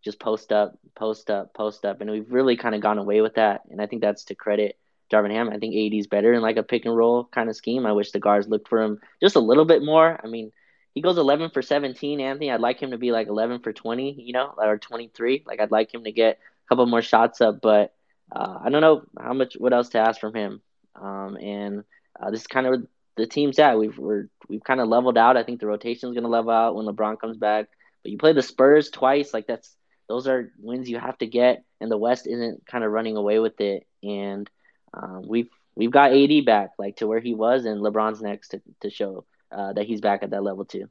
just 0.03 0.19
post 0.19 0.51
up, 0.51 0.77
post 0.95 1.29
up, 1.29 1.53
post 1.53 1.85
up, 1.85 2.01
and 2.01 2.09
we've 2.09 2.31
really 2.31 2.57
kind 2.57 2.73
of 2.73 2.81
gone 2.81 2.97
away 2.97 3.21
with 3.21 3.35
that. 3.35 3.61
And 3.69 3.81
I 3.81 3.85
think 3.85 4.01
that's 4.01 4.25
to 4.25 4.35
credit 4.35 4.77
Darvin 5.11 5.31
Ham. 5.31 5.49
I 5.49 5.57
think 5.57 5.75
AD's 5.75 6.07
better 6.07 6.33
in 6.33 6.41
like 6.41 6.57
a 6.57 6.63
pick 6.63 6.85
and 6.85 6.95
roll 6.95 7.25
kind 7.25 7.49
of 7.49 7.55
scheme. 7.55 7.85
I 7.85 7.91
wish 7.91 8.11
the 8.11 8.19
guards 8.19 8.47
looked 8.47 8.67
for 8.67 8.81
him 8.81 8.99
just 9.21 9.35
a 9.35 9.39
little 9.39 9.65
bit 9.65 9.83
more. 9.83 10.19
I 10.23 10.27
mean, 10.27 10.51
he 10.93 11.01
goes 11.01 11.17
11 11.17 11.51
for 11.51 11.61
17, 11.61 12.19
Anthony. 12.19 12.51
I'd 12.51 12.59
like 12.59 12.81
him 12.81 12.91
to 12.91 12.97
be 12.97 13.11
like 13.11 13.27
11 13.27 13.61
for 13.61 13.71
20, 13.71 14.21
you 14.21 14.33
know, 14.33 14.53
or 14.57 14.77
23. 14.77 15.43
Like 15.45 15.59
I'd 15.59 15.71
like 15.71 15.93
him 15.93 16.03
to 16.03 16.11
get 16.11 16.37
a 16.37 16.69
couple 16.69 16.85
more 16.85 17.01
shots 17.01 17.41
up, 17.41 17.61
but 17.61 17.93
uh, 18.31 18.59
I 18.63 18.69
don't 18.69 18.81
know 18.81 19.03
how 19.19 19.33
much 19.33 19.55
what 19.57 19.73
else 19.73 19.89
to 19.89 19.99
ask 19.99 20.19
from 20.19 20.33
him. 20.33 20.61
Um, 20.95 21.37
and 21.37 21.83
uh, 22.19 22.31
this 22.31 22.41
is 22.41 22.47
kind 22.47 22.67
of 22.67 22.87
the 23.15 23.27
team's 23.27 23.59
at. 23.59 23.77
We've 23.77 23.97
we're 23.97 24.27
we've 24.47 24.63
kind 24.63 24.81
of 24.81 24.87
leveled 24.87 25.17
out. 25.17 25.37
I 25.37 25.43
think 25.43 25.59
the 25.59 25.67
rotation 25.67 26.09
is 26.09 26.13
going 26.13 26.23
to 26.23 26.29
level 26.29 26.51
out 26.51 26.75
when 26.75 26.85
LeBron 26.85 27.19
comes 27.19 27.37
back. 27.37 27.67
But 28.03 28.11
you 28.11 28.17
play 28.17 28.33
the 28.33 28.41
Spurs 28.41 28.89
twice, 28.89 29.33
like 29.33 29.47
that's 29.47 29.75
those 30.07 30.27
are 30.27 30.51
wins 30.59 30.89
you 30.89 30.97
have 30.99 31.17
to 31.19 31.27
get, 31.27 31.63
and 31.79 31.89
the 31.89 31.97
West 31.97 32.27
isn't 32.27 32.65
kind 32.65 32.83
of 32.83 32.91
running 32.91 33.15
away 33.15 33.39
with 33.39 33.61
it. 33.61 33.85
And 34.03 34.49
um, 34.93 35.23
we've 35.27 35.49
we've 35.75 35.91
got 35.91 36.11
AD 36.11 36.45
back, 36.45 36.71
like 36.77 36.97
to 36.97 37.07
where 37.07 37.19
he 37.19 37.33
was, 37.33 37.65
and 37.65 37.81
LeBron's 37.81 38.21
next 38.21 38.49
to 38.49 38.61
to 38.81 38.89
show 38.89 39.25
uh, 39.51 39.73
that 39.73 39.85
he's 39.85 40.01
back 40.01 40.23
at 40.23 40.29
that 40.31 40.43
level 40.43 40.65
too. 40.65 40.85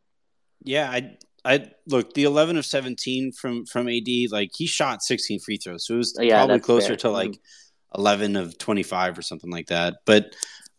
Yeah, 0.63 0.91
I 0.91 1.17
I 1.45 1.71
look 1.87 2.15
the 2.15 2.25
eleven 2.25 2.57
of 2.57 2.67
seventeen 2.67 3.33
from 3.33 3.65
from 3.67 3.89
AD. 3.89 4.07
Like 4.31 4.51
he 4.55 4.67
shot 4.67 5.03
sixteen 5.03 5.41
free 5.41 5.57
throws, 5.57 5.87
so 5.87 5.95
it 5.95 5.99
was 5.99 6.17
Oh, 6.19 6.23
yeah, 6.23 6.39
probably 6.39 6.61
closer 6.61 6.89
fair. 6.89 6.97
to 6.99 7.11
like 7.11 7.31
Mhm. 7.31 7.39
eleven 7.97 8.37
of 8.37 8.59
twenty 8.59 8.83
five 8.83 9.19
or 9.19 9.23
something 9.23 9.51
like 9.51 9.69
that. 9.69 9.97
But 10.05 10.35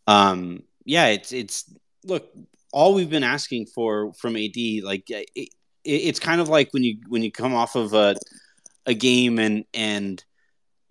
um, 0.08 0.64
yeah, 0.86 1.08
it's 1.08 1.32
it's 1.32 1.72
look 2.06 2.30
all 2.72 2.94
we've 2.94 3.10
been 3.10 3.24
asking 3.24 3.66
for 3.68 4.14
from 4.14 4.36
AD. 4.36 4.56
Like 4.84 5.10
it, 5.10 5.30
it, 5.36 5.50
it's 5.84 6.20
kind 6.20 6.42
of 6.42 6.48
like 6.50 6.72
when 6.74 6.84
you 6.84 6.98
when 7.08 7.24
you 7.24 7.32
come 7.32 7.54
off 7.54 7.76
of 7.76 7.94
a 7.94 8.16
a 8.86 8.94
game 8.94 9.40
and 9.40 9.66
and 9.74 10.24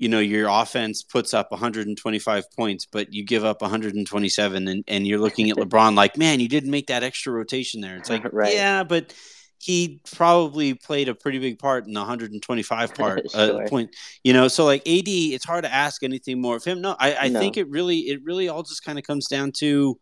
you 0.01 0.09
know 0.09 0.19
your 0.19 0.49
offense 0.49 1.03
puts 1.05 1.33
up 1.35 1.53
125 1.53 2.45
points 2.57 2.87
but 2.87 3.13
you 3.13 3.23
give 3.25 3.45
up 3.45 3.61
127 3.61 4.67
and, 4.67 4.83
and 4.89 5.07
you're 5.07 5.21
looking 5.21 5.51
at 5.51 5.57
lebron 5.59 5.95
like 5.95 6.17
man 6.17 6.41
you 6.41 6.49
didn't 6.49 6.71
make 6.71 6.89
that 6.89 7.05
extra 7.05 7.33
rotation 7.33 7.81
there 7.81 7.97
it's 7.97 8.09
like 8.11 8.25
Right. 8.33 8.55
yeah 8.55 8.83
but 8.83 9.15
he 9.59 10.01
probably 10.17 10.73
played 10.73 11.11
a 11.11 11.15
pretty 11.15 11.39
big 11.39 11.59
part 11.59 11.87
in 11.87 11.93
the 11.93 12.01
125 12.01 12.95
part 12.95 13.21
uh, 13.35 13.61
point 13.69 13.95
you 14.25 14.33
know 14.33 14.49
so 14.49 14.65
like 14.65 14.81
ad 14.89 15.07
it's 15.07 15.45
hard 15.45 15.65
to 15.65 15.73
ask 15.73 16.03
anything 16.03 16.41
more 16.41 16.57
of 16.57 16.65
him 16.65 16.81
no 16.81 16.97
i, 16.99 17.15
I 17.15 17.29
No. 17.29 17.39
think 17.39 17.59
it 17.59 17.69
really 17.69 17.99
it 17.99 18.21
really 18.25 18.49
all 18.49 18.63
just 18.63 18.83
kind 18.83 18.99
of 18.99 19.05
comes 19.05 19.29
down 19.29 19.53
to 19.59 19.99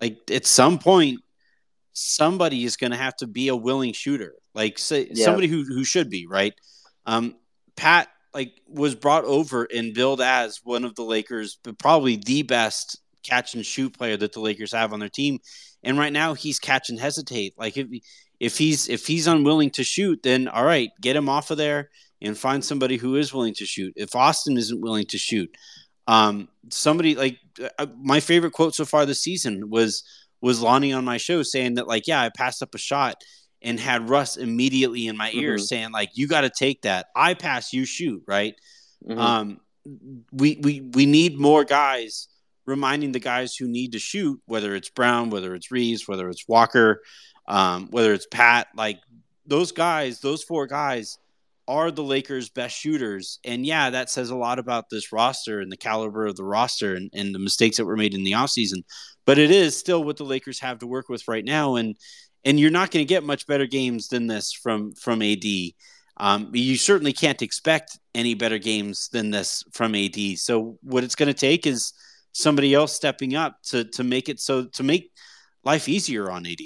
like 0.00 0.16
at 0.30 0.46
some 0.46 0.78
point 0.78 1.20
somebody 1.92 2.64
is 2.64 2.76
going 2.76 2.90
to 2.90 2.96
have 2.96 3.14
to 3.16 3.26
be 3.26 3.48
a 3.48 3.54
willing 3.56 3.92
shooter 3.92 4.32
like 4.54 4.78
say, 4.78 5.08
Yeah. 5.12 5.26
somebody 5.26 5.46
who, 5.46 5.62
who 5.64 5.84
should 5.84 6.08
be 6.08 6.26
right 6.26 6.54
um 7.06 7.34
pat 7.76 8.08
like 8.34 8.60
was 8.68 8.94
brought 8.94 9.24
over 9.24 9.64
and 9.64 9.94
billed 9.94 10.20
as 10.20 10.60
one 10.64 10.84
of 10.84 10.94
the 10.96 11.02
lakers 11.02 11.58
but 11.62 11.78
probably 11.78 12.16
the 12.16 12.42
best 12.42 13.00
catch 13.22 13.54
and 13.54 13.64
shoot 13.64 13.96
player 13.96 14.16
that 14.16 14.32
the 14.32 14.40
lakers 14.40 14.72
have 14.72 14.92
on 14.92 15.00
their 15.00 15.08
team. 15.08 15.38
And 15.82 15.98
right 15.98 16.12
now 16.12 16.34
he's 16.34 16.58
catch 16.58 16.90
and 16.90 17.00
hesitate. 17.00 17.54
Like 17.56 17.76
if 17.76 17.88
if 18.40 18.58
he's 18.58 18.88
if 18.88 19.06
he's 19.06 19.26
unwilling 19.26 19.70
to 19.70 19.84
shoot 19.84 20.22
then 20.22 20.48
all 20.48 20.64
right 20.64 20.90
get 21.00 21.16
him 21.16 21.28
off 21.28 21.50
of 21.50 21.58
there 21.58 21.90
and 22.20 22.36
find 22.36 22.64
somebody 22.64 22.96
who 22.96 23.16
is 23.16 23.32
willing 23.32 23.54
to 23.54 23.66
shoot. 23.66 23.92
If 23.96 24.14
austin 24.14 24.56
isn't 24.56 24.80
willing 24.80 25.06
to 25.06 25.18
shoot 25.18 25.50
um 26.06 26.48
somebody 26.68 27.14
like 27.14 27.38
uh, 27.78 27.86
my 27.96 28.20
favorite 28.20 28.52
quote 28.52 28.74
so 28.74 28.84
far 28.84 29.06
this 29.06 29.22
season 29.22 29.70
was 29.70 30.02
was 30.42 30.60
Lonnie 30.60 30.92
on 30.92 31.04
my 31.04 31.16
show 31.16 31.42
saying 31.42 31.74
that 31.74 31.88
like 31.88 32.06
yeah 32.06 32.20
I 32.20 32.30
passed 32.36 32.62
up 32.62 32.74
a 32.74 32.78
shot 32.78 33.14
and 33.64 33.80
had 33.80 34.08
Russ 34.08 34.36
immediately 34.36 35.08
in 35.08 35.16
my 35.16 35.32
ear 35.32 35.56
Mhm. 35.56 35.66
saying 35.66 35.90
like 35.92 36.10
you 36.14 36.28
got 36.28 36.42
to 36.42 36.50
take 36.50 36.82
that 36.82 37.06
I 37.16 37.34
pass 37.34 37.72
you 37.72 37.84
shoot 37.84 38.22
right 38.26 38.54
Mhm. 39.08 39.18
um 39.18 39.60
we 40.32 40.56
we 40.62 40.80
we 40.80 41.06
need 41.06 41.38
more 41.38 41.64
guys 41.64 42.28
reminding 42.66 43.12
the 43.12 43.18
guys 43.20 43.56
who 43.56 43.66
need 43.66 43.92
to 43.92 43.98
shoot 43.98 44.40
whether 44.46 44.74
it's 44.74 44.90
Brown 44.90 45.30
whether 45.30 45.54
it's 45.54 45.70
Reaves 45.70 46.06
whether 46.06 46.28
it's 46.30 46.46
Walker 46.48 47.02
um 47.48 47.88
whether 47.90 48.12
it's 48.12 48.26
Pat 48.30 48.68
like 48.76 49.00
those 49.46 49.72
guys 49.72 50.20
those 50.20 50.42
four 50.44 50.66
guys 50.66 51.18
are 51.66 51.90
the 51.90 52.02
Lakers' 52.02 52.50
best 52.50 52.76
shooters. 52.76 53.38
And 53.42 53.64
yeah, 53.64 53.88
that 53.88 54.10
says 54.10 54.28
a 54.28 54.36
lot 54.36 54.58
about 54.58 54.90
this 54.90 55.12
roster 55.12 55.60
and 55.60 55.72
the 55.72 55.78
caliber 55.78 56.26
of 56.26 56.36
the 56.36 56.44
roster 56.44 56.94
and, 56.94 57.10
and 57.14 57.34
the 57.34 57.38
mistakes 57.38 57.78
that 57.78 57.86
were 57.86 57.96
made 57.96 58.12
in 58.12 58.22
the 58.22 58.32
offseason. 58.32 58.82
But 59.24 59.38
it 59.38 59.50
is 59.50 59.74
still 59.74 60.04
what 60.04 60.18
the 60.18 60.24
Lakers 60.26 60.60
have 60.60 60.80
to 60.80 60.86
work 60.86 61.08
with 61.08 61.26
right 61.26 61.42
now. 61.42 61.76
And 61.76 61.96
and 62.44 62.60
you're 62.60 62.70
not 62.70 62.90
going 62.90 63.04
to 63.04 63.08
get 63.08 63.24
much 63.24 63.46
better 63.46 63.66
games 63.66 64.08
than 64.08 64.26
this 64.26 64.52
from 64.52 64.92
from 64.92 65.22
AD. 65.22 65.44
Um, 66.16 66.50
you 66.52 66.76
certainly 66.76 67.12
can't 67.12 67.42
expect 67.42 67.98
any 68.14 68.34
better 68.34 68.58
games 68.58 69.08
than 69.08 69.30
this 69.30 69.64
from 69.72 69.94
AD. 69.94 70.38
So 70.38 70.78
what 70.82 71.02
it's 71.02 71.16
going 71.16 71.26
to 71.26 71.34
take 71.34 71.66
is 71.66 71.92
somebody 72.32 72.74
else 72.74 72.92
stepping 72.92 73.34
up 73.34 73.62
to 73.64 73.84
to 73.84 74.04
make 74.04 74.28
it 74.28 74.40
so 74.40 74.66
to 74.66 74.82
make 74.82 75.10
life 75.64 75.88
easier 75.88 76.30
on 76.30 76.46
AD. 76.46 76.60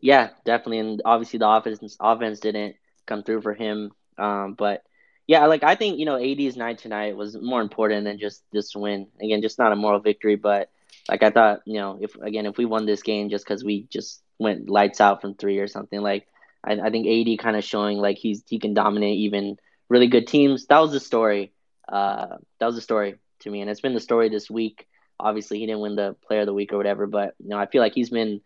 Yeah, 0.00 0.30
definitely, 0.44 0.78
and 0.78 1.02
obviously 1.04 1.38
the 1.38 1.48
offense 1.48 1.96
offense 2.00 2.40
didn't 2.40 2.76
come 3.06 3.22
through 3.22 3.42
for 3.42 3.54
him. 3.54 3.92
Um, 4.16 4.54
but 4.54 4.82
yeah, 5.26 5.46
like 5.46 5.62
I 5.62 5.74
think 5.74 5.98
you 5.98 6.06
know 6.06 6.16
AD's 6.16 6.56
night 6.56 6.78
tonight 6.78 7.16
was 7.16 7.36
more 7.40 7.60
important 7.60 8.04
than 8.04 8.18
just 8.18 8.42
this 8.52 8.74
win. 8.74 9.08
Again, 9.22 9.42
just 9.42 9.58
not 9.58 9.72
a 9.72 9.76
moral 9.76 10.00
victory, 10.00 10.36
but 10.36 10.70
like 11.08 11.22
I 11.22 11.30
thought, 11.30 11.60
you 11.66 11.74
know, 11.74 11.98
if 12.00 12.14
again 12.16 12.46
if 12.46 12.56
we 12.56 12.64
won 12.64 12.86
this 12.86 13.02
game 13.02 13.30
just 13.30 13.44
because 13.44 13.64
we 13.64 13.86
just 13.90 14.22
went 14.40 14.68
lights 14.68 15.00
out 15.00 15.20
from 15.20 15.34
three 15.34 15.58
or 15.58 15.68
something, 15.68 16.00
like 16.00 16.26
I, 16.64 16.72
I 16.72 16.90
think 16.90 17.06
AD 17.06 17.38
kind 17.38 17.56
of 17.56 17.64
showing 17.64 17.98
like 17.98 18.16
he's 18.18 18.42
he 18.48 18.58
can 18.58 18.74
dominate 18.74 19.18
even 19.18 19.58
really 19.88 20.08
good 20.08 20.26
teams. 20.26 20.66
That 20.66 20.78
was 20.78 20.92
the 20.92 21.00
story. 21.00 21.52
Uh, 21.88 22.38
that 22.58 22.66
was 22.66 22.74
the 22.74 22.80
story 22.80 23.16
to 23.40 23.50
me, 23.50 23.60
and 23.60 23.70
it's 23.70 23.80
been 23.80 23.94
the 23.94 24.00
story 24.00 24.28
this 24.28 24.50
week. 24.50 24.86
Obviously, 25.18 25.58
he 25.58 25.66
didn't 25.66 25.82
win 25.82 25.96
the 25.96 26.16
Player 26.26 26.40
of 26.40 26.46
the 26.46 26.54
Week 26.54 26.72
or 26.72 26.78
whatever, 26.78 27.06
but 27.06 27.34
you 27.38 27.50
know, 27.50 27.58
I 27.58 27.66
feel 27.66 27.82
like 27.82 27.94
he's 27.94 28.10
been 28.10 28.40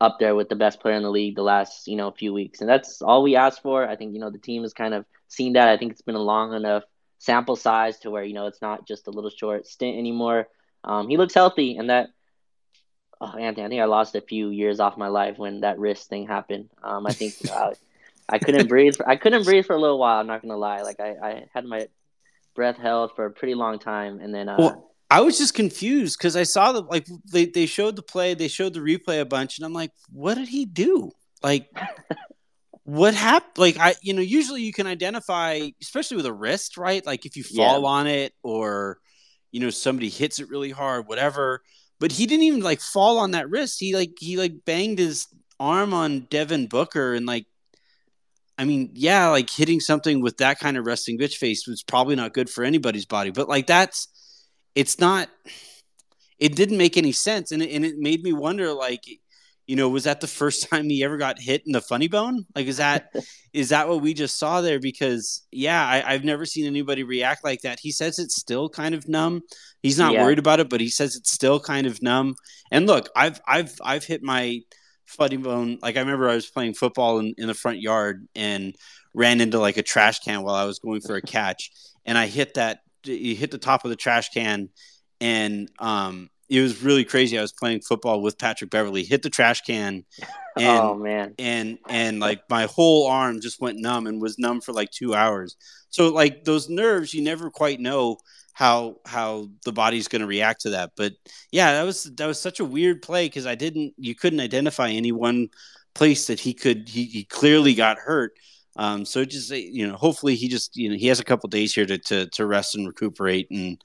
up 0.00 0.18
there 0.18 0.34
with 0.34 0.48
the 0.48 0.56
best 0.56 0.80
player 0.80 0.96
in 0.96 1.02
the 1.02 1.10
league 1.10 1.36
the 1.36 1.42
last 1.42 1.86
you 1.88 1.96
know 1.96 2.10
few 2.10 2.32
weeks, 2.32 2.60
and 2.60 2.70
that's 2.70 3.02
all 3.02 3.22
we 3.22 3.36
asked 3.36 3.62
for. 3.62 3.88
I 3.88 3.96
think 3.96 4.14
you 4.14 4.20
know 4.20 4.30
the 4.30 4.38
team 4.38 4.62
has 4.62 4.72
kind 4.72 4.94
of 4.94 5.04
seen 5.28 5.54
that. 5.54 5.68
I 5.68 5.76
think 5.76 5.92
it's 5.92 6.02
been 6.02 6.14
a 6.14 6.20
long 6.20 6.52
enough 6.54 6.84
sample 7.18 7.56
size 7.56 7.98
to 8.00 8.10
where 8.10 8.24
you 8.24 8.34
know 8.34 8.46
it's 8.46 8.62
not 8.62 8.86
just 8.86 9.08
a 9.08 9.10
little 9.10 9.30
short 9.30 9.66
stint 9.66 9.98
anymore. 9.98 10.48
Um, 10.84 11.08
he 11.08 11.16
looks 11.16 11.34
healthy, 11.34 11.76
and 11.76 11.90
that. 11.90 12.08
Oh, 13.20 13.36
Anthony, 13.38 13.64
I 13.64 13.68
think 13.68 13.80
I 13.80 13.84
lost 13.86 14.14
a 14.14 14.20
few 14.20 14.50
years 14.50 14.80
off 14.80 14.96
my 14.96 15.08
life 15.08 15.38
when 15.38 15.60
that 15.60 15.78
wrist 15.78 16.08
thing 16.08 16.26
happened. 16.26 16.68
Um, 16.82 17.06
I 17.06 17.14
think 17.14 17.34
uh, 17.50 17.72
I 18.28 18.38
couldn't 18.38 18.68
breathe. 18.68 18.96
For, 18.96 19.08
I 19.08 19.16
couldn't 19.16 19.44
breathe 19.44 19.66
for 19.66 19.74
a 19.74 19.80
little 19.80 19.98
while. 19.98 20.20
I'm 20.20 20.26
not 20.26 20.42
gonna 20.42 20.56
lie. 20.56 20.82
Like 20.82 21.00
I, 21.00 21.16
I 21.22 21.44
had 21.54 21.64
my 21.64 21.88
breath 22.54 22.76
held 22.76 23.14
for 23.16 23.26
a 23.26 23.30
pretty 23.30 23.54
long 23.54 23.78
time, 23.78 24.20
and 24.20 24.34
then 24.34 24.48
uh, 24.48 24.58
Well, 24.58 24.90
I 25.10 25.20
was 25.20 25.38
just 25.38 25.54
confused 25.54 26.18
because 26.18 26.36
I 26.36 26.42
saw 26.44 26.72
the 26.72 26.82
like 26.82 27.06
they, 27.32 27.46
they 27.46 27.66
showed 27.66 27.96
the 27.96 28.02
play, 28.02 28.34
they 28.34 28.48
showed 28.48 28.74
the 28.74 28.80
replay 28.80 29.20
a 29.20 29.24
bunch, 29.24 29.58
and 29.58 29.64
I'm 29.66 29.72
like, 29.72 29.90
what 30.12 30.34
did 30.34 30.48
he 30.48 30.64
do? 30.66 31.12
Like, 31.42 31.68
what 32.84 33.14
happened? 33.14 33.58
Like, 33.58 33.78
I 33.78 33.94
you 34.02 34.14
know 34.14 34.22
usually 34.22 34.62
you 34.62 34.72
can 34.72 34.86
identify, 34.86 35.68
especially 35.80 36.16
with 36.16 36.26
a 36.26 36.32
wrist, 36.32 36.76
right? 36.76 37.04
Like 37.04 37.26
if 37.26 37.36
you 37.36 37.44
fall 37.44 37.84
Yeah. 37.84 37.88
on 37.88 38.06
it 38.06 38.32
or 38.42 38.98
you 39.52 39.60
know 39.60 39.70
somebody 39.70 40.08
hits 40.08 40.40
it 40.40 40.48
really 40.48 40.70
hard, 40.70 41.06
whatever. 41.06 41.62
But 42.00 42.12
he 42.12 42.26
didn't 42.26 42.44
even 42.44 42.60
like 42.60 42.80
fall 42.80 43.18
on 43.18 43.32
that 43.32 43.48
wrist. 43.48 43.78
He 43.80 43.94
like 43.94 44.12
he 44.18 44.36
like 44.36 44.64
banged 44.64 44.98
his 44.98 45.26
arm 45.58 45.94
on 45.94 46.26
Devin 46.30 46.66
Booker 46.66 47.14
and 47.14 47.26
like. 47.26 47.46
I 48.56 48.64
mean, 48.64 48.90
yeah, 48.94 49.30
like 49.30 49.50
hitting 49.50 49.80
something 49.80 50.20
with 50.22 50.36
that 50.36 50.60
kind 50.60 50.76
of 50.76 50.86
resting 50.86 51.18
bitch 51.18 51.34
face 51.34 51.66
was 51.66 51.82
probably 51.82 52.14
not 52.14 52.34
good 52.34 52.48
for 52.48 52.62
anybody's 52.62 53.04
body, 53.04 53.30
but 53.30 53.48
like 53.48 53.66
that's 53.66 54.06
it's 54.74 54.98
not. 54.98 55.28
It 56.38 56.56
didn't 56.56 56.78
make 56.78 56.96
any 56.96 57.12
sense, 57.12 57.52
and 57.52 57.62
it, 57.62 57.70
and 57.70 57.84
it 57.84 57.96
made 57.96 58.22
me 58.22 58.32
wonder, 58.32 58.72
like, 58.72 59.04
you 59.66 59.76
know, 59.76 59.88
was 59.88 60.04
that 60.04 60.20
the 60.20 60.26
first 60.26 60.68
time 60.70 60.88
he 60.88 61.04
ever 61.04 61.16
got 61.16 61.38
hit 61.38 61.62
in 61.66 61.72
the 61.72 61.80
funny 61.80 62.08
bone? 62.08 62.46
Like, 62.54 62.66
is 62.66 62.78
that 62.78 63.12
is 63.52 63.70
that 63.70 63.88
what 63.88 64.00
we 64.00 64.14
just 64.14 64.38
saw 64.38 64.60
there? 64.60 64.80
Because 64.80 65.46
yeah, 65.50 65.86
I, 65.86 66.12
have 66.12 66.24
never 66.24 66.44
seen 66.44 66.66
anybody 66.66 67.02
react 67.02 67.44
like 67.44 67.62
that. 67.62 67.80
He 67.80 67.92
says 67.92 68.18
it's 68.18 68.36
still 68.36 68.68
kind 68.68 68.94
of 68.94 69.08
numb. 69.08 69.42
He's 69.82 69.98
not 69.98 70.12
yeah. 70.12 70.22
worried 70.22 70.38
about 70.38 70.60
it, 70.60 70.68
but 70.68 70.80
he 70.80 70.88
says 70.88 71.16
it's 71.16 71.32
still 71.32 71.60
kind 71.60 71.86
of 71.86 72.02
numb. 72.02 72.34
And 72.70 72.86
look, 72.86 73.08
I've 73.16 73.40
I've 73.46 73.74
I've 73.82 74.04
hit 74.04 74.22
my 74.22 74.60
funny 75.06 75.36
bone. 75.36 75.78
Like 75.82 75.96
I 75.96 76.00
remember 76.00 76.28
I 76.28 76.34
was 76.34 76.50
playing 76.50 76.74
football 76.74 77.18
in, 77.18 77.34
in 77.38 77.46
the 77.46 77.54
front 77.54 77.80
yard 77.80 78.26
and 78.34 78.74
ran 79.14 79.40
into 79.40 79.58
like 79.58 79.76
a 79.76 79.82
trash 79.82 80.20
can 80.20 80.42
while 80.42 80.54
I 80.54 80.64
was 80.64 80.78
going 80.78 81.00
for 81.00 81.16
a 81.16 81.22
catch, 81.22 81.70
and 82.04 82.18
I 82.18 82.26
hit 82.26 82.54
that. 82.54 82.80
You 83.04 83.36
hit 83.36 83.50
the 83.50 83.58
top 83.58 83.84
of 83.84 83.90
the 83.90 83.96
trash 83.96 84.30
can, 84.30 84.70
and 85.20 85.70
um, 85.78 86.30
it 86.54 86.62
was 86.62 86.82
really 86.82 87.04
crazy. 87.04 87.38
I 87.38 87.42
was 87.42 87.52
playing 87.52 87.80
football 87.80 88.22
with 88.22 88.38
Patrick 88.38 88.70
Beverley, 88.70 89.04
hit 89.04 89.22
the 89.22 89.30
trash 89.30 89.62
can, 89.62 90.04
and 90.56 90.80
oh 90.80 90.94
man, 90.94 91.34
and 91.38 91.78
and 91.88 92.20
like 92.20 92.42
my 92.48 92.64
whole 92.64 93.06
arm 93.06 93.40
just 93.40 93.60
went 93.60 93.78
numb 93.78 94.06
and 94.06 94.20
was 94.20 94.38
numb 94.38 94.60
for 94.60 94.72
like 94.72 94.90
two 94.90 95.14
hours. 95.14 95.56
So 95.90 96.08
like 96.08 96.44
those 96.44 96.68
nerves, 96.68 97.14
you 97.14 97.22
never 97.22 97.50
quite 97.50 97.80
know 97.80 98.18
how 98.52 98.96
how 99.04 99.48
the 99.64 99.72
body's 99.72 100.08
going 100.08 100.22
to 100.22 100.26
react 100.26 100.62
to 100.62 100.70
that. 100.70 100.92
But 100.96 101.12
yeah, 101.50 101.72
that 101.74 101.82
was 101.82 102.04
that 102.04 102.26
was 102.26 102.40
such 102.40 102.60
a 102.60 102.64
weird 102.64 103.02
play 103.02 103.26
because 103.26 103.46
I 103.46 103.56
didn't 103.56 103.94
you 103.98 104.14
couldn't 104.14 104.40
identify 104.40 104.90
any 104.90 105.12
one 105.12 105.48
place 105.94 106.26
that 106.28 106.40
he 106.40 106.54
could 106.54 106.88
he, 106.88 107.04
he 107.04 107.24
clearly 107.24 107.74
got 107.74 107.98
hurt. 107.98 108.32
Um, 108.76 109.04
so 109.04 109.24
just 109.24 109.50
you 109.50 109.86
know, 109.86 109.96
hopefully 109.96 110.36
he 110.36 110.48
just 110.48 110.76
you 110.76 110.88
know 110.88 110.96
he 110.96 111.08
has 111.08 111.20
a 111.20 111.24
couple 111.24 111.48
days 111.48 111.74
here 111.74 111.86
to, 111.86 111.98
to 111.98 112.26
to 112.30 112.46
rest 112.46 112.74
and 112.74 112.86
recuperate 112.86 113.48
and 113.50 113.80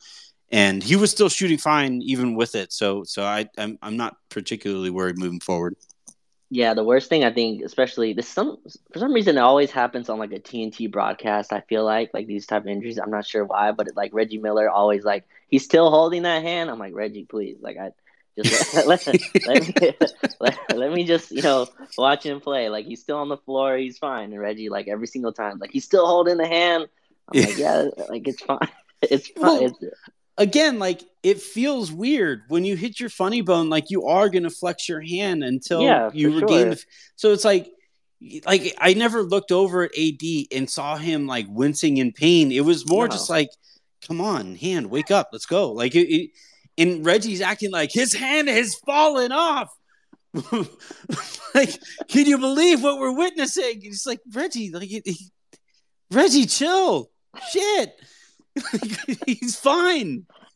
and 0.51 0.81
he 0.81 0.95
was 0.95 1.11
still 1.11 1.29
shooting 1.29 1.57
fine 1.57 2.01
even 2.01 2.35
with 2.35 2.55
it. 2.55 2.73
So 2.73 3.03
so 3.03 3.23
I 3.23 3.49
I'm 3.57 3.77
I'm 3.81 3.97
not 3.97 4.17
particularly 4.29 4.89
worried 4.89 5.17
moving 5.17 5.39
forward. 5.39 5.75
Yeah, 6.51 6.73
the 6.73 6.83
worst 6.83 7.09
thing 7.09 7.23
I 7.23 7.31
think, 7.31 7.61
especially 7.61 8.13
this 8.13 8.27
some 8.27 8.57
for 8.91 8.99
some 8.99 9.13
reason 9.13 9.37
it 9.37 9.41
always 9.41 9.69
happens 9.69 10.09
on 10.09 10.17
like 10.17 10.31
a 10.31 10.39
TNT 10.39 10.91
broadcast. 10.91 11.53
I 11.53 11.61
feel 11.61 11.85
like 11.85 12.11
like 12.13 12.25
these 12.25 12.47
type 12.47 12.63
of 12.63 12.67
injuries. 12.67 12.97
I'm 12.97 13.11
not 13.11 13.27
sure 13.27 13.45
why, 13.45 13.71
but 13.71 13.87
it, 13.87 13.95
like 13.95 14.13
Reggie 14.13 14.39
Miller 14.39 14.69
always 14.69 15.03
like 15.03 15.27
he's 15.47 15.63
still 15.63 15.91
holding 15.91 16.23
that 16.23 16.41
hand. 16.41 16.71
I'm 16.71 16.79
like 16.79 16.95
Reggie, 16.95 17.25
please, 17.25 17.57
like 17.61 17.77
I 17.77 17.91
just 18.35 18.73
let, 18.73 18.87
let, 18.87 19.21
let, 19.45 19.81
me, 19.81 19.93
let, 20.39 20.77
let, 20.77 20.91
me 20.91 21.03
just 21.03 21.31
you 21.31 21.43
know 21.43 21.67
watch 21.99 22.25
him 22.25 22.41
play. 22.41 22.69
Like 22.69 22.87
he's 22.87 23.01
still 23.01 23.17
on 23.17 23.29
the 23.29 23.37
floor, 23.37 23.77
he's 23.77 23.99
fine. 23.99 24.31
And 24.31 24.39
Reggie, 24.39 24.69
like 24.69 24.87
every 24.87 25.07
single 25.07 25.33
time, 25.33 25.59
like 25.59 25.71
he's 25.71 25.85
still 25.85 26.07
holding 26.07 26.37
the 26.37 26.47
hand. 26.47 26.87
I'm 27.31 27.41
like 27.41 27.57
yeah, 27.59 27.89
like 28.09 28.27
it's 28.27 28.41
fine. 28.41 28.57
It's 29.03 29.27
fine. 29.27 29.43
Well, 29.43 29.65
it's, 29.65 29.95
again, 30.39 30.79
like 30.79 31.03
it 31.21 31.41
feels 31.41 31.91
weird 31.91 32.43
when 32.47 32.65
you 32.65 32.75
hit 32.75 32.99
your 32.99 33.09
funny 33.09 33.41
bone, 33.41 33.69
like 33.69 33.91
you 33.91 34.05
are 34.05 34.29
going 34.29 34.43
to 34.43 34.49
flex 34.49 34.89
your 34.89 35.01
hand 35.01 35.43
until 35.43 35.83
yeah, 35.83 36.09
you 36.13 36.39
regain. 36.39 36.73
Sure. 36.73 36.83
so 37.15 37.33
it's 37.33 37.45
like, 37.45 37.69
like 38.45 38.73
I 38.79 38.93
never 38.93 39.21
looked 39.21 39.51
over 39.51 39.83
at 39.83 39.91
AD 39.97 40.23
and 40.51 40.69
saw 40.69 40.95
him 40.95 41.27
like 41.27 41.45
wincing 41.49 41.97
in 41.97 42.13
pain. 42.13 42.51
It 42.51 42.65
was 42.65 42.89
more 42.89 43.07
no. 43.07 43.11
just 43.11 43.29
like, 43.29 43.49
come 44.07 44.21
on, 44.21 44.55
hand, 44.55 44.89
wake 44.89 45.11
up, 45.11 45.29
let's 45.31 45.45
go. 45.45 45.73
Like 45.73 45.93
it, 45.93 46.07
it 46.09 46.31
and 46.77 47.05
Reggie's 47.05 47.41
acting 47.41 47.71
like 47.71 47.91
his 47.91 48.13
hand 48.13 48.47
has 48.47 48.75
fallen 48.85 49.31
off. 49.31 49.69
like, 51.53 51.77
can 52.07 52.25
you 52.25 52.37
believe 52.37 52.81
what 52.81 52.99
we're 52.99 53.15
witnessing? 53.15 53.81
It's 53.83 54.05
like 54.05 54.21
Reggie, 54.31 54.71
like 54.71 54.89
Reggie, 56.11 56.45
chill, 56.45 57.09
shit. 57.51 57.93
He's 59.25 59.55
fine. 59.55 60.25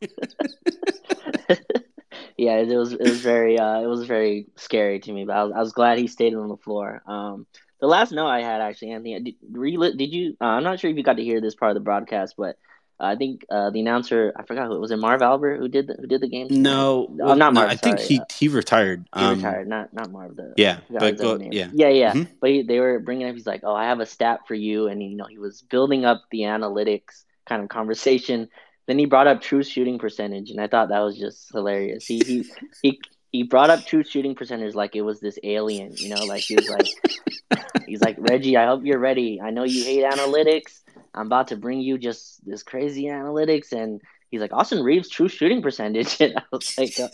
yeah, 2.36 2.56
it 2.58 2.76
was 2.76 2.92
it 2.92 3.00
was 3.00 3.20
very 3.20 3.58
uh, 3.58 3.80
it 3.80 3.86
was 3.86 4.06
very 4.06 4.46
scary 4.56 5.00
to 5.00 5.12
me, 5.12 5.24
but 5.24 5.36
I 5.36 5.44
was, 5.44 5.52
I 5.54 5.60
was 5.60 5.72
glad 5.72 5.98
he 5.98 6.06
stayed 6.06 6.34
on 6.34 6.48
the 6.48 6.56
floor. 6.56 7.02
Um, 7.06 7.46
the 7.80 7.86
last 7.86 8.12
note 8.12 8.26
I 8.26 8.40
had 8.40 8.60
actually, 8.60 8.92
Anthony, 8.92 9.20
did, 9.20 9.34
re- 9.50 9.96
did 9.96 10.12
you? 10.12 10.36
Uh, 10.40 10.44
I'm 10.44 10.64
not 10.64 10.80
sure 10.80 10.90
if 10.90 10.96
you 10.96 11.02
got 11.02 11.16
to 11.16 11.24
hear 11.24 11.40
this 11.40 11.54
part 11.54 11.70
of 11.70 11.74
the 11.74 11.80
broadcast, 11.80 12.34
but 12.36 12.56
I 12.98 13.16
think 13.16 13.44
uh, 13.50 13.70
the 13.70 13.80
announcer, 13.80 14.32
I 14.36 14.44
forgot 14.44 14.68
who 14.68 14.80
was 14.80 14.90
it, 14.90 14.96
Marv 14.96 15.20
Albert 15.20 15.58
who 15.58 15.68
did 15.68 15.88
the, 15.88 15.94
who 15.94 16.06
did 16.06 16.20
the 16.20 16.28
game. 16.28 16.46
No, 16.50 17.08
well, 17.10 17.32
I'm 17.32 17.38
not 17.38 17.52
Marv. 17.52 17.68
I 17.68 17.76
think 17.76 17.98
he 18.00 18.20
he 18.32 18.48
retired. 18.48 19.06
He 19.14 19.20
um, 19.20 19.36
retired, 19.36 19.68
not 19.68 19.92
not 19.92 20.10
Marv. 20.10 20.36
The, 20.36 20.54
yeah, 20.56 20.78
but 20.88 21.18
go, 21.18 21.38
yeah, 21.38 21.68
yeah, 21.72 21.88
yeah. 21.88 22.12
Mm-hmm. 22.12 22.32
But 22.40 22.50
he, 22.50 22.62
they 22.62 22.78
were 22.78 23.00
bringing 23.00 23.28
up. 23.28 23.34
He's 23.34 23.46
like, 23.46 23.62
"Oh, 23.64 23.74
I 23.74 23.84
have 23.84 24.00
a 24.00 24.06
stat 24.06 24.40
for 24.46 24.54
you," 24.54 24.86
and 24.86 25.02
you 25.02 25.16
know, 25.16 25.26
he 25.26 25.38
was 25.38 25.62
building 25.62 26.04
up 26.04 26.22
the 26.30 26.40
analytics 26.40 27.24
kind 27.46 27.62
of 27.62 27.68
conversation. 27.68 28.48
Then 28.86 28.98
he 28.98 29.06
brought 29.06 29.26
up 29.26 29.40
true 29.40 29.62
shooting 29.62 29.98
percentage, 29.98 30.50
and 30.50 30.60
I 30.60 30.66
thought 30.66 30.90
that 30.90 31.00
was 31.00 31.18
just 31.18 31.50
hilarious. 31.52 32.04
He 32.04 32.18
he 32.24 32.44
he 32.82 33.00
he 33.32 33.42
brought 33.42 33.70
up 33.70 33.84
true 33.84 34.04
shooting 34.04 34.34
percentage 34.34 34.74
like 34.74 34.94
it 34.94 35.02
was 35.02 35.20
this 35.20 35.38
alien, 35.42 35.92
you 35.96 36.10
know, 36.10 36.22
like 36.24 36.42
he 36.42 36.54
was 36.54 36.68
like 36.68 37.64
he's 37.86 38.02
like 38.02 38.16
Reggie, 38.18 38.56
I 38.56 38.66
hope 38.66 38.82
you're 38.84 38.98
ready. 38.98 39.40
I 39.40 39.50
know 39.50 39.64
you 39.64 39.84
hate 39.84 40.04
analytics. 40.04 40.82
I'm 41.14 41.26
about 41.26 41.48
to 41.48 41.56
bring 41.56 41.80
you 41.80 41.96
just 41.96 42.44
this 42.44 42.62
crazy 42.62 43.04
analytics, 43.04 43.72
and 43.72 44.00
he's 44.30 44.40
like 44.40 44.52
Austin 44.52 44.82
Reaves 44.82 45.08
true 45.08 45.28
shooting 45.28 45.62
percentage, 45.62 46.16
and 46.20 46.36
I 46.36 46.42
was 46.52 46.78
like. 46.78 46.98
Uh, 47.00 47.08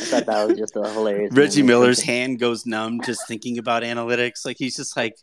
I 0.00 0.10
thought 0.10 0.26
that 0.26 0.48
was 0.48 0.58
just 0.58 0.74
a 0.76 0.88
hilarious. 0.90 1.34
Reggie 1.34 1.62
Miller's 1.62 2.00
hand 2.00 2.38
goes 2.38 2.64
numb 2.64 3.00
just 3.02 3.28
thinking 3.28 3.58
about 3.58 3.82
analytics. 3.82 4.44
Like 4.44 4.56
he's 4.58 4.74
just 4.74 4.96
like, 4.96 5.14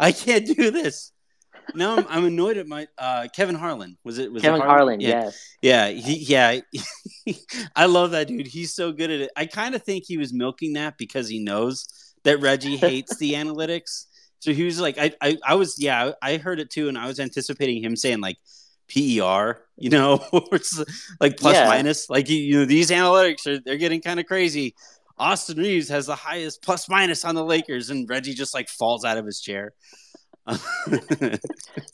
I 0.00 0.10
can't 0.10 0.44
do 0.44 0.70
this 0.72 1.11
now 1.74 1.96
I'm, 1.96 2.06
I'm, 2.08 2.24
annoyed 2.24 2.56
at 2.56 2.66
my 2.66 2.86
uh, 2.98 3.28
Kevin 3.34 3.54
Harlan. 3.54 3.96
Was 4.04 4.18
it 4.18 4.32
was 4.32 4.42
Kevin 4.42 4.60
it 4.60 4.64
Harlan? 4.64 5.00
Harlan 5.00 5.00
yeah. 5.00 5.08
Yes. 5.08 5.56
Yeah. 5.62 5.88
He, 5.88 6.16
yeah. 6.18 6.60
I 7.76 7.86
love 7.86 8.12
that 8.12 8.28
dude. 8.28 8.46
He's 8.46 8.74
so 8.74 8.92
good 8.92 9.10
at 9.10 9.20
it. 9.20 9.30
I 9.36 9.46
kind 9.46 9.74
of 9.74 9.82
think 9.82 10.04
he 10.06 10.16
was 10.16 10.32
milking 10.32 10.74
that 10.74 10.98
because 10.98 11.28
he 11.28 11.38
knows 11.38 11.86
that 12.24 12.40
Reggie 12.40 12.76
hates 12.78 13.16
the 13.16 13.34
analytics. 13.34 14.06
So 14.38 14.52
he 14.52 14.64
was 14.64 14.80
like, 14.80 14.98
I, 14.98 15.12
I, 15.20 15.38
I 15.46 15.54
was, 15.54 15.76
yeah, 15.78 16.12
I 16.20 16.36
heard 16.36 16.58
it 16.58 16.68
too, 16.68 16.88
and 16.88 16.98
I 16.98 17.06
was 17.06 17.20
anticipating 17.20 17.82
him 17.82 17.94
saying 17.94 18.20
like 18.20 18.38
PER, 18.92 19.64
you 19.76 19.90
know, 19.90 20.24
like 21.20 21.36
plus 21.36 21.54
yeah. 21.54 21.68
minus, 21.68 22.10
like 22.10 22.28
you 22.28 22.58
know, 22.58 22.64
these 22.64 22.90
analytics 22.90 23.46
are 23.46 23.60
they're 23.60 23.76
getting 23.76 24.00
kind 24.00 24.18
of 24.18 24.26
crazy. 24.26 24.74
Austin 25.18 25.58
Reaves 25.58 25.88
has 25.90 26.06
the 26.06 26.16
highest 26.16 26.62
plus 26.62 26.88
minus 26.88 27.24
on 27.24 27.36
the 27.36 27.44
Lakers, 27.44 27.90
and 27.90 28.08
Reggie 28.08 28.34
just 28.34 28.54
like 28.54 28.68
falls 28.68 29.04
out 29.04 29.16
of 29.16 29.24
his 29.24 29.40
chair. 29.40 29.74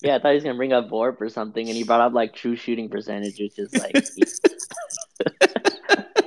yeah, 0.00 0.16
I 0.16 0.18
thought 0.18 0.28
he 0.28 0.34
was 0.34 0.44
gonna 0.44 0.56
bring 0.56 0.72
up 0.72 0.88
VORP 0.88 1.20
or 1.20 1.28
something, 1.28 1.66
and 1.66 1.76
he 1.76 1.84
brought 1.84 2.00
up 2.00 2.14
like 2.14 2.34
true 2.34 2.56
shooting 2.56 2.88
percentage, 2.88 3.38
which 3.38 3.58
is 3.58 3.74
like, 3.74 3.94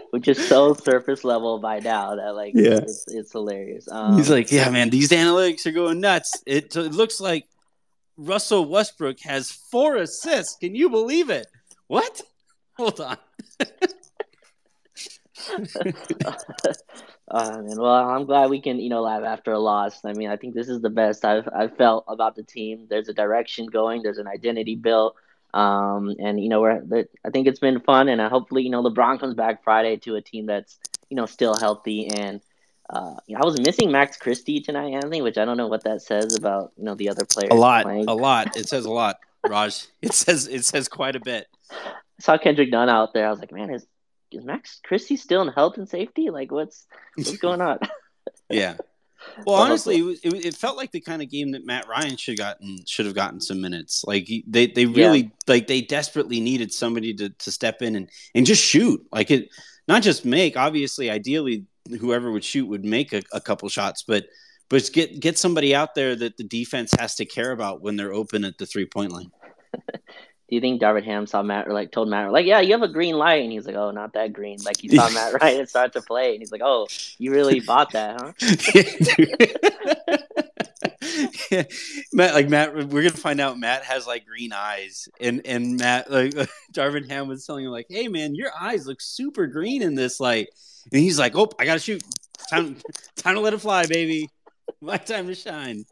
which 0.11 0.28
is 0.28 0.47
so 0.47 0.74
surface 0.74 1.24
level 1.24 1.59
by 1.59 1.80
now 1.80 2.15
that 2.15 2.36
like, 2.36 2.53
yeah, 2.53 2.78
it's, 2.78 3.05
it's 3.07 3.32
hilarious. 3.32 3.88
Um, 3.91 4.17
He's 4.17 4.30
like, 4.30 4.51
yeah, 4.51 4.69
man, 4.69 4.91
these 4.91 5.09
analytics 5.09 5.65
are 5.65 5.72
going 5.72 5.99
nuts. 5.99 6.43
It, 6.45 6.76
it 6.76 6.91
looks 6.91 7.19
like 7.19 7.47
Russell 8.17 8.65
Westbrook 8.65 9.19
has 9.22 9.51
four 9.51 9.95
assists. 9.95 10.57
Can 10.57 10.76
you 10.76 10.89
believe 10.89 11.32
it? 11.32 11.47
What? 11.88 12.22
Hold 12.78 13.01
on. 13.01 13.17
Uh, 17.32 17.60
and 17.60 17.80
well, 17.80 18.10
I'm 18.10 18.26
glad 18.26 18.50
we 18.50 18.60
can, 18.60 18.78
you 18.78 18.89
know, 18.89 19.04
laugh 19.04 19.24
after 19.24 19.54
a 19.54 19.60
loss. 19.60 20.04
I 20.04 20.12
mean, 20.12 20.30
I 20.30 20.36
think 20.36 20.54
this 20.54 20.68
is 20.68 20.82
the 20.82 20.89
best 20.89 21.24
I've 21.24 21.48
I've 21.56 21.78
felt 21.78 22.04
about 22.10 22.36
the 22.36 22.44
team. 22.44 22.88
There's 22.89 23.08
a 23.08 23.14
direction 23.14 23.68
going. 23.68 24.02
There's 24.04 24.18
an 24.18 24.28
identity 24.28 24.76
built. 24.76 25.16
Um, 25.54 26.16
and 26.20 26.42
you 26.42 26.50
know, 26.50 26.60
we're 26.60 27.06
I 27.26 27.30
think 27.30 27.48
it's 27.48 27.60
been 27.60 27.80
fun, 27.80 28.10
and 28.10 28.20
uh, 28.20 28.30
hopefully, 28.30 28.64
you 28.64 28.70
know, 28.70 28.84
LeBron 28.84 29.20
comes 29.20 29.34
back 29.34 29.64
Friday 29.64 29.96
to 29.98 30.16
a 30.16 30.22
team 30.22 30.46
that's 30.46 30.78
you 31.10 31.16
know 31.16 31.26
still 31.26 31.56
healthy. 31.56 32.08
And 32.08 32.42
uh, 32.89 33.16
you 33.28 33.36
know, 33.36 33.42
I 33.42 33.46
was 33.46 33.60
missing 33.62 33.92
Max 33.92 34.18
Christie 34.18 34.60
tonight, 34.60 34.94
Anthony, 34.94 35.22
which 35.22 35.38
I 35.38 35.46
don't 35.46 35.58
know 35.58 35.68
what 35.68 35.86
that 35.86 36.02
says 36.02 36.36
about 36.36 36.74
you 36.78 36.84
know 36.84 36.96
the 36.96 37.10
other 37.10 37.26
players. 37.26 37.52
A 37.52 37.56
lot, 37.56 37.84
playing. 37.84 38.06
a 38.10 38.14
lot. 38.14 38.58
It 38.58 38.68
says 38.68 38.86
a 38.86 38.92
lot, 38.92 39.18
Raj. 39.48 39.88
It 40.02 40.14
says 40.14 40.48
it 40.48 40.66
says 40.66 40.89
quite 40.89 41.16
a 41.16 41.22
bit. 41.22 41.48
I 41.72 42.24
saw 42.24 42.38
Kendrick 42.38 42.72
Nunn 42.72 42.89
out 42.89 43.14
there. 43.14 43.26
I 43.26 43.32
was 43.32 43.39
like, 43.39 43.52
man, 43.52 43.72
is 43.72 43.86
is 44.32 44.44
Max 44.44 44.80
Christie 44.84 45.18
still 45.18 45.42
in 45.42 45.50
health 45.50 45.78
and 45.78 45.88
safety? 45.88 46.30
Like, 46.30 46.52
what's 46.52 46.86
what's 47.16 47.38
going 47.38 47.62
on? 47.62 47.80
yeah. 48.50 48.78
Well, 49.46 49.58
honestly, 49.58 49.98
it, 49.98 50.20
it, 50.24 50.46
it, 50.46 50.56
felt 50.56 50.78
like 50.78 50.92
the 50.92 51.00
kind 51.00 51.22
of 51.22 51.30
game 51.30 51.52
that 51.52 51.64
Matt 51.64 51.88
Ryan 51.88 52.18
should 52.18 52.40
gotten 52.40 52.80
should 52.88 53.06
have 53.06 53.14
gotten 53.14 53.40
some 53.40 53.62
minutes. 53.62 54.04
Like 54.04 54.28
they, 54.48 54.66
they 54.66 54.88
really 54.88 55.20
yeah. 55.20 55.30
like 55.48 55.68
they 55.68 55.82
desperately 55.82 56.40
needed 56.40 56.74
somebody 56.74 57.14
to, 57.14 57.30
to 57.30 57.52
step 57.52 57.84
in 57.84 57.96
and, 57.96 58.10
and 58.34 58.48
just 58.48 58.64
shoot. 58.64 59.00
Like 59.12 59.30
it, 59.30 59.50
not 59.88 60.02
just 60.02 60.26
make. 60.26 60.58
Obviously, 60.58 61.12
ideally, 61.12 61.66
whoever 62.00 62.32
would 62.32 62.44
shoot 62.44 62.66
would 62.66 62.84
make 62.84 63.14
a, 63.14 63.22
a 63.32 63.40
couple 63.40 63.70
shots, 63.70 64.04
but 64.08 64.26
but 64.70 64.90
get 64.94 65.20
get 65.20 65.38
somebody 65.38 65.76
out 65.76 65.96
there 65.96 66.16
that 66.16 66.38
the 66.38 66.44
defense 66.44 66.92
has 67.00 67.16
to 67.16 67.26
care 67.26 67.52
about 67.52 67.82
when 67.82 67.98
they're 67.98 68.14
open 68.14 68.44
at 68.44 68.58
the 68.58 68.66
three 68.66 68.86
point 68.86 69.12
line. 69.12 69.32
do 70.52 70.56
you 70.56 70.62
think 70.62 70.82
Darvin 70.82 71.06
Ham 71.06 71.26
saw 71.28 71.41
Matt 71.41 71.70
or 71.70 71.74
like 71.74 71.93
told 71.93 72.10
Matt 72.10 72.34
like, 72.34 72.45
yeah, 72.45 72.60
you 72.60 72.74
have 72.74 72.82
a 72.82 72.89
green 72.89 73.16
light, 73.18 73.41
and 73.41 73.54
he's 73.54 73.66
like, 73.66 73.78
oh, 73.78 73.91
not 73.91 74.12
that 74.14 74.34
green. 74.34 74.60
Like 74.66 74.82
he 74.82 74.89
saw 74.89 75.10
Matt 75.10 75.41
Ryan 75.41 75.66
start 75.68 75.93
to 75.93 76.02
play, 76.02 76.34
and 76.34 76.41
he's 76.41 76.52
like, 76.52 76.60
oh, 76.62 76.88
you 77.18 77.32
really 77.32 77.62
bought 77.62 77.93
that, 77.93 78.20
huh? 78.20 78.34
Matt, 82.14 82.34
like 82.34 82.49
Matt, 82.49 82.76
we're 82.76 83.04
gonna 83.04 83.12
find 83.12 83.39
out 83.39 83.58
Matt 83.58 83.84
has 83.84 84.06
like 84.06 84.26
green 84.26 84.52
eyes, 84.52 85.08
and 85.22 85.41
and 85.45 85.78
Matt, 85.78 86.12
like 86.12 86.34
Darvin 86.74 87.08
Ham 87.10 87.30
was 87.30 87.45
telling 87.45 87.64
him, 87.64 87.72
like, 87.72 87.88
"Hey 87.89 88.10
man, 88.10 88.36
your 88.36 88.52
eyes 88.60 88.86
look 88.86 88.99
super 88.99 89.47
green 89.47 89.82
in 89.82 89.95
this 89.95 90.20
light," 90.20 90.49
and 90.91 91.02
he's 91.02 91.18
like, 91.18 91.34
"Oh, 91.34 91.49
I 91.60 91.64
gotta 91.64 91.80
shoot. 91.80 92.04
Time, 92.49 92.76
time 93.16 93.36
to 93.36 93.39
let 93.39 93.54
it 93.54 93.62
fly, 93.62 93.86
baby. 93.86 94.30
My 94.82 94.97
time 94.97 95.28
to 95.28 95.36
shine." 95.36 95.86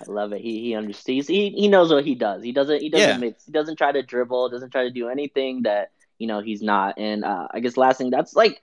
I 0.00 0.10
love 0.10 0.32
it. 0.32 0.40
He 0.40 0.60
he 0.60 0.74
understands. 0.74 1.28
He 1.28 1.50
he 1.50 1.68
knows 1.68 1.92
what 1.92 2.04
he 2.04 2.14
does. 2.14 2.42
He 2.42 2.52
doesn't 2.52 2.80
he 2.80 2.90
doesn't 2.90 3.18
Yeah. 3.18 3.18
mix. 3.18 3.44
He 3.44 3.52
doesn't 3.52 3.76
try 3.76 3.92
to 3.92 4.02
dribble. 4.02 4.50
Doesn't 4.50 4.70
try 4.70 4.84
to 4.84 4.90
do 4.90 5.08
anything 5.08 5.62
that 5.62 5.90
you 6.18 6.26
know 6.26 6.40
he's 6.40 6.62
not. 6.62 6.98
And 6.98 7.24
uh, 7.24 7.48
I 7.52 7.60
guess 7.60 7.76
last 7.76 7.98
thing 7.98 8.10
that's 8.10 8.34
like 8.34 8.60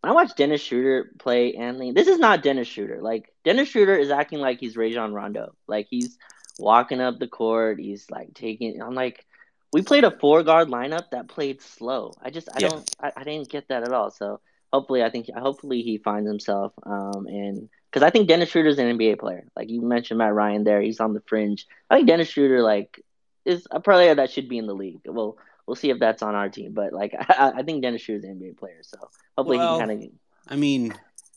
when 0.00 0.10
I 0.10 0.14
watch 0.14 0.34
Dennis 0.36 0.62
Schroeder 0.62 1.10
play 1.18 1.54
Anthony. 1.54 1.92
This 1.92 2.08
is 2.08 2.18
not 2.18 2.42
Dennis 2.42 2.68
Schroeder. 2.68 3.00
Like 3.02 3.32
Dennis 3.44 3.68
Schroeder 3.68 3.96
is 3.96 4.10
acting 4.10 4.38
like 4.40 4.58
he's 4.60 4.76
Rajon 4.76 5.12
Rondo. 5.14 5.54
Like 5.66 5.86
he's 5.90 6.16
walking 6.58 7.00
up 7.00 7.18
the 7.18 7.28
court. 7.28 7.78
He's 7.80 8.10
like 8.10 8.34
taking. 8.34 8.80
I'm 8.82 8.94
like. 8.94 9.24
We 9.72 9.82
played 9.82 10.04
a 10.04 10.10
four 10.10 10.42
guard 10.42 10.68
lineup 10.68 11.10
that 11.10 11.28
played 11.28 11.60
slow. 11.60 12.16
I 12.22 12.30
just 12.30 12.48
I 12.54 12.60
Yeah. 12.60 12.68
don't 12.68 12.88
I, 13.00 13.12
I 13.16 13.24
didn't 13.24 13.48
get 13.50 13.68
that 13.68 13.82
at 13.82 13.92
all. 13.92 14.10
So 14.10 14.40
hopefully 14.72 15.02
I 15.02 15.10
think 15.10 15.26
hopefully 15.34 15.82
he 15.82 15.98
finds 15.98 16.28
himself 16.28 16.72
um 16.84 17.26
and 17.26 17.68
because 17.90 18.04
I 18.04 18.10
think 18.10 18.28
Dennis 18.28 18.48
Schroeder's 18.50 18.78
an 18.78 18.98
NBA 18.98 19.18
player. 19.18 19.46
Like 19.56 19.68
you 19.68 19.82
mentioned 19.82 20.18
Matt 20.18 20.34
Ryan 20.34 20.64
there, 20.64 20.80
he's 20.80 21.00
on 21.00 21.14
the 21.14 21.22
fringe. 21.26 21.66
I 21.88 21.96
think 21.96 22.08
Dennis 22.08 22.28
Schroeder 22.28 22.62
like 22.62 23.04
is 23.44 23.66
a 23.70 23.80
player 23.80 24.14
that 24.14 24.30
should 24.30 24.48
be 24.48 24.58
in 24.58 24.66
the 24.66 24.74
league. 24.74 25.00
Well, 25.04 25.36
we'll 25.66 25.74
see 25.76 25.90
if 25.90 25.98
that's 25.98 26.22
on 26.22 26.34
our 26.34 26.48
team, 26.48 26.72
but 26.72 26.92
like 26.92 27.14
I, 27.18 27.52
I 27.56 27.62
think 27.62 27.82
Dennis 27.82 28.02
Schroeder's 28.02 28.24
an 28.24 28.38
NBA 28.40 28.58
player. 28.58 28.78
So 28.82 28.98
hopefully 29.36 29.58
Well, 29.58 29.74
he 29.80 29.86
kind 29.86 30.04
of 30.04 30.10
I 30.48 30.56
mean, 30.56 30.94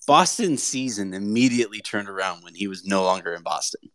Boston's 0.08 0.64
season 0.64 1.14
immediately 1.14 1.80
turned 1.80 2.10
around 2.10 2.44
when 2.44 2.56
he 2.56 2.68
was 2.68 2.86
no 2.86 3.04
longer 3.04 3.34
in 3.34 3.42
Boston. 3.44 3.90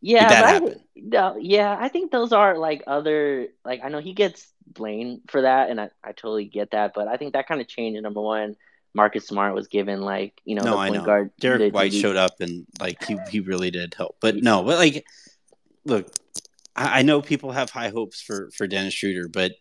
yeah. 0.00 0.28
that 0.28 0.62
but 0.62 0.72
I- 0.72 0.80
no, 0.96 1.36
yeah, 1.38 1.76
I 1.78 1.88
think 1.88 2.10
those 2.10 2.32
are 2.32 2.58
like 2.58 2.82
other 2.86 3.48
like 3.64 3.80
I 3.84 3.88
know 3.88 4.00
he 4.00 4.14
gets 4.14 4.46
blamed 4.66 5.22
for 5.28 5.42
that, 5.42 5.70
and 5.70 5.80
I, 5.80 5.90
I 6.02 6.12
totally 6.12 6.46
get 6.46 6.70
that, 6.72 6.92
but 6.94 7.06
I 7.08 7.16
think 7.16 7.34
that 7.34 7.46
kind 7.46 7.60
of 7.60 7.68
changed. 7.68 8.02
Number 8.02 8.20
one, 8.20 8.56
Marcus 8.96 9.26
Smart 9.28 9.54
was 9.54 9.68
given 9.68 10.00
like 10.00 10.40
you 10.44 10.54
know 10.56 10.64
No, 10.64 10.70
the 10.72 10.76
I 10.78 10.88
point 10.88 11.00
know. 11.02 11.06
guard. 11.06 11.30
Derek 11.38 11.60
the- 11.60 11.70
White 11.70 11.92
the- 11.92 12.00
showed 12.00 12.16
up 12.16 12.32
and 12.40 12.66
like 12.80 13.04
he 13.04 13.16
he 13.30 13.40
really 13.40 13.70
did 13.70 13.94
help. 13.94 14.16
But 14.20 14.36
no, 14.36 14.64
but 14.64 14.78
like, 14.78 15.04
look, 15.84 16.10
I, 16.74 17.00
I 17.00 17.02
know 17.02 17.20
people 17.22 17.52
have 17.52 17.70
high 17.70 17.90
hopes 17.90 18.20
for 18.20 18.50
for 18.56 18.66
Dennis 18.66 18.94
Schroeder, 18.94 19.28
but 19.28 19.52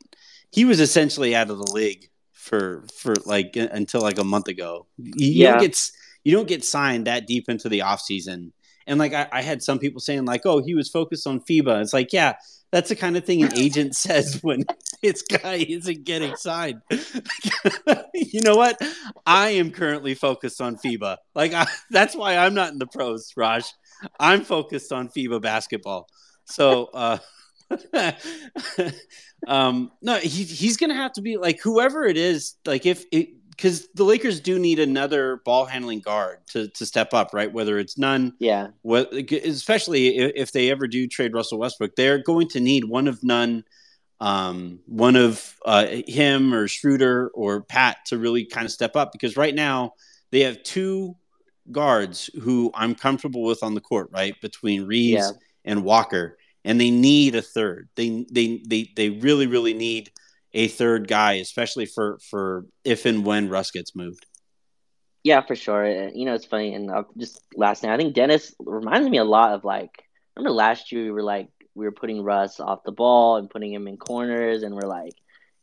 he 0.51 0.65
was 0.65 0.79
essentially 0.79 1.35
out 1.35 1.49
of 1.51 1.57
the 1.57 1.71
league 1.73 2.09
for 2.31 2.85
for 2.97 3.13
like 3.25 3.55
until 3.55 4.01
like 4.01 4.17
a 4.19 4.23
month 4.23 4.47
ago. 4.47 4.87
You, 4.97 5.13
you 5.17 5.43
Yeah. 5.43 5.51
don't 5.51 5.61
get 5.61 5.91
you 6.23 6.31
don't 6.35 6.47
get 6.47 6.63
signed 6.63 7.05
that 7.07 7.27
deep 7.27 7.49
into 7.49 7.69
the 7.69 7.81
off 7.81 8.01
season. 8.01 8.53
And 8.87 8.99
like 8.99 9.13
I, 9.13 9.27
I 9.31 9.41
had 9.41 9.61
some 9.63 9.79
people 9.79 9.99
saying 9.99 10.25
like, 10.25 10.45
oh, 10.45 10.61
he 10.63 10.75
was 10.75 10.89
focused 10.89 11.27
on 11.27 11.41
FIBA. 11.41 11.81
It's 11.81 11.93
like, 11.93 12.13
yeah, 12.13 12.33
that's 12.75 12.89
the 12.89 12.95
kind 12.97 13.15
of 13.15 13.23
thing 13.23 13.41
an 13.41 13.53
agent 13.57 13.95
says 13.95 14.43
when 14.43 14.65
his 15.01 15.21
guy 15.21 15.65
isn't 15.65 16.03
getting 16.03 16.35
signed. 16.35 16.81
you 18.13 18.41
know 18.41 18.57
what? 18.57 18.77
I 19.25 19.51
am 19.51 19.71
currently 19.71 20.13
focused 20.13 20.59
on 20.59 20.75
FIBA. 20.75 21.15
Like 21.33 21.53
I, 21.53 21.67
that's 21.89 22.17
why 22.17 22.35
I'm 22.35 22.53
not 22.53 22.73
in 22.73 22.79
the 22.79 22.87
pros, 22.87 23.31
Raj. 23.37 23.63
I'm 24.19 24.43
focused 24.43 24.91
on 24.91 25.07
FIBA 25.07 25.41
basketball. 25.41 26.09
So, 26.43 26.89
uh, 26.93 27.19
um, 29.47 29.89
no, 30.01 30.17
he, 30.17 30.43
he's 30.43 30.75
gonna 30.75 30.95
have 30.95 31.13
to 31.13 31.21
be 31.21 31.37
like 31.37 31.61
whoever 31.63 32.03
it 32.03 32.17
is. 32.17 32.55
Like 32.65 32.85
if 32.85 33.05
it 33.09 33.29
because 33.55 33.87
the 33.95 34.03
Lakers 34.03 34.39
do 34.39 34.59
need 34.59 34.79
another 34.79 35.41
ball 35.45 35.65
handling 35.65 35.99
guard 35.99 36.39
to 36.47 36.67
to 36.69 36.85
step 36.85 37.13
up, 37.13 37.33
right? 37.33 37.51
Whether 37.51 37.79
it's 37.79 37.97
Nunn, 37.97 38.33
Yeah, 38.39 38.67
what 38.81 39.13
especially 39.13 40.17
if, 40.17 40.31
if 40.35 40.51
they 40.51 40.69
ever 40.71 40.87
do 40.87 41.07
trade 41.07 41.33
Russell 41.33 41.59
Westbrook, 41.59 41.95
they're 41.95 42.19
going 42.23 42.49
to 42.49 42.59
need 42.59 42.85
one 42.85 43.07
of 43.07 43.23
Nunn, 43.23 43.63
um, 44.19 44.79
one 44.85 45.15
of 45.15 45.55
uh, 45.65 45.87
him 46.07 46.53
or 46.53 46.67
Schroeder 46.67 47.29
or 47.29 47.61
Pat 47.61 47.97
to 48.07 48.17
really 48.17 48.45
kind 48.45 48.65
of 48.65 48.71
step 48.71 48.95
up 48.95 49.11
because 49.11 49.37
right 49.37 49.55
now 49.55 49.93
they 50.31 50.41
have 50.41 50.61
two 50.63 51.15
guards 51.71 52.29
who 52.41 52.71
I'm 52.73 52.93
comfortable 52.95 53.43
with 53.43 53.63
on 53.63 53.73
the 53.73 53.81
court, 53.81 54.09
right 54.11 54.39
between 54.41 54.85
Reaves 54.85 55.25
Yeah. 55.25 55.31
and 55.63 55.83
Walker, 55.83 56.37
and 56.63 56.79
they 56.79 56.91
need 56.91 57.35
a 57.35 57.41
third. 57.41 57.89
They 57.95 58.25
they 58.31 58.61
they 58.67 58.91
they 58.95 59.09
really 59.09 59.47
really 59.47 59.73
need 59.73 60.11
a 60.55 60.69
third 60.69 61.07
guy, 61.07 61.33
especially 61.33 61.85
for 61.85 62.17
for 62.29 62.65
if 62.83 63.05
and 63.05 63.25
when 63.25 63.49
Russ 63.49 63.69
gets 63.71 63.95
moved. 63.95 64.25
Yeah, 65.23 65.41
for 65.41 65.55
sure. 65.55 66.09
You 66.09 66.25
know, 66.25 66.33
it's 66.33 66.45
funny, 66.45 66.73
and 66.73 66.89
uh, 66.89 67.03
just 67.17 67.41
last 67.55 67.83
night, 67.83 67.93
I 67.93 67.97
think 67.97 68.15
Dennis 68.15 68.55
reminds 68.59 69.09
me 69.09 69.17
a 69.17 69.23
lot 69.23 69.53
of 69.53 69.63
like. 69.63 69.91
Remember 70.35 70.53
last 70.53 70.91
year 70.91 71.03
we 71.03 71.11
were 71.11 71.23
like 71.23 71.49
we 71.75 71.85
were 71.85 71.91
putting 71.91 72.21
Russ 72.21 72.59
off 72.59 72.83
the 72.83 72.91
ball 72.91 73.37
and 73.37 73.49
putting 73.49 73.73
him 73.73 73.87
in 73.87 73.97
corners, 73.97 74.63
and 74.63 74.73
we're 74.73 74.87
like, 74.87 75.13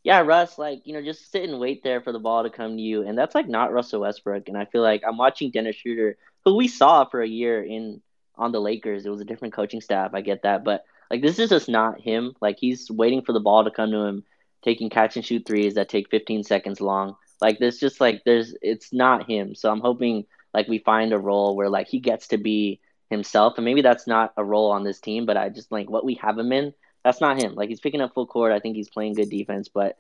yeah, 0.05 0.21
Russ, 0.21 0.59
like 0.59 0.83
you 0.85 0.93
know, 0.93 1.03
just 1.03 1.31
sit 1.33 1.49
and 1.49 1.59
wait 1.59 1.83
there 1.83 2.03
for 2.03 2.13
the 2.13 2.19
ball 2.19 2.43
to 2.43 2.51
come 2.51 2.77
to 2.77 2.83
you, 2.83 3.07
and 3.07 3.17
that's 3.17 3.35
like 3.35 3.49
not 3.49 3.73
Russell 3.73 4.03
Westbrook. 4.03 4.49
And 4.49 4.59
I 4.59 4.67
feel 4.67 4.83
like 4.83 5.03
I'm 5.07 5.17
watching 5.17 5.51
Dennis 5.51 5.77
Schroeder, 5.77 6.17
who 6.45 6.55
we 6.55 6.69
saw 6.69 7.07
for 7.07 7.23
a 7.23 7.29
year 7.29 7.63
in 7.63 8.03
on 8.37 8.53
the 8.53 8.61
Lakers. 8.61 9.07
It 9.07 9.11
was 9.11 9.21
a 9.21 9.27
different 9.27 9.55
coaching 9.55 9.81
staff. 9.81 10.13
I 10.13 10.21
get 10.21 10.43
that, 10.43 10.65
but 10.65 10.85
like 11.11 11.23
this 11.23 11.39
is 11.39 11.51
just 11.51 11.69
not 11.69 12.01
him. 12.01 12.35
Like 12.41 12.57
he's 12.59 12.91
waiting 12.91 13.23
for 13.23 13.33
the 13.33 13.41
ball 13.41 13.65
to 13.65 13.71
come 13.71 13.91
to 13.91 14.05
him, 14.05 14.25
taking 14.63 14.91
catch 14.91 15.17
and 15.17 15.25
shoot 15.25 15.45
threes 15.47 15.75
that 15.75 15.89
take 15.89 16.11
15 16.11 16.45
seconds 16.45 16.81
long. 16.81 17.17
Like 17.41 17.59
there's 17.59 17.79
just 17.79 18.01
like 18.01 18.23
there's 18.25 18.55
it's 18.63 18.93
not 18.93 19.29
him. 19.29 19.55
So 19.55 19.71
I'm 19.71 19.81
hoping 19.81 20.27
like 20.55 20.69
we 20.69 20.79
find 20.79 21.13
a 21.13 21.19
role 21.19 21.57
where 21.57 21.69
like 21.69 21.89
he 21.89 21.99
gets 21.99 22.29
to 22.29 22.39
be 22.39 22.81
himself, 23.11 23.55
and 23.57 23.65
maybe 23.65 23.83
that's 23.83 24.07
not 24.07 24.33
a 24.37 24.45
role 24.45 24.71
on 24.71 24.85
this 24.85 25.01
team, 25.01 25.27
but 25.27 25.37
I 25.37 25.49
just 25.49 25.73
like 25.73 25.91
what 25.91 26.05
we 26.05 26.15
have 26.15 26.39
him 26.39 26.53
in. 26.53 26.73
That's 27.05 27.21
not 27.21 27.43
him. 27.43 27.55
Like 27.55 27.69
he's 27.69 27.81
picking 27.81 28.01
up 28.01 28.15
full 28.15 28.27
court. 28.27 28.53
I 28.53 28.61
think 28.61 28.77
he's 28.77 28.89
playing 28.89 29.15
good 29.15 29.29
defense, 29.29 29.69
but 29.69 29.97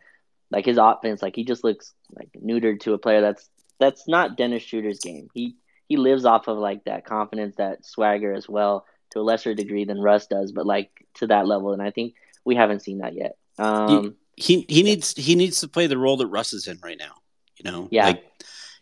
like 0.52 0.66
his 0.66 0.78
offense, 0.78 1.20
like 1.20 1.34
he 1.34 1.44
just 1.44 1.64
looks 1.64 1.92
like 2.14 2.30
neutered 2.40 2.80
to 2.80 2.94
a 2.94 2.98
player 2.98 3.20
that's 3.20 3.48
that's 3.80 4.06
not 4.06 4.36
Dennis 4.36 4.62
Schroeder's 4.62 5.00
game. 5.00 5.28
He 5.34 5.56
he 5.88 5.96
lives 5.96 6.24
off 6.24 6.46
of 6.46 6.58
like 6.58 6.84
that 6.84 7.04
confidence, 7.04 7.56
that 7.56 7.84
swagger 7.84 8.32
as 8.32 8.48
well, 8.48 8.86
to 9.10 9.20
a 9.20 9.22
lesser 9.22 9.54
degree 9.54 9.84
than 9.84 10.00
Russ 10.00 10.26
does, 10.28 10.52
but 10.52 10.64
like 10.66 10.90
to 11.14 11.26
that 11.26 11.46
level. 11.46 11.72
And 11.72 11.82
I 11.82 11.90
think 11.90 12.14
we 12.44 12.54
haven't 12.54 12.82
seen 12.82 12.98
that 12.98 13.14
yet. 13.14 13.36
Um, 13.58 14.16
he 14.36 14.64
he 14.68 14.82
needs 14.82 15.12
he 15.14 15.34
needs 15.34 15.60
to 15.60 15.68
play 15.68 15.86
the 15.86 15.98
role 15.98 16.16
that 16.18 16.26
Russ 16.26 16.52
is 16.52 16.66
in 16.66 16.78
right 16.82 16.98
now. 16.98 17.14
You 17.62 17.70
know, 17.70 17.88
Yeah. 17.90 18.06
Like, 18.06 18.24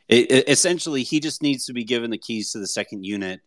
it, 0.09 0.31
it- 0.31 0.49
essentially, 0.49 1.03
he 1.03 1.21
just 1.21 1.43
needs 1.43 1.67
to 1.67 1.73
be 1.73 1.85
given 1.85 2.11
the 2.11 2.19
keys 2.19 2.53
to 2.53 2.59
the 2.59 2.67
second 2.67 3.05
unit 3.05 3.41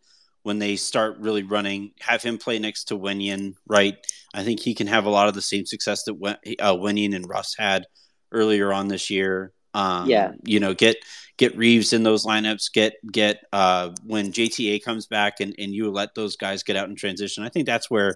when 0.43 0.59
they 0.59 0.75
start 0.75 1.17
really 1.19 1.43
running. 1.43 1.91
Have 2.01 2.21
him 2.21 2.37
play 2.37 2.59
next 2.59 2.85
to 2.85 2.97
Wenyen, 2.97 3.53
right? 3.67 3.95
I 4.33 4.43
think 4.43 4.59
he 4.59 4.73
can 4.75 4.87
have 4.87 5.05
a 5.05 5.09
lot 5.09 5.27
of 5.27 5.33
the 5.33 5.41
same 5.41 5.65
success 5.65 6.03
that 6.03 6.15
Wen, 6.15 6.37
uh, 6.59 6.73
Wenyen 6.75 7.15
and 7.15 7.27
Russ 7.27 7.55
had 7.57 7.85
earlier 8.31 8.73
on 8.73 8.87
this 8.89 9.09
year. 9.09 9.51
Um, 9.73 10.09
Yeah. 10.09 10.31
you 10.43 10.59
know, 10.59 10.73
get 10.73 10.97
get 11.37 11.57
Reaves 11.57 11.93
in 11.93 12.03
those 12.03 12.25
lineups. 12.25 12.71
Get 12.73 12.93
get 13.11 13.39
uh, 13.51 13.89
when 14.05 14.31
JTA 14.31 14.83
comes 14.83 15.07
back 15.07 15.39
and 15.39 15.55
and 15.57 15.73
you 15.73 15.89
let 15.89 16.13
those 16.15 16.35
guys 16.35 16.61
get 16.63 16.75
out 16.75 16.89
in 16.89 16.95
transition. 16.95 17.43
I 17.43 17.49
think 17.49 17.65
that's 17.65 17.89
where 17.89 18.15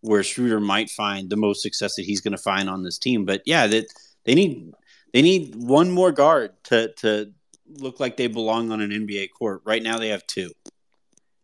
where 0.00 0.22
Schroeder 0.22 0.60
might 0.60 0.90
find 0.90 1.28
the 1.28 1.36
most 1.36 1.62
success 1.62 1.96
that 1.96 2.04
he's 2.04 2.20
going 2.20 2.32
to 2.36 2.42
find 2.42 2.68
on 2.68 2.82
this 2.82 2.98
team. 2.98 3.24
But 3.24 3.42
yeah, 3.46 3.66
that 3.66 3.86
they 4.24 4.34
need 4.34 4.72
they 5.12 5.22
need 5.22 5.54
one 5.56 5.90
more 5.90 6.12
guard 6.12 6.52
to 6.64 6.92
to 6.96 7.32
look 7.66 8.00
like 8.00 8.16
they 8.16 8.26
belong 8.28 8.70
on 8.70 8.80
an 8.80 8.90
NBA 8.90 9.28
court. 9.38 9.62
Right 9.64 9.82
now 9.82 9.98
they 9.98 10.08
have 10.08 10.26
two. 10.26 10.50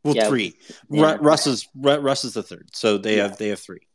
Well, 0.03 0.15
Yeah. 0.15 0.29
three. 0.29 0.55
Yeah. 0.91 1.17
Russ 1.21 1.47
is 1.47 1.67
Russ 1.75 2.25
is 2.25 2.35
the 2.35 2.43
third, 2.43 2.69
so 2.73 2.99
they 2.99 3.17
Yeah. 3.17 3.23
have 3.29 3.39
they 3.39 3.49
have 3.49 3.61
three. 3.61 3.87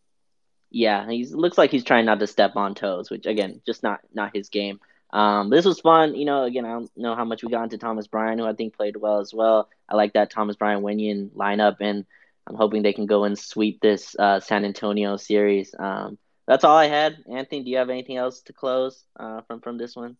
Yeah, 0.71 1.09
he 1.09 1.25
looks 1.25 1.57
like 1.57 1.71
he's 1.71 1.83
trying 1.83 2.05
not 2.05 2.19
to 2.19 2.27
step 2.27 2.55
on 2.55 2.75
toes, 2.75 3.09
which 3.09 3.25
again, 3.25 3.61
just 3.65 3.81
not 3.83 4.01
not 4.13 4.35
his 4.35 4.49
game. 4.49 4.79
Um, 5.11 5.49
this 5.49 5.65
was 5.65 5.79
fun. 5.79 6.13
You 6.13 6.25
know, 6.25 6.43
again, 6.43 6.65
I 6.65 6.69
don't 6.69 6.91
know 6.95 7.15
how 7.15 7.25
much 7.25 7.43
we 7.43 7.49
got 7.49 7.63
into 7.63 7.79
Thomas 7.79 8.05
Bryant, 8.05 8.39
who 8.39 8.45
I 8.45 8.53
think 8.53 8.75
played 8.77 8.95
well 8.95 9.19
as 9.19 9.33
well. 9.33 9.67
I 9.87 9.95
like 9.95 10.13
that 10.13 10.29
Thomas 10.29 10.55
Bryant 10.55 10.83
Wenyen 10.83 11.31
lineup, 11.31 11.77
and 11.79 12.05
I'm 12.49 12.55
hoping 12.55 12.81
they 12.81 12.93
can 12.93 13.05
go 13.05 13.23
and 13.25 13.37
sweep 13.37 13.79
this 13.81 14.15
uh, 14.17 14.39
San 14.39 14.65
Antonio 14.65 15.17
series. 15.17 15.73
Um, 15.77 16.17
that's 16.47 16.63
all 16.63 16.75
I 16.75 16.87
had. 16.87 17.17
Anthony, 17.31 17.63
do 17.63 17.69
you 17.69 17.77
have 17.77 17.91
anything 17.91 18.17
else 18.17 18.41
to 18.41 18.53
close 18.53 19.03
uh, 19.19 19.41
from 19.41 19.61
from 19.61 19.77
this 19.77 19.95
one? 19.95 20.17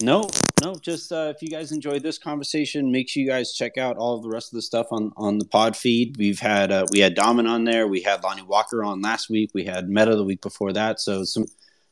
No, 0.00 0.28
no. 0.62 0.74
Just 0.76 1.12
uh, 1.12 1.32
if 1.34 1.42
you 1.42 1.48
guys 1.48 1.72
enjoyed 1.72 2.02
this 2.02 2.18
conversation, 2.18 2.90
make 2.90 3.08
sure 3.08 3.22
you 3.22 3.28
guys 3.28 3.52
check 3.52 3.76
out 3.76 3.96
all 3.96 4.16
of 4.16 4.22
the 4.22 4.28
rest 4.28 4.52
of 4.52 4.56
the 4.56 4.62
stuff 4.62 4.86
on 4.92 5.12
on 5.16 5.38
the 5.38 5.44
pod 5.44 5.76
feed. 5.76 6.16
We've 6.16 6.38
had 6.38 6.70
uh, 6.70 6.86
we 6.92 7.00
had 7.00 7.14
Daman 7.14 7.46
on 7.46 7.64
there. 7.64 7.88
We 7.88 8.00
had 8.00 8.22
Lonnie 8.22 8.42
Walker 8.42 8.84
on 8.84 9.00
last 9.00 9.28
week. 9.28 9.50
We 9.52 9.64
had 9.64 9.88
Metta 9.88 10.14
the 10.14 10.24
week 10.24 10.42
before 10.42 10.72
that. 10.72 11.00
So 11.00 11.24
some 11.24 11.46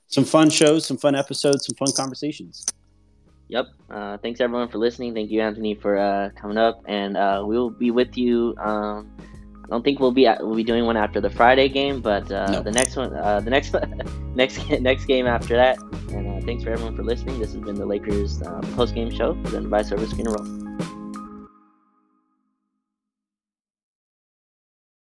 some 0.07 0.25
fun 0.25 0.51
shows, 0.51 0.87
some 0.87 0.97
fun 0.97 1.15
episodes, 1.15 1.67
some 1.67 1.77
fun 1.77 1.93
conversations. 1.97 2.67
Yep. 3.49 3.67
Uh, 3.91 4.17
thanks 4.19 4.41
everyone 4.41 4.69
for 4.69 4.79
listening. 4.79 5.13
Thank 5.13 5.31
you, 5.31 5.41
Anthony, 5.41 5.75
for 5.75 5.99
uh, 5.99 6.31
coming 6.37 6.57
up, 6.57 6.83
and 6.87 7.17
uh, 7.17 7.45
we 7.47 7.57
will 7.57 7.71
be 7.71 7.91
with 7.91 8.17
you. 8.17 8.55
Um, 8.59 9.11
I 9.65 9.69
don't 9.69 9.83
think 9.85 10.01
we'll 10.01 10.13
be 10.13 10.25
we'll 10.41 10.55
be 10.55 10.65
doing 10.65 10.85
one 10.87 10.97
after 10.97 11.21
the 11.21 11.31
Friday 11.31 11.69
game, 11.69 12.01
but 12.01 12.31
uh, 12.31 12.47
No. 12.53 12.63
the 12.63 12.73
next 12.73 12.97
one, 12.97 13.15
uh, 13.15 13.41
the 13.41 13.51
next 13.51 13.75
next 14.35 14.69
next 14.81 15.05
game 15.07 15.27
after 15.27 15.57
that. 15.57 15.79
And 16.11 16.27
uh, 16.43 16.45
thanks 16.47 16.63
for 16.65 16.71
everyone 16.71 16.95
for 16.97 17.03
listening. 17.03 17.39
This 17.39 17.53
has 17.53 17.61
been 17.63 17.77
the 17.77 17.87
Lakers 17.87 18.43
uh, 18.43 18.61
post 18.75 18.95
game 18.95 19.11
show 19.11 19.35
presented 19.43 19.71
by 19.71 19.83
Service 19.83 20.11
Screen 20.11 20.27
Roll. 20.29 20.72